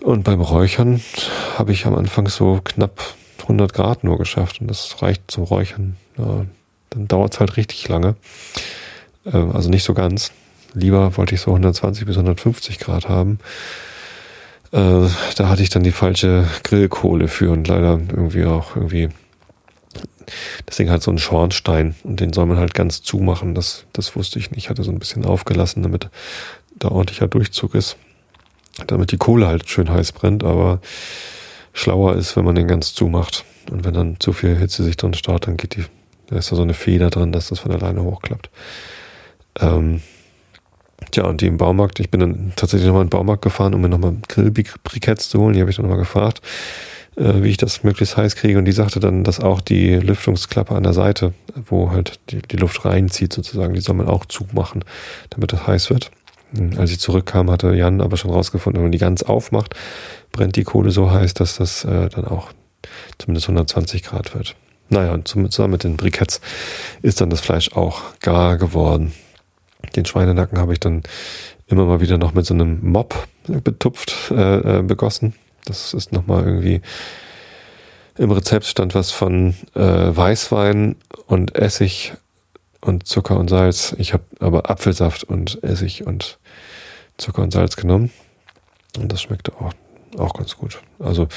Und 0.00 0.24
beim 0.24 0.40
Räuchern 0.40 1.00
habe 1.56 1.72
ich 1.72 1.86
am 1.86 1.94
Anfang 1.94 2.28
so 2.28 2.60
knapp 2.64 3.14
100 3.48 3.72
Grad 3.72 4.04
nur 4.04 4.18
geschafft 4.18 4.60
und 4.60 4.68
das 4.68 5.02
reicht 5.02 5.30
zum 5.30 5.44
Räuchern. 5.44 5.96
Ja, 6.16 6.44
dann 6.90 7.08
dauert 7.08 7.34
es 7.34 7.40
halt 7.40 7.56
richtig 7.56 7.88
lange. 7.88 8.16
Äh, 9.24 9.36
also 9.36 9.68
nicht 9.70 9.84
so 9.84 9.94
ganz. 9.94 10.32
lieber 10.74 11.16
wollte 11.16 11.34
ich 11.34 11.40
so 11.40 11.50
120 11.50 12.04
bis 12.06 12.16
150 12.16 12.78
Grad 12.78 13.08
haben. 13.08 13.38
Äh, 14.72 15.08
da 15.36 15.48
hatte 15.48 15.62
ich 15.62 15.70
dann 15.70 15.82
die 15.82 15.92
falsche 15.92 16.46
Grillkohle 16.62 17.28
für 17.28 17.50
und 17.50 17.66
leider 17.68 17.92
irgendwie 17.92 18.44
auch 18.44 18.76
irgendwie 18.76 19.08
Ding 20.78 20.90
hat 20.90 21.02
so 21.02 21.10
einen 21.10 21.18
Schornstein 21.18 21.94
und 22.04 22.20
den 22.20 22.32
soll 22.32 22.46
man 22.46 22.58
halt 22.58 22.74
ganz 22.74 23.02
zumachen. 23.02 23.54
Das, 23.54 23.84
das 23.92 24.14
wusste 24.14 24.38
ich 24.38 24.50
nicht. 24.50 24.64
Ich 24.64 24.70
hatte 24.70 24.84
so 24.84 24.90
ein 24.90 24.98
bisschen 24.98 25.24
aufgelassen, 25.24 25.82
damit 25.82 26.08
da 26.76 26.88
ordentlicher 26.88 27.28
Durchzug 27.28 27.74
ist. 27.74 27.96
Damit 28.86 29.10
die 29.10 29.16
Kohle 29.16 29.48
halt 29.48 29.68
schön 29.68 29.90
heiß 29.90 30.12
brennt, 30.12 30.44
aber 30.44 30.80
schlauer 31.78 32.16
ist, 32.16 32.36
wenn 32.36 32.44
man 32.44 32.54
den 32.54 32.66
ganz 32.66 32.94
zumacht. 32.94 33.44
Und 33.70 33.84
wenn 33.84 33.94
dann 33.94 34.16
zu 34.18 34.32
viel 34.32 34.56
Hitze 34.56 34.82
sich 34.82 34.96
drin 34.96 35.14
staut, 35.14 35.46
dann 35.46 35.56
geht 35.56 35.76
die, 35.76 35.84
da 36.28 36.36
ist 36.36 36.50
da 36.50 36.56
so 36.56 36.62
eine 36.62 36.74
Feder 36.74 37.10
drin, 37.10 37.32
dass 37.32 37.48
das 37.48 37.60
von 37.60 37.72
alleine 37.72 38.02
hochklappt. 38.02 38.50
Ähm, 39.60 40.00
Tja, 41.12 41.24
und 41.24 41.40
die 41.40 41.46
im 41.46 41.58
Baumarkt, 41.58 42.00
ich 42.00 42.10
bin 42.10 42.20
dann 42.20 42.52
tatsächlich 42.56 42.86
nochmal 42.86 43.02
in 43.02 43.06
den 43.06 43.10
Baumarkt 43.10 43.42
gefahren, 43.42 43.72
um 43.72 43.80
mir 43.80 43.88
nochmal 43.88 44.16
Grillbriketts 44.28 45.28
zu 45.28 45.38
holen. 45.38 45.54
Die 45.54 45.60
habe 45.60 45.70
ich 45.70 45.76
dann 45.76 45.84
nochmal 45.86 46.00
gefragt, 46.00 46.42
äh, 47.16 47.42
wie 47.42 47.50
ich 47.50 47.56
das 47.56 47.84
möglichst 47.84 48.16
heiß 48.16 48.34
kriege. 48.34 48.58
Und 48.58 48.64
die 48.64 48.72
sagte 48.72 48.98
dann, 48.98 49.22
dass 49.22 49.40
auch 49.40 49.60
die 49.60 49.94
Lüftungsklappe 49.94 50.74
an 50.74 50.82
der 50.82 50.92
Seite, 50.92 51.34
wo 51.54 51.92
halt 51.92 52.18
die, 52.30 52.42
die 52.42 52.56
Luft 52.56 52.84
reinzieht 52.84 53.32
sozusagen, 53.32 53.74
die 53.74 53.80
soll 53.80 53.94
man 53.94 54.08
auch 54.08 54.26
zumachen, 54.26 54.84
damit 55.30 55.52
das 55.52 55.66
heiß 55.66 55.90
wird. 55.90 56.10
Und 56.56 56.78
als 56.78 56.90
ich 56.90 57.00
zurückkam, 57.00 57.50
hatte 57.50 57.74
Jan 57.74 58.00
aber 58.00 58.16
schon 58.16 58.30
rausgefunden, 58.30 58.78
wenn 58.78 58.86
man 58.86 58.92
die 58.92 58.98
ganz 58.98 59.22
aufmacht, 59.22 59.74
brennt 60.32 60.56
die 60.56 60.64
Kohle 60.64 60.90
so 60.90 61.10
heiß, 61.10 61.34
dass 61.34 61.56
das 61.56 61.84
äh, 61.84 62.08
dann 62.08 62.24
auch 62.24 62.50
zumindest 63.18 63.48
120 63.48 64.02
Grad 64.02 64.34
wird. 64.34 64.56
Naja, 64.88 65.12
und 65.12 65.28
zusammen 65.28 65.72
mit 65.72 65.84
den 65.84 65.96
Briketts 65.96 66.40
ist 67.02 67.20
dann 67.20 67.28
das 67.28 67.40
Fleisch 67.40 67.72
auch 67.72 68.00
gar 68.20 68.56
geworden. 68.56 69.12
Den 69.96 70.06
Schweinenacken 70.06 70.58
habe 70.58 70.72
ich 70.72 70.80
dann 70.80 71.02
immer 71.66 71.84
mal 71.84 72.00
wieder 72.00 72.16
noch 72.16 72.32
mit 72.32 72.46
so 72.46 72.54
einem 72.54 72.78
Mop 72.82 73.28
betupft, 73.46 74.30
äh, 74.30 74.78
äh, 74.78 74.82
begossen. 74.82 75.34
Das 75.66 75.92
ist 75.92 76.12
nochmal 76.12 76.44
irgendwie 76.44 76.80
im 78.16 78.32
Rezept 78.32 78.66
stand 78.66 78.94
was 78.94 79.12
von 79.12 79.54
äh, 79.74 79.80
Weißwein 79.80 80.96
und 81.26 81.54
Essig 81.54 82.14
und 82.80 83.06
Zucker 83.06 83.38
und 83.38 83.48
Salz. 83.48 83.94
Ich 83.98 84.12
habe 84.12 84.24
aber 84.40 84.70
Apfelsaft 84.70 85.24
und 85.24 85.62
Essig 85.62 86.06
und 86.06 86.38
Zucker 87.16 87.42
und 87.42 87.52
Salz 87.52 87.76
genommen. 87.76 88.10
Und 88.98 89.12
das 89.12 89.22
schmeckte 89.22 89.52
auch, 89.60 89.72
auch 90.18 90.34
ganz 90.34 90.56
gut. 90.56 90.80
Also 90.98 91.28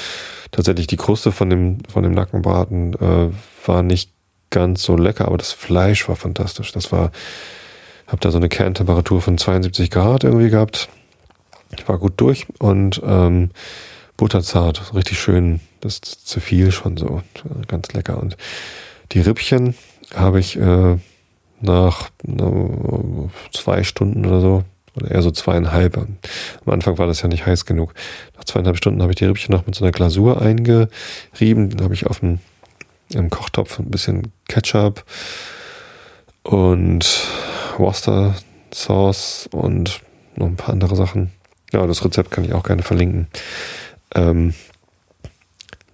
tatsächlich 0.50 0.86
die 0.86 0.96
Kruste 0.96 1.32
von 1.32 1.50
dem, 1.50 1.78
von 1.88 2.02
dem 2.02 2.12
Nackenbraten 2.12 2.94
äh, 2.94 3.30
war 3.66 3.82
nicht 3.82 4.10
ganz 4.50 4.82
so 4.82 4.96
lecker, 4.96 5.26
aber 5.26 5.38
das 5.38 5.52
Fleisch 5.52 6.08
war 6.08 6.16
fantastisch. 6.16 6.72
Das 6.72 6.92
war 6.92 7.10
habe 8.12 8.20
da 8.20 8.30
so 8.30 8.36
eine 8.36 8.50
Kerntemperatur 8.50 9.22
von 9.22 9.38
72 9.38 9.90
Grad 9.90 10.22
irgendwie 10.22 10.50
gehabt. 10.50 10.90
Ich 11.76 11.88
war 11.88 11.98
gut 11.98 12.12
durch 12.18 12.46
und 12.58 13.00
ähm, 13.04 13.50
butterzart, 14.18 14.94
richtig 14.94 15.18
schön. 15.18 15.60
Das 15.80 15.94
ist 15.94 16.28
zu 16.28 16.40
viel 16.40 16.70
schon 16.70 16.98
so, 16.98 17.22
ganz 17.66 17.92
lecker. 17.94 18.20
Und 18.20 18.36
die 19.12 19.20
Rippchen 19.20 19.74
habe 20.14 20.40
ich 20.40 20.56
äh, 20.58 20.98
nach 21.62 22.10
zwei 23.52 23.82
Stunden 23.82 24.26
oder 24.26 24.40
so, 24.40 24.64
oder 24.94 25.10
eher 25.10 25.22
so 25.22 25.30
zweieinhalb. 25.30 25.96
Am 25.96 26.18
Anfang 26.66 26.98
war 26.98 27.06
das 27.06 27.22
ja 27.22 27.28
nicht 27.28 27.46
heiß 27.46 27.64
genug. 27.64 27.94
Nach 28.36 28.44
zweieinhalb 28.44 28.76
Stunden 28.76 29.00
habe 29.02 29.12
ich 29.12 29.16
die 29.16 29.24
Rippchen 29.24 29.54
noch 29.54 29.66
mit 29.66 29.74
so 29.74 29.84
einer 29.84 29.92
Glasur 29.92 30.42
eingerieben. 30.42 31.70
Dann 31.70 31.84
habe 31.84 31.94
ich 31.94 32.06
auf 32.06 32.20
dem 32.20 32.40
im 33.14 33.30
Kochtopf 33.30 33.78
ein 33.78 33.90
bisschen 33.90 34.32
Ketchup 34.48 35.04
und 36.42 37.26
Worcester 37.76 38.34
Sauce 38.72 39.48
und 39.52 40.00
noch 40.36 40.46
ein 40.46 40.56
paar 40.56 40.70
andere 40.70 40.96
Sachen. 40.96 41.30
Ja, 41.72 41.86
das 41.86 42.04
Rezept 42.04 42.30
kann 42.30 42.44
ich 42.44 42.54
auch 42.54 42.62
gerne 42.62 42.82
verlinken. 42.82 43.28
Ähm, 44.14 44.54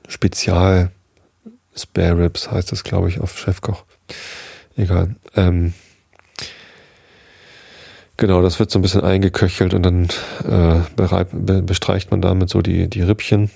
Spezial 0.08 0.90
Spare 1.76 2.18
Ribs 2.18 2.50
heißt 2.50 2.72
es, 2.72 2.82
glaube 2.82 3.08
ich, 3.08 3.20
auf 3.20 3.38
Chefkoch. 3.38 3.84
Egal. 4.78 5.16
Ähm, 5.34 5.74
genau, 8.16 8.40
das 8.42 8.60
wird 8.60 8.70
so 8.70 8.78
ein 8.78 8.82
bisschen 8.82 9.02
eingeköchelt 9.02 9.74
und 9.74 9.82
dann 9.82 10.04
äh, 10.44 10.80
bereit, 10.94 11.28
be, 11.32 11.62
bestreicht 11.62 12.12
man 12.12 12.22
damit 12.22 12.48
so 12.48 12.62
die, 12.62 12.88
die 12.88 13.02
Rippchen, 13.02 13.50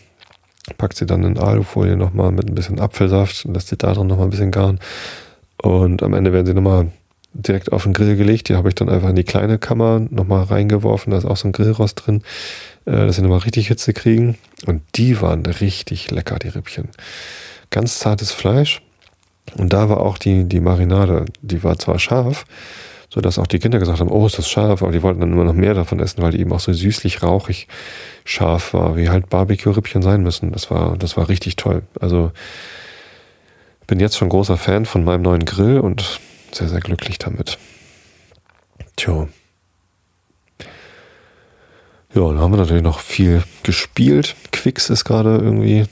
packt 0.79 0.97
sie 0.97 1.07
dann 1.07 1.23
in 1.23 1.39
Alufolie 1.39 1.97
nochmal 1.97 2.33
mit 2.33 2.49
ein 2.49 2.57
bisschen 2.57 2.81
Apfelsaft 2.81 3.47
und 3.47 3.55
lässt 3.55 3.69
sie 3.69 3.77
da 3.77 3.95
drin 3.95 4.09
nochmal 4.09 4.27
ein 4.27 4.31
bisschen 4.31 4.51
garen. 4.51 4.81
Und 5.63 6.03
am 6.03 6.13
Ende 6.13 6.33
werden 6.33 6.47
sie 6.47 6.55
nochmal 6.55 6.91
direkt 7.35 7.73
auf 7.73 7.85
den 7.85 7.93
Grill 7.93 8.17
gelegt. 8.17 8.49
Die 8.49 8.57
habe 8.57 8.69
ich 8.69 8.75
dann 8.75 8.89
einfach 8.89 9.11
in 9.11 9.17
die 9.17 9.23
kleine 9.23 9.59
Kammer 9.59 10.01
nochmal 10.11 10.43
reingeworfen. 10.43 11.13
Da 11.13 11.19
ist 11.19 11.25
auch 11.25 11.37
so 11.37 11.47
ein 11.47 11.53
Grillrost 11.53 12.05
drin, 12.05 12.23
äh, 12.85 13.07
dass 13.07 13.15
sie 13.15 13.23
nochmal 13.23 13.39
richtig 13.39 13.69
Hitze 13.69 13.93
kriegen. 13.93 14.39
Und 14.67 14.83
die 14.97 15.21
waren 15.21 15.47
richtig 15.47 16.11
lecker, 16.11 16.41
die 16.41 16.49
Rippchen. 16.49 16.89
Ganz 17.71 18.01
zartes 18.01 18.33
Fleisch. 18.33 18.83
Und 19.57 19.73
da 19.73 19.89
war 19.89 20.01
auch 20.01 20.19
die, 20.19 20.45
die 20.45 20.61
Marinade, 20.61 21.27
die 21.41 21.63
war 21.63 21.79
zwar 21.79 21.99
scharf, 21.99 22.45
so 23.11 23.21
dass 23.21 23.39
auch 23.39 23.47
die 23.47 23.59
Kinder 23.59 23.79
gesagt 23.79 24.01
haben, 24.01 24.11
oh, 24.11 24.27
ist 24.27 24.39
das 24.39 24.49
scharf, 24.49 24.83
aber 24.83 24.93
die 24.93 25.03
wollten 25.03 25.21
dann 25.21 25.33
immer 25.33 25.45
noch 25.45 25.53
mehr 25.53 25.75
davon 25.75 26.01
essen, 26.01 26.23
weil 26.23 26.33
die 26.33 26.41
eben 26.41 26.53
auch 26.53 26.61
so 26.61 26.73
süßlich 26.73 27.23
rauchig 27.23 27.69
scharf 28.25 28.73
war, 28.73 28.97
wie 28.97 29.11
halt 29.11 29.29
Barbecue-Rippchen 29.29 30.03
sein 30.03 30.23
müssen. 30.23 30.53
Das 30.53 30.71
war, 30.71 30.97
das 30.97 31.17
war 31.17 31.29
richtig 31.29 31.57
toll. 31.57 31.83
Also 32.01 32.33
bin 33.87 34.01
jetzt 34.01 34.17
schon 34.17 34.31
großer 34.31 34.57
Fan 34.57 34.87
von 34.87 35.05
meinem 35.05 35.23
neuen 35.23 35.45
Grill 35.45 35.79
und 35.79 36.21
sehr, 36.53 36.69
sehr 36.69 36.81
glücklich 36.81 37.19
damit. 37.19 37.59
Tja. 38.97 39.29
Ja, 42.15 42.29
dann 42.29 42.39
haben 42.39 42.53
wir 42.53 42.59
natürlich 42.59 42.83
noch 42.83 43.01
viel 43.01 43.43
gespielt. 43.63 44.37
Quicks 44.53 44.91
ist 44.91 45.05
gerade 45.05 45.37
irgendwie 45.37 45.85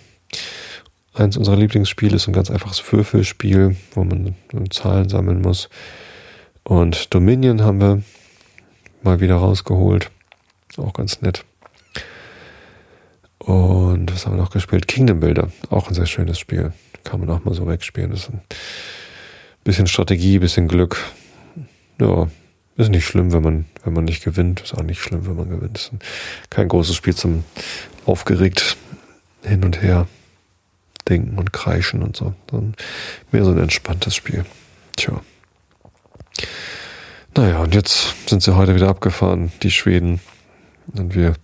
eins 1.15 1.37
unserer 1.37 1.57
Lieblingsspiele, 1.57 2.17
ist 2.17 2.29
ein 2.29 2.33
ganz 2.33 2.51
einfaches 2.51 2.83
Würfelspiel, 2.93 3.77
wo 3.95 4.05
man 4.05 4.35
Zahlen 4.71 5.09
sammeln 5.09 5.41
muss. 5.41 5.69
Und 6.63 7.13
Dominion 7.15 7.63
haben 7.63 7.81
wir 7.81 8.03
mal 9.03 9.21
wieder 9.21 9.37
rausgeholt. 9.37 10.11
Auch 10.77 10.93
ganz 10.93 11.21
nett. 11.21 11.45
Und 13.39 14.13
was 14.13 14.27
haben 14.27 14.37
wir 14.37 14.43
noch 14.43 14.51
gespielt? 14.51 14.87
Kingdom 14.87 15.21
Builder, 15.21 15.51
auch 15.71 15.89
ein 15.89 15.95
sehr 15.95 16.07
schönes 16.07 16.39
Spiel. 16.39 16.73
Kann 17.05 17.21
man 17.21 17.31
auch 17.31 17.45
mal 17.45 17.55
so 17.55 17.67
wegspielen. 17.67 18.11
Das 18.11 18.21
ist 18.21 18.31
ein 18.31 18.41
Bisschen 19.65 19.87
Strategie, 19.87 20.39
bisschen 20.39 20.69
Glück. 20.69 20.97
Ja, 22.01 22.29
ist 22.77 22.91
nicht 22.91 23.05
schlimm, 23.05 23.33
wenn 23.33 23.43
man, 23.43 23.65
wenn 23.85 23.93
man 23.93 24.05
nicht 24.05 24.25
gewinnt. 24.25 24.61
Ist 24.61 24.75
auch 24.75 24.83
nicht 24.83 25.01
schlimm, 25.01 25.27
wenn 25.27 25.37
man 25.37 25.51
gewinnt. 25.51 25.79
Ist 25.79 25.93
kein 26.51 26.69
großes 26.69 26.95
Spiel 26.95 27.15
zum 27.15 27.45
aufgeregt 28.07 28.77
hin 29.43 29.65
und 29.65 29.83
her 29.83 30.07
denken 31.09 31.39
und 31.39 31.53
kreischen 31.53 32.03
und 32.03 32.17
so. 32.17 32.35
Sondern 32.51 32.75
mehr 33.33 33.45
so 33.45 33.51
ein 33.51 33.59
entspanntes 33.59 34.15
Spiel. 34.15 34.45
Tja. 34.97 35.21
Naja, 37.37 37.59
und 37.59 37.75
jetzt 37.75 38.29
sind 38.29 38.43
sie 38.43 38.57
heute 38.57 38.75
wieder 38.75 38.89
abgefahren, 38.89 39.53
die 39.63 39.71
Schweden. 39.71 40.21
Und 40.95 41.15
wir 41.15 41.35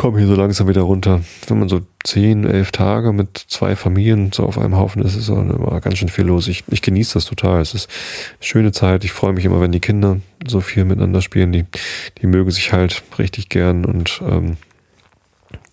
komme 0.00 0.18
hier 0.18 0.28
so 0.28 0.34
langsam 0.34 0.66
wieder 0.66 0.80
runter. 0.80 1.20
Wenn 1.46 1.58
man 1.58 1.68
so 1.68 1.82
zehn, 2.04 2.46
elf 2.46 2.72
Tage 2.72 3.12
mit 3.12 3.36
zwei 3.36 3.76
Familien 3.76 4.32
so 4.32 4.44
auf 4.44 4.56
einem 4.56 4.76
Haufen 4.76 5.02
ist, 5.02 5.14
ist 5.14 5.28
auch 5.28 5.38
immer 5.38 5.78
ganz 5.82 5.98
schön 5.98 6.08
viel 6.08 6.24
los. 6.24 6.48
Ich, 6.48 6.64
ich 6.70 6.80
genieße 6.80 7.14
das 7.14 7.26
total. 7.26 7.60
Es 7.60 7.74
ist 7.74 7.90
eine 8.38 8.46
schöne 8.46 8.72
Zeit. 8.72 9.04
Ich 9.04 9.12
freue 9.12 9.34
mich 9.34 9.44
immer, 9.44 9.60
wenn 9.60 9.72
die 9.72 9.80
Kinder 9.80 10.20
so 10.46 10.62
viel 10.62 10.86
miteinander 10.86 11.20
spielen. 11.20 11.52
Die, 11.52 11.66
die 12.22 12.26
mögen 12.26 12.50
sich 12.50 12.72
halt 12.72 13.02
richtig 13.18 13.50
gern 13.50 13.84
und 13.84 14.22
ähm, 14.26 14.56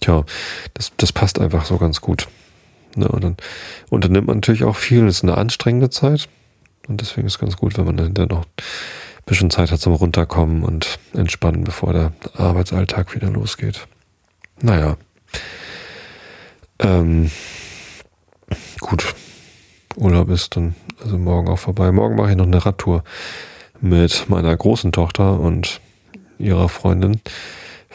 tja, 0.01 0.25
das, 0.73 0.91
das 0.97 1.13
passt 1.13 1.39
einfach 1.39 1.63
so 1.63 1.77
ganz 1.77 2.01
gut. 2.01 2.27
Ne, 2.97 3.07
und 3.07 3.23
dann 3.23 3.37
unternimmt 3.89 4.27
man 4.27 4.37
natürlich 4.37 4.63
auch 4.63 4.75
viel. 4.75 5.05
Es 5.07 5.17
ist 5.17 5.23
eine 5.23 5.37
anstrengende 5.37 5.89
Zeit. 5.89 6.27
Und 6.87 7.01
deswegen 7.01 7.27
ist 7.27 7.33
es 7.33 7.39
ganz 7.39 7.57
gut, 7.57 7.77
wenn 7.77 7.85
man 7.85 8.13
dann 8.13 8.27
noch 8.27 8.45
ein 8.45 9.23
bisschen 9.25 9.49
Zeit 9.49 9.71
hat 9.71 9.79
zum 9.79 9.93
Runterkommen 9.93 10.63
und 10.63 10.99
entspannen, 11.13 11.63
bevor 11.63 11.93
der 11.93 12.13
Arbeitsalltag 12.35 13.13
wieder 13.13 13.29
losgeht. 13.29 13.87
Naja. 14.61 14.97
Ähm, 16.79 17.29
gut. 18.79 19.13
Urlaub 19.95 20.29
ist 20.29 20.55
dann 20.55 20.75
also 21.03 21.17
morgen 21.17 21.49
auch 21.49 21.59
vorbei. 21.59 21.91
Morgen 21.91 22.15
mache 22.15 22.31
ich 22.31 22.37
noch 22.37 22.45
eine 22.45 22.63
Radtour 22.65 23.03
mit 23.81 24.29
meiner 24.29 24.55
großen 24.55 24.91
Tochter 24.91 25.39
und 25.39 25.81
ihrer 26.39 26.69
Freundin. 26.69 27.21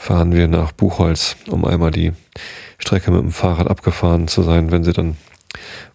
Fahren 0.03 0.35
wir 0.35 0.49
nach 0.49 0.73
Buchholz, 0.73 1.37
um 1.49 1.65
einmal 1.65 1.93
die 1.93 2.13
Strecke 2.79 3.13
mit 3.13 3.21
dem 3.21 3.31
Fahrrad 3.31 3.69
abgefahren 3.69 4.27
zu 4.27 4.43
sein, 4.43 4.73
wenn 4.73 4.83
sie 4.83 4.93
dann 4.93 5.17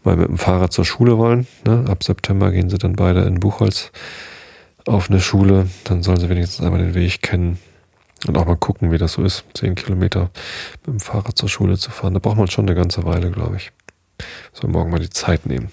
mal 0.05 0.15
mit 0.15 0.29
dem 0.29 0.37
Fahrrad 0.37 0.71
zur 0.71 0.85
Schule 0.85 1.17
wollen. 1.17 1.45
Ne? 1.65 1.83
Ab 1.89 2.05
September 2.05 2.51
gehen 2.51 2.69
sie 2.69 2.77
dann 2.77 2.95
beide 2.95 3.23
in 3.23 3.41
Buchholz 3.41 3.91
auf 4.85 5.09
eine 5.09 5.19
Schule. 5.19 5.67
Dann 5.83 6.03
sollen 6.03 6.21
sie 6.21 6.29
wenigstens 6.29 6.65
einmal 6.65 6.79
den 6.79 6.95
Weg 6.95 7.21
kennen. 7.21 7.59
Und 8.25 8.37
auch 8.37 8.45
mal 8.45 8.55
gucken, 8.55 8.93
wie 8.93 8.97
das 8.97 9.11
so 9.11 9.23
ist, 9.25 9.43
zehn 9.53 9.75
Kilometer 9.75 10.29
mit 10.85 10.87
dem 10.87 10.99
Fahrrad 11.01 11.37
zur 11.37 11.49
Schule 11.49 11.77
zu 11.77 11.91
fahren. 11.91 12.13
Da 12.13 12.21
braucht 12.21 12.37
man 12.37 12.47
schon 12.47 12.65
eine 12.65 12.75
ganze 12.75 13.03
Weile, 13.03 13.29
glaube 13.29 13.57
ich. 13.57 13.73
Soll 14.53 14.69
morgen 14.69 14.89
mal 14.89 14.99
die 15.01 15.09
Zeit 15.09 15.45
nehmen. 15.45 15.69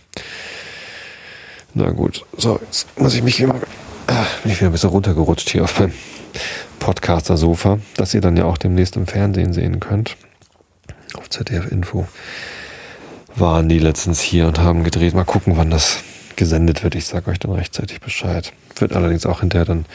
Na 1.73 1.89
gut, 1.91 2.27
so, 2.37 2.59
jetzt 2.65 2.89
muss 2.99 3.15
ich 3.15 3.23
mich 3.23 3.39
immer 3.39 3.61
bin 4.43 4.53
ich 4.53 4.59
wieder 4.59 4.71
ein 4.71 4.73
bisschen 4.73 4.91
runtergerutscht 4.91 5.51
hier 5.51 5.65
auf 5.65 5.79
meinem 5.79 5.93
Podcaster-Sofa, 6.79 7.79
das 7.97 8.15
ihr 8.15 8.21
dann 8.21 8.37
ja 8.37 8.45
auch 8.45 8.59
demnächst 8.59 8.97
im 8.97 9.07
Fernsehen 9.07 9.53
sehen 9.53 9.81
könnt. 9.81 10.17
Auf 11.15 11.31
ZDF 11.31 11.71
Info 11.71 12.07
waren 13.37 13.69
die 13.69 13.79
letztens 13.79 14.21
hier 14.21 14.47
und 14.47 14.59
haben 14.59 14.85
gedreht. 14.85 15.15
Mal 15.15 15.25
gucken, 15.25 15.57
wann 15.57 15.71
das 15.71 16.03
gesendet 16.37 16.83
wird. 16.83 16.95
Ich 16.95 17.07
sage 17.07 17.31
euch 17.31 17.39
dann 17.39 17.53
rechtzeitig 17.53 18.01
Bescheid. 18.01 18.53
Wird 18.77 18.93
allerdings 18.95 19.27
auch 19.27 19.41
hinterher 19.41 19.65
dann 19.65 19.87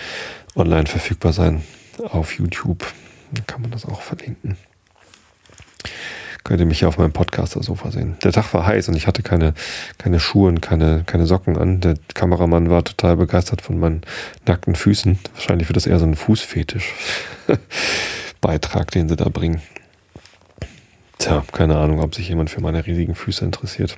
online 0.56 0.88
verfügbar 0.88 1.34
sein 1.34 1.64
auf 2.10 2.34
YouTube. 2.34 2.86
Dann 3.32 3.46
kann 3.46 3.62
man 3.62 3.72
das 3.72 3.86
auch 3.86 4.02
verlinken. 4.02 4.58
Könnt 6.44 6.60
ihr 6.60 6.66
mich 6.66 6.80
hier 6.80 6.88
auf 6.88 6.98
meinem 6.98 7.12
Podcaster-Sofa 7.12 7.92
sehen. 7.92 8.18
Der 8.24 8.32
Tag 8.32 8.54
war 8.54 8.66
heiß 8.66 8.88
und 8.90 8.96
ich 8.96 9.08
hatte 9.08 9.24
keine, 9.24 9.54
keine 9.98 10.20
Schuhe 10.20 10.48
und 10.48 10.62
keine, 10.62 11.04
keine 11.06 11.26
Socken 11.26 11.58
an. 11.58 11.82
Der 11.82 11.96
Kameramann 12.14 12.70
war 12.70 12.84
total 12.84 13.18
begeistert 13.18 13.62
von 13.62 13.80
meinen 13.80 14.02
nackten 14.48 14.76
Füßen. 14.76 15.20
Wahrscheinlich 15.34 15.68
wird 15.68 15.78
das 15.78 15.86
eher 15.86 16.00
so 16.00 16.06
ein 16.06 16.16
Fußfetisch. 16.16 16.94
Beitrag, 18.42 18.92
den 18.92 19.10
sie 19.10 19.16
da 19.16 19.30
bringen. 19.30 19.62
Tja, 21.18 21.44
keine 21.52 21.78
Ahnung, 21.78 22.00
ob 22.00 22.16
sich 22.16 22.30
jemand 22.30 22.50
für 22.50 22.62
meine 22.62 22.86
riesigen 22.86 23.16
Füße 23.16 23.44
interessiert. 23.44 23.98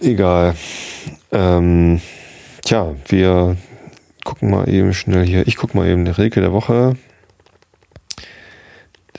Egal. 0.00 0.54
Ähm, 1.32 2.00
tja, 2.62 2.94
wir 3.08 3.56
gucken 4.24 4.50
mal 4.50 4.68
eben 4.68 4.92
schnell 4.92 5.26
hier. 5.26 5.46
Ich 5.48 5.56
gucke 5.56 5.76
mal 5.76 5.88
eben 5.88 6.04
die 6.04 6.10
Rilke 6.10 6.40
der 6.40 6.52
Woche. 6.52 6.96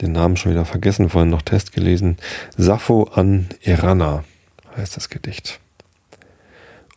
Den 0.02 0.12
Namen 0.12 0.36
schon 0.36 0.50
wieder 0.50 0.64
vergessen, 0.64 1.08
vorhin 1.08 1.30
noch 1.30 1.42
Test 1.42 1.72
gelesen. 1.72 2.16
Sappho 2.56 3.04
an 3.04 3.46
Irana 3.62 4.24
heißt 4.76 4.96
das 4.96 5.08
Gedicht. 5.08 5.60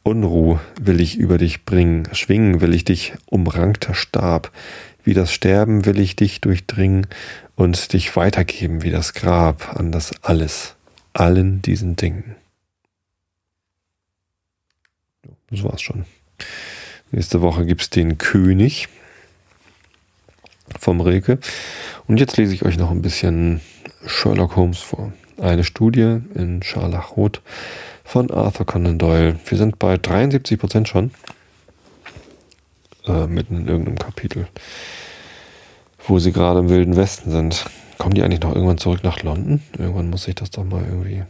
Unruh 0.01 0.59
will 0.81 0.99
ich 0.99 1.15
über 1.15 1.37
dich 1.37 1.65
bringen, 1.65 2.07
schwingen 2.13 2.61
will 2.61 2.73
ich 2.73 2.83
dich 2.83 3.13
umrankter 3.27 3.93
Stab, 3.93 4.51
wie 5.03 5.13
das 5.13 5.31
Sterben 5.31 5.85
will 5.85 5.99
ich 5.99 6.15
dich 6.15 6.41
durchdringen 6.41 7.05
und 7.55 7.93
dich 7.93 8.15
weitergeben 8.15 8.81
wie 8.81 8.91
das 8.91 9.13
Grab 9.13 9.75
an 9.75 9.91
das 9.91 10.23
Alles, 10.23 10.75
allen 11.13 11.61
diesen 11.61 11.95
Dingen. 11.95 12.35
Das 15.51 15.63
war's 15.63 15.81
schon. 15.81 16.05
Nächste 17.11 17.41
Woche 17.41 17.65
gibt's 17.67 17.91
den 17.91 18.17
König 18.17 18.89
vom 20.85 21.01
Rilke. 21.01 21.39
Und 22.07 22.19
jetzt 22.19 22.37
lese 22.37 22.53
ich 22.53 22.63
euch 22.63 22.77
noch 22.77 22.91
ein 22.91 23.01
bisschen 23.01 23.61
Sherlock 24.05 24.55
Holmes 24.55 24.79
vor. 24.79 25.11
Eine 25.37 25.63
Studie 25.63 26.21
in 26.33 26.63
Scharlachrot 26.63 27.41
von 28.03 28.31
Arthur 28.31 28.65
Conan 28.65 28.97
Doyle. 28.97 29.37
Wir 29.45 29.57
sind 29.57 29.79
bei 29.79 29.97
73 29.97 30.59
Prozent 30.59 30.87
schon. 30.87 31.11
Äh, 33.05 33.27
mitten 33.27 33.57
in 33.57 33.67
irgendeinem 33.67 33.97
Kapitel 33.97 34.47
wo 36.07 36.19
sie 36.19 36.31
gerade 36.31 36.59
im 36.59 36.69
Wilden 36.69 36.95
Westen 36.95 37.31
sind. 37.31 37.65
Kommen 37.97 38.13
die 38.13 38.23
eigentlich 38.23 38.41
noch 38.41 38.53
irgendwann 38.53 38.77
zurück 38.77 39.03
nach 39.03 39.21
London? 39.23 39.61
Irgendwann 39.77 40.09
muss 40.09 40.27
ich 40.27 40.35
das 40.35 40.51
doch 40.51 40.63
mal 40.63 40.83
irgendwie 40.83 41.23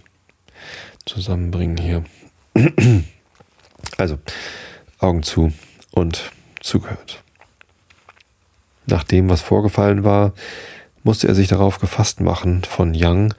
zusammenbringen 1.06 1.78
hier. 1.78 2.04
Also, 3.98 4.18
Augen 5.00 5.24
zu 5.24 5.54
und 5.92 6.32
zugehört. 6.60 7.24
Nach 8.88 9.04
dem, 9.04 9.30
was 9.30 9.42
vorgefallen 9.42 10.04
war, 10.04 10.34
musste 11.04 11.28
er 11.28 11.36
sich 11.36 11.48
darauf 11.48 11.80
gefasst 11.80 12.20
machen, 12.20 12.64
von 12.68 12.94
Young 12.96 13.34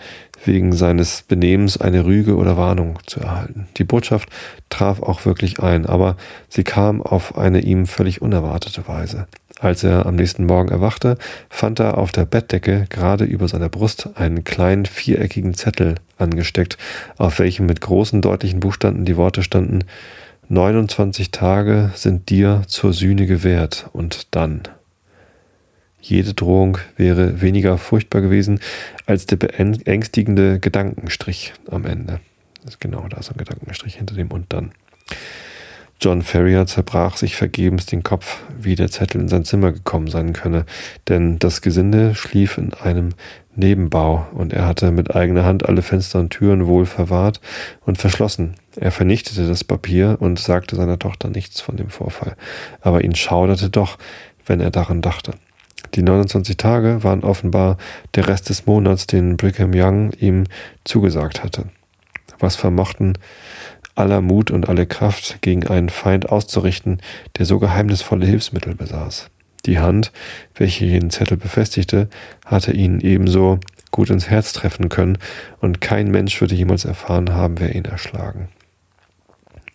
wegen 0.44 0.72
seines 0.72 1.22
Benehmens 1.22 1.78
eine 1.78 2.04
Rüge 2.04 2.36
oder 2.36 2.56
Warnung 2.56 2.98
zu 3.06 3.20
erhalten. 3.20 3.66
Die 3.78 3.84
Botschaft 3.84 4.28
traf 4.68 5.02
auch 5.02 5.24
wirklich 5.24 5.60
ein, 5.60 5.86
aber 5.86 6.16
sie 6.48 6.62
kam 6.62 7.02
auf 7.02 7.36
eine 7.36 7.60
ihm 7.60 7.86
völlig 7.86 8.22
unerwartete 8.22 8.86
Weise. 8.86 9.26
Als 9.58 9.82
er 9.82 10.06
am 10.06 10.16
nächsten 10.16 10.44
Morgen 10.44 10.68
erwachte, 10.68 11.16
fand 11.48 11.80
er 11.80 11.98
auf 11.98 12.12
der 12.12 12.26
Bettdecke 12.26 12.86
gerade 12.90 13.24
über 13.24 13.48
seiner 13.48 13.70
Brust 13.70 14.10
einen 14.14 14.44
kleinen 14.44 14.84
viereckigen 14.84 15.54
Zettel 15.54 15.96
angesteckt, 16.18 16.76
auf 17.16 17.38
welchem 17.38 17.66
mit 17.66 17.80
großen 17.80 18.20
deutlichen 18.20 18.60
Buchstaben 18.60 19.04
die 19.04 19.16
Worte 19.16 19.42
standen 19.42 19.84
29 20.48 21.32
Tage 21.32 21.90
sind 21.96 22.30
dir 22.30 22.62
zur 22.68 22.92
Sühne 22.92 23.26
gewährt 23.26 23.88
und 23.92 24.28
dann. 24.30 24.62
Jede 26.08 26.34
Drohung 26.34 26.78
wäre 26.96 27.40
weniger 27.40 27.78
furchtbar 27.78 28.20
gewesen 28.20 28.60
als 29.06 29.26
der 29.26 29.34
beängstigende 29.34 30.60
Gedankenstrich 30.60 31.52
am 31.68 31.84
Ende. 31.84 32.20
Das 32.62 32.74
ist 32.74 32.80
genau 32.80 33.08
da 33.08 33.20
so 33.24 33.32
ein 33.32 33.38
Gedankenstrich 33.38 33.96
hinter 33.96 34.14
dem 34.14 34.30
und 34.30 34.52
dann. 34.52 34.70
John 36.00 36.22
Ferrier 36.22 36.64
zerbrach 36.66 37.16
sich 37.16 37.34
vergebens 37.34 37.86
den 37.86 38.04
Kopf, 38.04 38.40
wie 38.56 38.76
der 38.76 38.88
Zettel 38.88 39.20
in 39.20 39.26
sein 39.26 39.44
Zimmer 39.44 39.72
gekommen 39.72 40.06
sein 40.06 40.32
könne, 40.32 40.64
denn 41.08 41.40
das 41.40 41.60
Gesinde 41.60 42.14
schlief 42.14 42.56
in 42.56 42.72
einem 42.74 43.08
Nebenbau 43.56 44.28
und 44.32 44.52
er 44.52 44.64
hatte 44.64 44.92
mit 44.92 45.16
eigener 45.16 45.44
Hand 45.44 45.68
alle 45.68 45.82
Fenster 45.82 46.20
und 46.20 46.30
Türen 46.30 46.68
wohl 46.68 46.86
verwahrt 46.86 47.40
und 47.84 47.98
verschlossen. 47.98 48.54
Er 48.76 48.92
vernichtete 48.92 49.48
das 49.48 49.64
Papier 49.64 50.18
und 50.20 50.38
sagte 50.38 50.76
seiner 50.76 51.00
Tochter 51.00 51.30
nichts 51.30 51.60
von 51.60 51.76
dem 51.76 51.90
Vorfall, 51.90 52.36
aber 52.80 53.02
ihn 53.02 53.16
schauderte 53.16 53.70
doch, 53.70 53.98
wenn 54.44 54.60
er 54.60 54.70
daran 54.70 55.02
dachte. 55.02 55.32
Die 55.96 56.02
29 56.02 56.58
Tage 56.58 57.02
waren 57.02 57.24
offenbar 57.24 57.78
der 58.14 58.28
Rest 58.28 58.50
des 58.50 58.66
Monats, 58.66 59.06
den 59.06 59.38
Brigham 59.38 59.72
Young 59.74 60.12
ihm 60.12 60.44
zugesagt 60.84 61.42
hatte. 61.42 61.64
Was 62.38 62.54
vermochten 62.54 63.14
aller 63.94 64.20
Mut 64.20 64.50
und 64.50 64.68
alle 64.68 64.86
Kraft 64.86 65.38
gegen 65.40 65.66
einen 65.66 65.88
Feind 65.88 66.28
auszurichten, 66.28 67.00
der 67.38 67.46
so 67.46 67.58
geheimnisvolle 67.58 68.26
Hilfsmittel 68.26 68.74
besaß. 68.74 69.30
Die 69.64 69.78
Hand, 69.78 70.12
welche 70.54 70.84
jeden 70.84 71.08
Zettel 71.08 71.38
befestigte, 71.38 72.10
hatte 72.44 72.72
ihn 72.72 73.00
ebenso 73.00 73.58
gut 73.90 74.10
ins 74.10 74.28
Herz 74.28 74.52
treffen 74.52 74.90
können, 74.90 75.16
und 75.60 75.80
kein 75.80 76.10
Mensch 76.10 76.38
würde 76.42 76.54
jemals 76.54 76.84
erfahren 76.84 77.32
haben, 77.32 77.58
wer 77.58 77.74
ihn 77.74 77.86
erschlagen. 77.86 78.48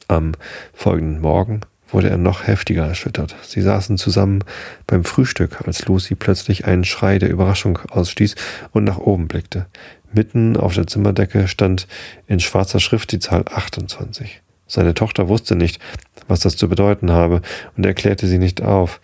Am 0.07 0.33
folgenden 0.73 1.19
Morgen 1.19 1.61
wurde 1.91 2.09
er 2.09 2.17
noch 2.17 2.47
heftiger 2.47 2.85
erschüttert. 2.85 3.35
Sie 3.41 3.61
saßen 3.61 3.97
zusammen 3.97 4.43
beim 4.87 5.03
Frühstück, 5.03 5.67
als 5.67 5.85
Lucy 5.85 6.15
plötzlich 6.15 6.65
einen 6.65 6.83
Schrei 6.83 7.19
der 7.19 7.29
Überraschung 7.29 7.79
ausstieß 7.89 8.35
und 8.71 8.83
nach 8.83 8.97
oben 8.97 9.27
blickte. 9.27 9.67
Mitten 10.13 10.57
auf 10.57 10.73
der 10.73 10.87
Zimmerdecke 10.87 11.47
stand 11.47 11.87
in 12.27 12.39
schwarzer 12.39 12.79
Schrift 12.79 13.11
die 13.11 13.19
Zahl 13.19 13.45
28. 13.51 14.41
Seine 14.67 14.93
Tochter 14.93 15.27
wusste 15.27 15.55
nicht, 15.55 15.79
was 16.27 16.39
das 16.39 16.55
zu 16.55 16.69
bedeuten 16.69 17.11
habe, 17.11 17.41
und 17.75 17.85
erklärte 17.85 18.27
sie 18.27 18.37
nicht 18.37 18.61
auf. 18.61 19.01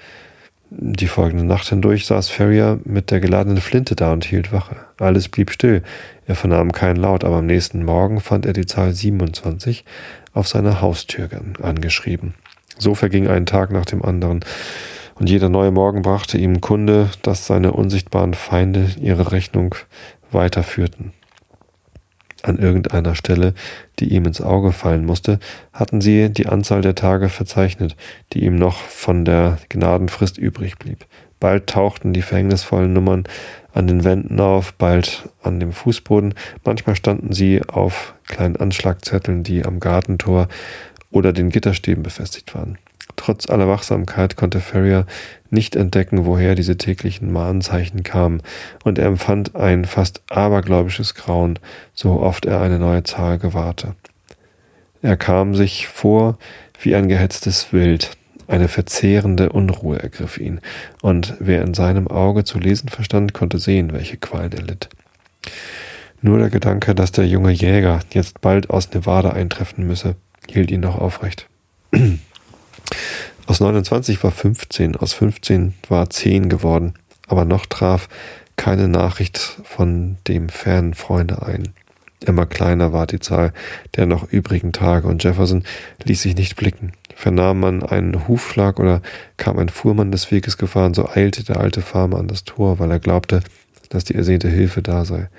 Die 0.69 1.07
folgende 1.07 1.45
Nacht 1.45 1.69
hindurch 1.69 2.05
saß 2.05 2.29
Ferrier 2.29 2.79
mit 2.83 3.09
der 3.09 3.21
geladenen 3.21 3.61
Flinte 3.61 3.95
da 3.95 4.11
und 4.11 4.25
hielt 4.25 4.51
Wache. 4.51 4.75
Alles 4.99 5.29
blieb 5.29 5.51
still. 5.51 5.81
Er 6.25 6.35
vernahm 6.35 6.73
keinen 6.73 6.97
Laut, 6.97 7.23
aber 7.23 7.38
am 7.38 7.45
nächsten 7.45 7.85
Morgen 7.85 8.19
fand 8.19 8.45
er 8.45 8.53
die 8.53 8.65
Zahl 8.65 8.93
27 8.93 9.85
auf 10.33 10.47
seiner 10.47 10.81
Haustür 10.81 11.29
angeschrieben. 11.61 12.33
So 12.78 12.95
verging 12.95 13.28
ein 13.28 13.45
Tag 13.45 13.71
nach 13.71 13.86
dem 13.86 14.03
anderen, 14.03 14.41
und 15.15 15.30
jeder 15.30 15.49
neue 15.49 15.71
Morgen 15.71 16.03
brachte 16.03 16.38
ihm 16.38 16.61
Kunde, 16.61 17.09
dass 17.23 17.47
seine 17.47 17.71
unsichtbaren 17.71 18.36
Feinde 18.36 18.91
ihre 19.01 19.32
Rechnung 19.32 19.73
weiterführten. 20.32 21.13
An 22.43 22.59
irgendeiner 22.59 23.15
Stelle, 23.15 23.55
die 23.99 24.13
ihm 24.13 24.25
ins 24.25 24.41
Auge 24.41 24.71
fallen 24.71 25.05
musste, 25.05 25.39
hatten 25.73 26.01
sie 26.01 26.30
die 26.30 26.45
Anzahl 26.45 26.82
der 26.82 26.93
Tage 26.93 27.30
verzeichnet, 27.30 27.95
die 28.34 28.45
ihm 28.45 28.55
noch 28.55 28.78
von 28.78 29.25
der 29.25 29.57
Gnadenfrist 29.69 30.38
übrig 30.38 30.78
blieb. 30.78 31.05
Bald 31.39 31.67
tauchten 31.67 32.13
die 32.13 32.21
verhängnisvollen 32.21 32.93
Nummern 32.93 33.23
an 33.73 33.88
den 33.88 34.03
Wänden 34.03 34.39
auf, 34.39 34.73
bald 34.73 35.30
an 35.43 35.59
dem 35.59 35.71
Fußboden, 35.71 36.36
manchmal 36.63 36.95
standen 36.95 37.34
sie 37.34 37.61
auf 37.67 38.13
kleinen 38.28 38.55
Anschlagzetteln, 38.55 39.43
die 39.43 39.65
am 39.65 39.80
Gartentor 39.80 40.47
oder 41.11 41.33
den 41.33 41.49
Gitterstäben 41.49 42.03
befestigt 42.03 42.53
waren. 42.55 42.77
Trotz 43.15 43.49
aller 43.49 43.67
Wachsamkeit 43.67 44.35
konnte 44.35 44.59
Ferrier 44.59 45.05
nicht 45.49 45.75
entdecken, 45.75 46.25
woher 46.25 46.55
diese 46.55 46.77
täglichen 46.77 47.31
Mahnzeichen 47.31 48.03
kamen, 48.03 48.41
und 48.83 48.99
er 48.99 49.07
empfand 49.07 49.55
ein 49.55 49.85
fast 49.85 50.21
abergläubisches 50.29 51.15
Grauen, 51.15 51.57
so 51.93 52.19
oft 52.19 52.45
er 52.45 52.61
eine 52.61 52.79
neue 52.79 53.03
Zahl 53.03 53.39
gewahrte. 53.39 53.95
Er 55.01 55.17
kam 55.17 55.55
sich 55.55 55.87
vor 55.87 56.37
wie 56.79 56.95
ein 56.95 57.07
gehetztes 57.07 57.71
Wild, 57.73 58.11
eine 58.47 58.67
verzehrende 58.67 59.49
Unruhe 59.49 59.99
ergriff 59.99 60.37
ihn, 60.37 60.59
und 61.01 61.35
wer 61.39 61.61
in 61.63 61.73
seinem 61.73 62.07
Auge 62.07 62.43
zu 62.43 62.59
lesen 62.59 62.89
verstand, 62.89 63.33
konnte 63.33 63.57
sehen, 63.59 63.93
welche 63.93 64.17
Qualen 64.17 64.53
er 64.53 64.63
litt. 64.63 64.89
Nur 66.21 66.39
der 66.39 66.49
Gedanke, 66.49 66.95
dass 66.95 67.11
der 67.11 67.27
junge 67.27 67.51
Jäger 67.51 67.99
jetzt 68.11 68.41
bald 68.41 68.69
aus 68.69 68.91
Nevada 68.91 69.31
eintreffen 69.31 69.85
müsse, 69.85 70.15
hielt 70.51 70.71
ihn 70.71 70.81
noch 70.81 70.97
aufrecht. 70.97 71.47
Aus 73.47 73.59
29 73.59 74.23
war 74.23 74.31
15, 74.31 74.95
aus 74.95 75.13
15 75.13 75.73
war 75.87 76.09
10 76.09 76.49
geworden, 76.49 76.93
aber 77.27 77.45
noch 77.45 77.65
traf 77.65 78.09
keine 78.55 78.87
Nachricht 78.87 79.59
von 79.63 80.17
dem 80.27 80.49
fernen 80.49 80.93
Freunde 80.93 81.43
ein. 81.43 81.69
Immer 82.25 82.47
kleiner 82.47 82.91
war 82.93 83.05
die 83.05 83.19
Zahl 83.19 83.53
der 83.95 84.07
noch 84.07 84.31
übrigen 84.31 84.73
Tage 84.73 85.07
und 85.07 85.23
Jefferson 85.23 85.63
ließ 86.03 86.23
sich 86.23 86.35
nicht 86.35 86.55
blicken. 86.55 86.93
Vernahm 87.15 87.59
man 87.59 87.83
einen 87.83 88.27
Hufschlag 88.27 88.79
oder 88.79 89.01
kam 89.37 89.59
ein 89.59 89.69
Fuhrmann 89.69 90.11
des 90.11 90.31
Weges 90.31 90.57
gefahren, 90.57 90.93
so 90.93 91.07
eilte 91.07 91.43
der 91.43 91.59
alte 91.59 91.81
Farmer 91.81 92.17
an 92.17 92.27
das 92.27 92.43
Tor, 92.43 92.79
weil 92.79 92.91
er 92.91 92.99
glaubte, 92.99 93.41
dass 93.89 94.03
die 94.03 94.15
ersehnte 94.15 94.47
Hilfe 94.47 94.81
da 94.81 95.05
sei. 95.05 95.29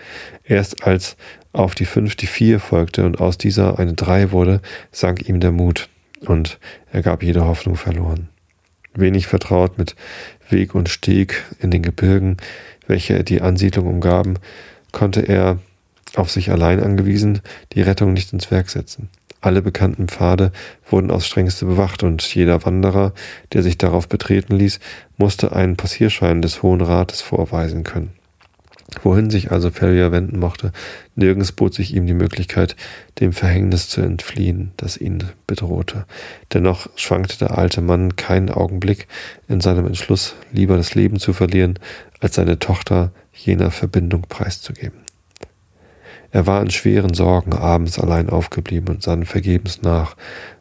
Erst 0.44 0.84
als 0.84 1.16
auf 1.52 1.74
die 1.74 1.84
fünf 1.84 2.16
die 2.16 2.26
vier 2.26 2.60
folgte 2.60 3.04
und 3.04 3.20
aus 3.20 3.38
dieser 3.38 3.78
eine 3.78 3.94
drei 3.94 4.30
wurde, 4.30 4.60
sank 4.92 5.28
ihm 5.28 5.40
der 5.40 5.52
Mut 5.52 5.88
und 6.20 6.58
er 6.92 7.02
gab 7.02 7.22
jede 7.22 7.44
Hoffnung 7.44 7.76
verloren. 7.76 8.28
Wenig 8.94 9.26
vertraut 9.26 9.78
mit 9.78 9.94
Weg 10.48 10.74
und 10.74 10.88
Steg 10.88 11.44
in 11.60 11.70
den 11.70 11.82
Gebirgen, 11.82 12.36
welche 12.86 13.22
die 13.22 13.40
Ansiedlung 13.40 13.86
umgaben, 13.86 14.38
konnte 14.92 15.20
er 15.20 15.58
auf 16.14 16.30
sich 16.30 16.50
allein 16.50 16.82
angewiesen 16.82 17.40
die 17.74 17.82
Rettung 17.82 18.12
nicht 18.12 18.32
ins 18.32 18.50
Werk 18.50 18.70
setzen. 18.70 19.08
Alle 19.40 19.62
bekannten 19.62 20.08
Pfade 20.08 20.52
wurden 20.90 21.10
aufs 21.10 21.26
strengste 21.26 21.64
bewacht 21.66 22.02
und 22.02 22.22
jeder 22.34 22.64
Wanderer, 22.64 23.12
der 23.52 23.62
sich 23.62 23.78
darauf 23.78 24.08
betreten 24.08 24.56
ließ, 24.56 24.80
musste 25.16 25.52
einen 25.52 25.76
Passierschein 25.76 26.42
des 26.42 26.62
Hohen 26.62 26.80
Rates 26.80 27.20
vorweisen 27.20 27.84
können. 27.84 28.17
Wohin 29.02 29.28
sich 29.28 29.52
also 29.52 29.70
Ferrier 29.70 30.12
wenden 30.12 30.38
mochte, 30.38 30.72
nirgends 31.14 31.52
bot 31.52 31.74
sich 31.74 31.94
ihm 31.94 32.06
die 32.06 32.14
Möglichkeit, 32.14 32.74
dem 33.20 33.34
Verhängnis 33.34 33.90
zu 33.90 34.00
entfliehen, 34.00 34.72
das 34.78 34.96
ihn 34.96 35.24
bedrohte. 35.46 36.06
Dennoch 36.54 36.88
schwankte 36.96 37.36
der 37.38 37.58
alte 37.58 37.82
Mann 37.82 38.16
keinen 38.16 38.48
Augenblick 38.48 39.06
in 39.46 39.60
seinem 39.60 39.86
Entschluss, 39.86 40.36
lieber 40.52 40.78
das 40.78 40.94
Leben 40.94 41.18
zu 41.18 41.34
verlieren, 41.34 41.78
als 42.20 42.36
seine 42.36 42.58
Tochter 42.58 43.12
jener 43.34 43.70
Verbindung 43.70 44.22
preiszugeben. 44.22 45.00
Er 46.30 46.46
war 46.46 46.62
in 46.62 46.70
schweren 46.70 47.14
Sorgen 47.14 47.52
abends 47.52 47.98
allein 47.98 48.30
aufgeblieben 48.30 48.94
und 48.94 49.02
sann 49.02 49.24
vergebens 49.26 49.82
nach, 49.82 50.16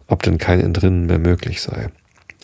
ob 0.07 0.23
denn 0.23 0.37
kein 0.37 0.59
Entrinnen 0.59 1.05
mehr 1.05 1.19
möglich 1.19 1.61
sei. 1.61 1.89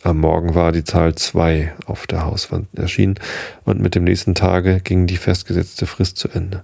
Am 0.06 0.18
Morgen 0.20 0.54
war 0.54 0.74
die 0.74 0.84
Zahl 0.84 1.16
zwei 1.16 1.74
auf 1.86 2.08
der 2.08 2.26
Hauswand 2.26 2.68
erschienen 2.78 3.16
und 3.64 3.80
mit 3.80 3.95
dem 3.95 4.04
nächsten 4.04 4.36
Tage 4.36 4.82
ging 4.82 5.08
die 5.08 5.16
festgesetzte 5.16 5.86
Frist 5.86 6.18
zu 6.18 6.28
Ende. 6.28 6.64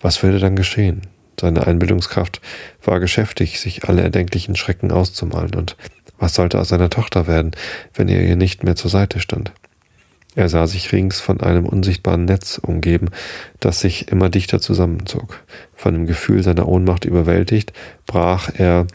Was 0.00 0.22
würde 0.22 0.38
dann 0.38 0.54
geschehen? 0.54 1.02
Seine 1.40 1.66
Einbildungskraft 1.66 2.40
war 2.84 3.00
geschäftig, 3.00 3.58
sich 3.58 3.88
alle 3.88 4.02
erdenklichen 4.02 4.54
Schrecken 4.54 4.92
auszumalen 4.92 5.56
und 5.56 5.76
was 6.20 6.34
sollte 6.34 6.60
aus 6.60 6.68
seiner 6.68 6.88
Tochter 6.88 7.26
werden, 7.26 7.50
wenn 7.92 8.08
er 8.08 8.22
ihr 8.22 8.36
nicht 8.36 8.62
mehr 8.62 8.76
zur 8.76 8.90
Seite 8.90 9.18
stand? 9.18 9.52
Er 10.36 10.48
sah 10.48 10.68
sich 10.68 10.92
rings 10.92 11.18
von 11.18 11.40
einem 11.40 11.66
unsichtbaren 11.66 12.24
Netz 12.24 12.58
umgeben, 12.62 13.08
das 13.58 13.80
sich 13.80 14.12
immer 14.12 14.28
dichter 14.28 14.60
zusammenzog. 14.60 15.42
Von 15.74 15.94
dem 15.94 16.06
Gefühl 16.06 16.44
seiner 16.44 16.68
Ohnmacht 16.68 17.04
überwältigt, 17.04 17.72
brach 18.06 18.48
er 18.56 18.86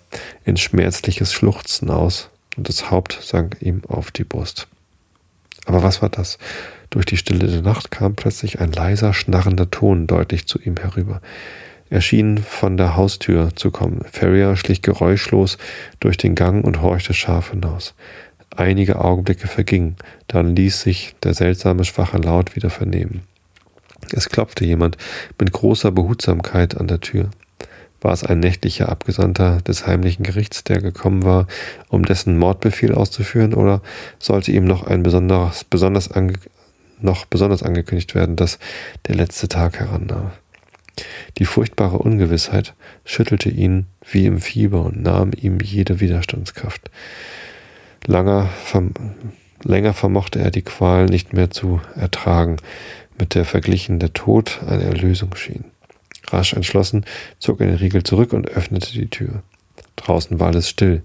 in 0.45 0.55
schmerzliches 0.55 1.33
Schluchzen 1.33 1.89
aus, 1.89 2.29
und 2.57 2.67
das 2.67 2.91
Haupt 2.91 3.19
sank 3.21 3.57
ihm 3.61 3.81
auf 3.87 4.11
die 4.11 4.23
Brust. 4.23 4.67
Aber 5.65 5.83
was 5.83 6.01
war 6.01 6.09
das? 6.09 6.37
Durch 6.89 7.05
die 7.05 7.17
Stille 7.17 7.47
der 7.47 7.61
Nacht 7.61 7.91
kam 7.91 8.15
plötzlich 8.15 8.59
ein 8.59 8.71
leiser, 8.71 9.13
schnarrender 9.13 9.69
Ton 9.69 10.07
deutlich 10.07 10.47
zu 10.47 10.59
ihm 10.59 10.77
herüber. 10.77 11.21
Er 11.89 12.01
schien 12.01 12.37
von 12.37 12.77
der 12.77 12.95
Haustür 12.95 13.55
zu 13.55 13.69
kommen. 13.69 14.03
Ferrier 14.11 14.55
schlich 14.55 14.81
geräuschlos 14.81 15.57
durch 15.99 16.17
den 16.17 16.35
Gang 16.35 16.65
und 16.65 16.81
horchte 16.81 17.13
scharf 17.13 17.51
hinaus. 17.51 17.93
Einige 18.55 18.99
Augenblicke 18.99 19.47
vergingen, 19.47 19.95
dann 20.27 20.55
ließ 20.55 20.81
sich 20.81 21.15
der 21.23 21.33
seltsame 21.33 21.85
schwache 21.85 22.17
Laut 22.17 22.55
wieder 22.55 22.69
vernehmen. 22.69 23.21
Es 24.11 24.29
klopfte 24.29 24.65
jemand 24.65 24.97
mit 25.39 25.51
großer 25.51 25.91
Behutsamkeit 25.91 26.77
an 26.77 26.87
der 26.87 26.99
Tür. 26.99 27.29
War 28.01 28.13
es 28.13 28.23
ein 28.23 28.39
nächtlicher 28.39 28.89
Abgesandter 28.89 29.61
des 29.61 29.85
heimlichen 29.85 30.23
Gerichts, 30.23 30.63
der 30.63 30.81
gekommen 30.81 31.23
war, 31.23 31.47
um 31.89 32.03
dessen 32.03 32.37
Mordbefehl 32.37 32.93
auszuführen, 32.93 33.53
oder 33.53 33.81
sollte 34.17 34.51
ihm 34.51 34.65
noch 34.65 34.85
ein 34.85 35.03
besonders, 35.03 35.63
besonders 35.63 36.09
noch 36.99 37.25
besonders 37.25 37.63
angekündigt 37.63 38.15
werden, 38.15 38.35
dass 38.35 38.59
der 39.07 39.15
letzte 39.15 39.47
Tag 39.47 39.79
herannahm? 39.79 40.31
Die 41.37 41.45
furchtbare 41.45 41.97
Ungewissheit 41.97 42.73
schüttelte 43.05 43.49
ihn 43.49 43.85
wie 44.09 44.25
im 44.25 44.41
Fieber 44.41 44.83
und 44.83 45.01
nahm 45.01 45.31
ihm 45.35 45.59
jede 45.61 45.99
Widerstandskraft. 45.99 46.89
Langer, 48.05 48.49
verm 48.65 48.93
länger 49.63 49.93
vermochte 49.93 50.39
er 50.39 50.49
die 50.49 50.63
Qual 50.63 51.05
nicht 51.05 51.33
mehr 51.33 51.51
zu 51.51 51.81
ertragen, 51.95 52.57
mit 53.19 53.35
der 53.35 53.45
verglichen 53.45 53.99
der 53.99 54.13
Tod 54.13 54.59
eine 54.67 54.83
Erlösung 54.83 55.35
schien. 55.35 55.70
Rasch 56.32 56.53
entschlossen 56.53 57.05
zog 57.39 57.61
er 57.61 57.67
den 57.67 57.75
Riegel 57.75 58.03
zurück 58.03 58.34
und 58.34 58.49
öffnete 58.49 58.91
die 58.91 59.09
Tür. 59.09 59.43
Draußen 59.95 60.39
war 60.39 60.47
alles 60.47 60.69
still, 60.69 61.03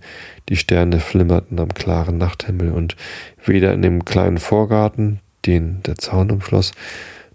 die 0.48 0.56
Sterne 0.56 1.00
flimmerten 1.00 1.58
am 1.58 1.74
klaren 1.74 2.18
Nachthimmel 2.18 2.72
und 2.72 2.96
weder 3.44 3.72
in 3.72 3.82
dem 3.82 4.04
kleinen 4.04 4.38
Vorgarten, 4.38 5.20
den 5.44 5.82
der 5.82 5.96
Zaun 5.96 6.30
umschloss, 6.30 6.72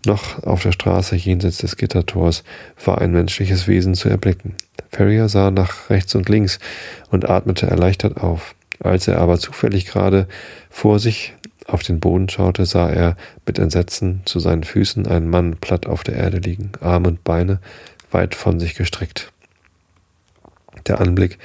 noch 0.05 0.43
auf 0.43 0.63
der 0.63 0.71
Straße 0.71 1.15
jenseits 1.15 1.57
des 1.57 1.77
Gittertors 1.77 2.43
war 2.83 2.99
ein 2.99 3.11
menschliches 3.11 3.67
Wesen 3.67 3.93
zu 3.93 4.09
erblicken. 4.09 4.55
Ferrier 4.89 5.29
sah 5.29 5.51
nach 5.51 5.91
rechts 5.91 6.15
und 6.15 6.27
links 6.27 6.59
und 7.11 7.29
atmete 7.29 7.67
erleichtert 7.67 8.17
auf. 8.17 8.55
Als 8.79 9.07
er 9.07 9.19
aber 9.19 9.37
zufällig 9.37 9.85
gerade 9.85 10.27
vor 10.71 10.97
sich 10.97 11.33
auf 11.73 11.83
den 11.83 11.99
Boden 11.99 12.29
schaute, 12.29 12.65
sah 12.65 12.89
er 12.89 13.17
mit 13.45 13.59
Entsetzen 13.59 14.21
zu 14.25 14.39
seinen 14.39 14.63
Füßen 14.63 15.07
einen 15.07 15.29
Mann 15.29 15.57
platt 15.57 15.87
auf 15.87 16.03
der 16.03 16.15
Erde 16.15 16.37
liegen, 16.37 16.71
Arme 16.81 17.09
und 17.09 17.23
Beine 17.23 17.59
weit 18.11 18.35
von 18.35 18.59
sich 18.59 18.75
gestreckt. 18.75 19.31
Der 20.87 20.99
Anblick 20.99 21.37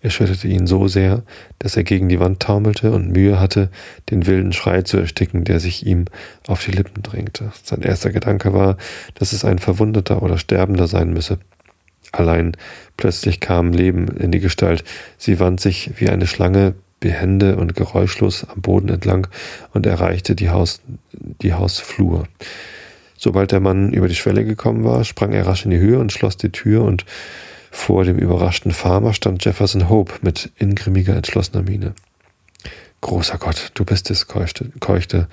erschütterte 0.00 0.48
ihn 0.48 0.66
so 0.66 0.88
sehr, 0.88 1.22
dass 1.58 1.76
er 1.76 1.84
gegen 1.84 2.08
die 2.08 2.20
Wand 2.20 2.40
taumelte 2.40 2.90
und 2.92 3.12
Mühe 3.12 3.38
hatte, 3.38 3.70
den 4.10 4.26
wilden 4.26 4.52
Schrei 4.52 4.82
zu 4.82 4.98
ersticken, 4.98 5.44
der 5.44 5.60
sich 5.60 5.86
ihm 5.86 6.06
auf 6.48 6.64
die 6.64 6.72
Lippen 6.72 7.02
drängte. 7.02 7.52
Sein 7.62 7.82
erster 7.82 8.10
Gedanke 8.10 8.52
war, 8.52 8.76
dass 9.14 9.32
es 9.32 9.44
ein 9.44 9.58
Verwundeter 9.58 10.22
oder 10.22 10.38
Sterbender 10.38 10.88
sein 10.88 11.12
müsse. 11.12 11.38
Allein 12.10 12.52
plötzlich 12.96 13.40
kam 13.40 13.72
Leben 13.72 14.08
in 14.08 14.32
die 14.32 14.40
Gestalt. 14.40 14.84
Sie 15.16 15.40
wand 15.40 15.60
sich 15.60 15.92
wie 15.96 16.10
eine 16.10 16.26
Schlange 16.26 16.74
behende 17.02 17.56
und 17.56 17.74
geräuschlos 17.74 18.46
am 18.48 18.62
Boden 18.62 18.88
entlang 18.88 19.26
und 19.74 19.84
erreichte 19.84 20.34
die, 20.34 20.48
Haus, 20.48 20.80
die 21.12 21.52
Hausflur. 21.52 22.26
Sobald 23.18 23.52
der 23.52 23.60
Mann 23.60 23.92
über 23.92 24.08
die 24.08 24.14
Schwelle 24.14 24.44
gekommen 24.44 24.84
war, 24.84 25.04
sprang 25.04 25.32
er 25.32 25.46
rasch 25.46 25.64
in 25.64 25.70
die 25.70 25.78
Höhe 25.78 25.98
und 25.98 26.12
schloss 26.12 26.38
die 26.38 26.50
Tür 26.50 26.82
und 26.84 27.04
vor 27.70 28.04
dem 28.04 28.18
überraschten 28.18 28.70
Farmer 28.70 29.14
stand 29.14 29.44
Jefferson 29.44 29.88
Hope 29.88 30.12
mit 30.22 30.50
ingrimmiger, 30.58 31.16
entschlossener 31.16 31.62
Miene. 31.62 31.94
Großer 33.00 33.38
Gott, 33.38 33.72
du 33.74 33.84
bist 33.84 34.10
es, 34.10 34.28
keuchte, 34.28 34.70
keuchte 34.78 35.26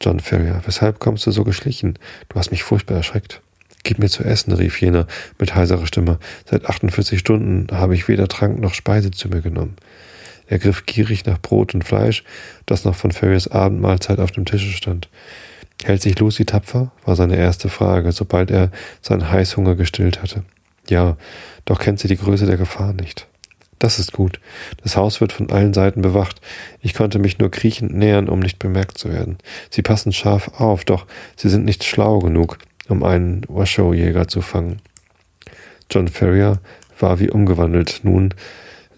John 0.00 0.18
Ferrier. 0.18 0.60
Weshalb 0.64 0.98
kommst 0.98 1.26
du 1.26 1.30
so 1.30 1.44
geschlichen? 1.44 1.98
Du 2.28 2.36
hast 2.36 2.50
mich 2.50 2.64
furchtbar 2.64 2.96
erschreckt. 2.96 3.42
Gib 3.84 3.98
mir 3.98 4.08
zu 4.08 4.24
essen, 4.24 4.52
rief 4.52 4.80
jener 4.80 5.06
mit 5.38 5.54
heiserer 5.54 5.86
Stimme. 5.86 6.18
Seit 6.48 6.66
48 6.66 7.18
Stunden 7.18 7.66
habe 7.70 7.94
ich 7.94 8.08
weder 8.08 8.26
Trank 8.26 8.58
noch 8.58 8.74
Speise 8.74 9.10
zu 9.10 9.28
mir 9.28 9.40
genommen. 9.40 9.76
Er 10.46 10.58
griff 10.58 10.86
gierig 10.86 11.24
nach 11.24 11.40
Brot 11.40 11.74
und 11.74 11.84
Fleisch, 11.84 12.24
das 12.66 12.84
noch 12.84 12.94
von 12.94 13.12
Ferriers 13.12 13.48
Abendmahlzeit 13.48 14.18
auf 14.18 14.30
dem 14.30 14.44
Tische 14.44 14.70
stand. 14.70 15.08
Hält 15.84 16.02
sich 16.02 16.18
Lucy 16.18 16.44
tapfer? 16.44 16.92
war 17.04 17.16
seine 17.16 17.36
erste 17.36 17.68
Frage, 17.68 18.12
sobald 18.12 18.50
er 18.50 18.70
seinen 19.00 19.30
Heißhunger 19.30 19.74
gestillt 19.74 20.22
hatte. 20.22 20.44
Ja, 20.88 21.16
doch 21.64 21.78
kennt 21.78 22.00
sie 22.00 22.08
die 22.08 22.16
Größe 22.16 22.46
der 22.46 22.56
Gefahr 22.56 22.92
nicht. 22.92 23.26
Das 23.78 23.98
ist 23.98 24.12
gut. 24.12 24.38
Das 24.82 24.96
Haus 24.96 25.20
wird 25.20 25.32
von 25.32 25.50
allen 25.50 25.74
Seiten 25.74 26.02
bewacht. 26.02 26.40
Ich 26.80 26.94
konnte 26.94 27.18
mich 27.18 27.38
nur 27.38 27.50
kriechend 27.50 27.92
nähern, 27.92 28.28
um 28.28 28.38
nicht 28.38 28.60
bemerkt 28.60 28.96
zu 28.98 29.12
werden. 29.12 29.38
Sie 29.70 29.82
passen 29.82 30.12
scharf 30.12 30.60
auf, 30.60 30.84
doch 30.84 31.06
sie 31.36 31.48
sind 31.48 31.64
nicht 31.64 31.82
schlau 31.82 32.20
genug 32.20 32.58
um 32.88 33.02
einen 33.02 33.42
Washoe-Jäger 33.48 34.28
zu 34.28 34.40
fangen. 34.40 34.80
John 35.90 36.08
Ferrier 36.08 36.60
war 36.98 37.18
wie 37.18 37.30
umgewandelt, 37.30 38.00
nun 38.02 38.34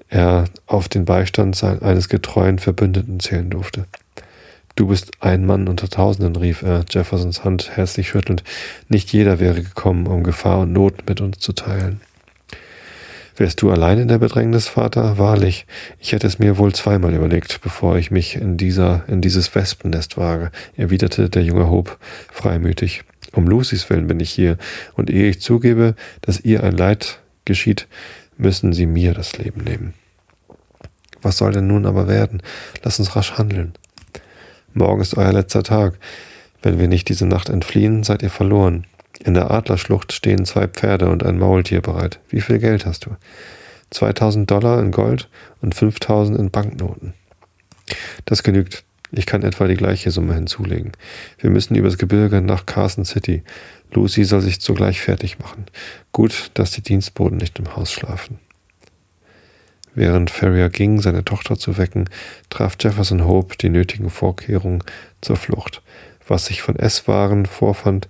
er 0.08 0.44
auf 0.66 0.88
den 0.88 1.04
Beistand 1.04 1.62
eines 1.62 2.08
getreuen 2.08 2.58
Verbündeten 2.58 3.20
zählen 3.20 3.50
durfte. 3.50 3.86
Du 4.76 4.88
bist 4.88 5.12
ein 5.20 5.46
Mann 5.46 5.68
unter 5.68 5.88
Tausenden, 5.88 6.34
rief 6.34 6.62
er, 6.62 6.84
Jeffersons 6.90 7.44
Hand 7.44 7.76
herzlich 7.76 8.08
schüttelnd. 8.08 8.42
Nicht 8.88 9.12
jeder 9.12 9.38
wäre 9.38 9.62
gekommen, 9.62 10.08
um 10.08 10.24
Gefahr 10.24 10.60
und 10.60 10.72
Not 10.72 11.08
mit 11.08 11.20
uns 11.20 11.38
zu 11.38 11.52
teilen. 11.52 12.00
Wärst 13.36 13.62
du 13.62 13.70
allein 13.70 13.98
in 13.98 14.08
der 14.08 14.18
Bedrängnis, 14.18 14.68
Vater? 14.68 15.18
Wahrlich, 15.18 15.66
ich 15.98 16.12
hätte 16.12 16.26
es 16.26 16.38
mir 16.38 16.56
wohl 16.56 16.72
zweimal 16.72 17.14
überlegt, 17.14 17.60
bevor 17.62 17.96
ich 17.98 18.12
mich 18.12 18.36
in 18.36 18.56
dieser, 18.56 19.04
in 19.08 19.20
dieses 19.20 19.54
Wespennest 19.54 20.16
wage, 20.16 20.52
erwiderte 20.76 21.28
der 21.28 21.42
junge 21.42 21.68
Hope 21.68 21.92
freimütig. 22.32 23.02
Um 23.32 23.46
Lucys 23.46 23.90
Willen 23.90 24.06
bin 24.06 24.20
ich 24.20 24.30
hier, 24.30 24.56
und 24.94 25.10
ehe 25.10 25.30
ich 25.30 25.40
zugebe, 25.40 25.96
dass 26.20 26.40
ihr 26.40 26.62
ein 26.62 26.76
Leid 26.76 27.18
geschieht, 27.44 27.88
müssen 28.36 28.72
sie 28.72 28.86
mir 28.86 29.14
das 29.14 29.36
Leben 29.38 29.62
nehmen. 29.62 29.94
Was 31.22 31.38
soll 31.38 31.52
denn 31.52 31.66
nun 31.66 31.86
aber 31.86 32.06
werden? 32.06 32.42
Lass 32.82 32.98
uns 32.98 33.16
rasch 33.16 33.32
handeln. 33.38 33.72
Morgen 34.74 35.00
ist 35.00 35.16
euer 35.16 35.32
letzter 35.32 35.62
Tag. 35.62 35.94
Wenn 36.62 36.78
wir 36.78 36.88
nicht 36.88 37.08
diese 37.08 37.26
Nacht 37.26 37.48
entfliehen, 37.48 38.04
seid 38.04 38.22
ihr 38.22 38.30
verloren. 38.30 38.86
In 39.24 39.34
der 39.34 39.50
Adlerschlucht 39.50 40.12
stehen 40.12 40.44
zwei 40.44 40.66
Pferde 40.66 41.08
und 41.08 41.24
ein 41.24 41.38
Maultier 41.38 41.80
bereit. 41.80 42.18
Wie 42.28 42.40
viel 42.40 42.58
Geld 42.58 42.84
hast 42.84 43.06
du? 43.06 43.16
2000 43.90 44.50
Dollar 44.50 44.80
in 44.80 44.90
Gold 44.90 45.28
und 45.62 45.74
5000 45.74 46.38
in 46.38 46.50
Banknoten. 46.50 47.14
Das 48.24 48.42
genügt. 48.42 48.84
Ich 49.12 49.26
kann 49.26 49.44
etwa 49.44 49.68
die 49.68 49.76
gleiche 49.76 50.10
Summe 50.10 50.34
hinzulegen. 50.34 50.92
Wir 51.38 51.50
müssen 51.50 51.76
übers 51.76 51.98
Gebirge 51.98 52.40
nach 52.40 52.66
Carson 52.66 53.04
City. 53.04 53.44
Lucy 53.92 54.24
soll 54.24 54.40
sich 54.40 54.60
sogleich 54.60 55.00
fertig 55.00 55.38
machen. 55.38 55.66
Gut, 56.12 56.50
dass 56.54 56.72
die 56.72 56.82
Dienstboten 56.82 57.36
nicht 57.36 57.58
im 57.58 57.76
Haus 57.76 57.92
schlafen. 57.92 58.38
Während 59.94 60.30
Ferrier 60.30 60.70
ging, 60.70 61.00
seine 61.00 61.24
Tochter 61.24 61.56
zu 61.56 61.78
wecken, 61.78 62.10
traf 62.50 62.76
Jefferson 62.80 63.24
Hope 63.24 63.56
die 63.56 63.68
nötigen 63.68 64.10
Vorkehrungen 64.10 64.82
zur 65.20 65.36
Flucht. 65.36 65.82
Was 66.26 66.46
sich 66.46 66.62
von 66.62 66.76
Esswaren 66.76 67.46
vorfand, 67.46 68.08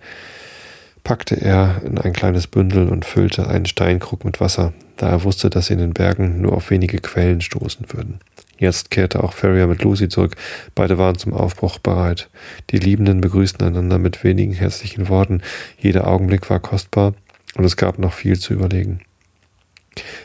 packte 1.05 1.41
er 1.41 1.83
in 1.85 1.99
ein 1.99 2.15
kleines 2.15 2.47
Bündel 2.47 2.89
und 2.89 3.05
füllte 3.05 3.47
einen 3.47 3.67
Steinkrug 3.67 4.25
mit 4.25 4.41
Wasser, 4.41 4.73
da 4.97 5.11
er 5.11 5.23
wusste, 5.23 5.51
dass 5.51 5.67
sie 5.67 5.75
in 5.75 5.79
den 5.79 5.93
Bergen 5.93 6.41
nur 6.41 6.55
auf 6.55 6.71
wenige 6.71 6.99
Quellen 6.99 7.43
stoßen 7.43 7.87
würden. 7.93 8.21
Jetzt 8.59 8.91
kehrte 8.91 9.23
auch 9.23 9.33
Ferrier 9.33 9.67
mit 9.67 9.83
Lucy 9.83 10.09
zurück. 10.09 10.37
Beide 10.75 10.97
waren 10.97 11.19
zum 11.19 11.35
Aufbruch 11.35 11.79
bereit. 11.79 12.31
Die 12.71 12.79
Liebenden 12.79 13.21
begrüßten 13.21 13.67
einander 13.67 13.99
mit 13.99 14.25
wenigen 14.25 14.53
herzlichen 14.53 15.09
Worten. 15.09 15.43
Jeder 15.79 16.07
Augenblick 16.07 16.49
war 16.51 16.61
kostbar 16.61 17.15
und 17.57 17.65
es 17.65 17.77
gab 17.77 17.99
noch 17.99 18.13
viel 18.13 18.39
zu 18.39 18.55
überlegen. 18.55 19.01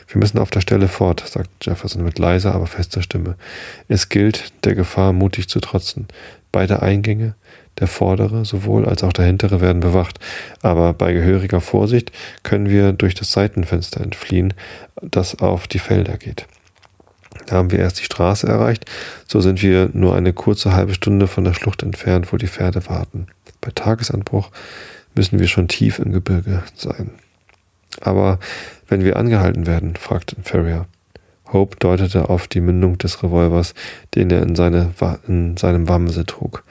Wir 0.08 0.18
müssen 0.18 0.38
auf 0.38 0.50
der 0.50 0.60
Stelle 0.60 0.88
fort, 0.88 1.22
sagt 1.26 1.50
Jefferson 1.62 2.02
mit 2.02 2.18
leiser, 2.18 2.54
aber 2.54 2.66
fester 2.66 3.02
Stimme. 3.02 3.36
Es 3.88 4.08
gilt, 4.08 4.52
der 4.64 4.74
Gefahr 4.74 5.12
mutig 5.12 5.48
zu 5.48 5.60
trotzen. 5.60 6.08
Beide 6.50 6.82
Eingänge, 6.82 7.34
der 7.78 7.86
vordere 7.86 8.44
sowohl 8.44 8.86
als 8.86 9.02
auch 9.02 9.12
der 9.12 9.24
hintere, 9.24 9.60
werden 9.60 9.80
bewacht, 9.80 10.18
aber 10.62 10.92
bei 10.92 11.12
gehöriger 11.12 11.60
Vorsicht 11.60 12.12
können 12.42 12.68
wir 12.68 12.92
durch 12.92 13.14
das 13.14 13.32
Seitenfenster 13.32 14.00
entfliehen, 14.00 14.54
das 15.00 15.38
auf 15.38 15.66
die 15.66 15.78
Felder 15.78 16.18
geht. 16.18 16.46
Da 17.46 17.56
haben 17.56 17.70
wir 17.70 17.78
erst 17.78 18.00
die 18.00 18.04
Straße 18.04 18.46
erreicht, 18.46 18.84
so 19.26 19.40
sind 19.40 19.62
wir 19.62 19.90
nur 19.92 20.14
eine 20.14 20.32
kurze 20.32 20.74
halbe 20.74 20.94
Stunde 20.94 21.26
von 21.26 21.44
der 21.44 21.54
Schlucht 21.54 21.82
entfernt, 21.82 22.32
wo 22.32 22.36
die 22.36 22.48
Pferde 22.48 22.88
warten. 22.88 23.26
Bei 23.60 23.70
Tagesanbruch 23.74 24.50
müssen 25.14 25.38
wir 25.38 25.48
schon 25.48 25.68
tief 25.68 25.98
im 25.98 26.12
Gebirge 26.12 26.62
sein. 26.74 27.10
Aber 28.00 28.38
wenn 28.88 29.04
wir 29.04 29.16
angehalten 29.16 29.66
werden, 29.66 29.96
fragte 29.96 30.36
Ferrier. 30.42 30.86
Hope 31.52 31.76
deutete 31.78 32.28
auf 32.28 32.46
die 32.46 32.60
Mündung 32.60 32.98
des 32.98 33.22
Revolvers, 33.22 33.74
den 34.14 34.30
er 34.30 34.42
in, 34.42 34.54
seine, 34.54 34.92
in 35.26 35.56
seinem 35.56 35.88
Wamse 35.88 36.24
trug. 36.24 36.64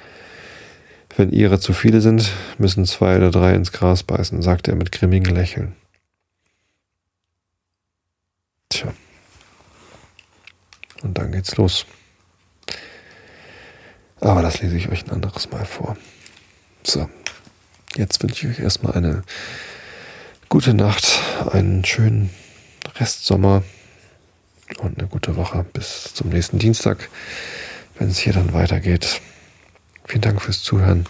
Wenn 1.19 1.33
ihre 1.33 1.59
zu 1.59 1.73
viele 1.73 1.99
sind, 1.99 2.31
müssen 2.59 2.85
zwei 2.85 3.17
oder 3.17 3.29
drei 3.29 3.53
ins 3.53 3.73
Gras 3.73 4.03
beißen, 4.03 4.41
sagte 4.41 4.71
er 4.71 4.77
mit 4.77 4.93
grimmigem 4.93 5.35
Lächeln. 5.35 5.75
Tja. 8.69 8.93
Und 11.01 11.17
dann 11.17 11.33
geht's 11.33 11.57
los. 11.57 11.85
Aber 14.21 14.41
das 14.41 14.61
lese 14.61 14.77
ich 14.77 14.87
euch 14.87 15.07
ein 15.07 15.11
anderes 15.11 15.51
Mal 15.51 15.65
vor. 15.65 15.97
So, 16.83 17.09
jetzt 17.97 18.23
wünsche 18.23 18.47
ich 18.47 18.53
euch 18.55 18.63
erstmal 18.63 18.93
eine 18.93 19.23
gute 20.47 20.73
Nacht, 20.73 21.19
einen 21.51 21.83
schönen 21.83 22.29
Restsommer 22.95 23.63
und 24.77 24.97
eine 24.97 25.09
gute 25.09 25.35
Woche 25.35 25.65
bis 25.73 26.13
zum 26.13 26.29
nächsten 26.29 26.59
Dienstag, 26.59 27.09
wenn 27.97 28.07
es 28.07 28.19
hier 28.19 28.31
dann 28.31 28.53
weitergeht. 28.53 29.19
Vielen 30.09 30.21
Dank 30.21 30.41
fürs 30.41 30.63
Zuhören. 30.63 31.05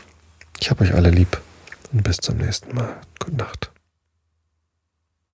Ich 0.60 0.70
habe 0.70 0.84
euch 0.84 0.94
alle 0.94 1.10
lieb 1.10 1.40
und 1.94 2.04
bis 2.04 2.18
zum 2.18 2.36
nächsten 2.36 2.76
Mal. 2.76 2.98
Gute 3.18 3.38
Nacht. 3.38 3.72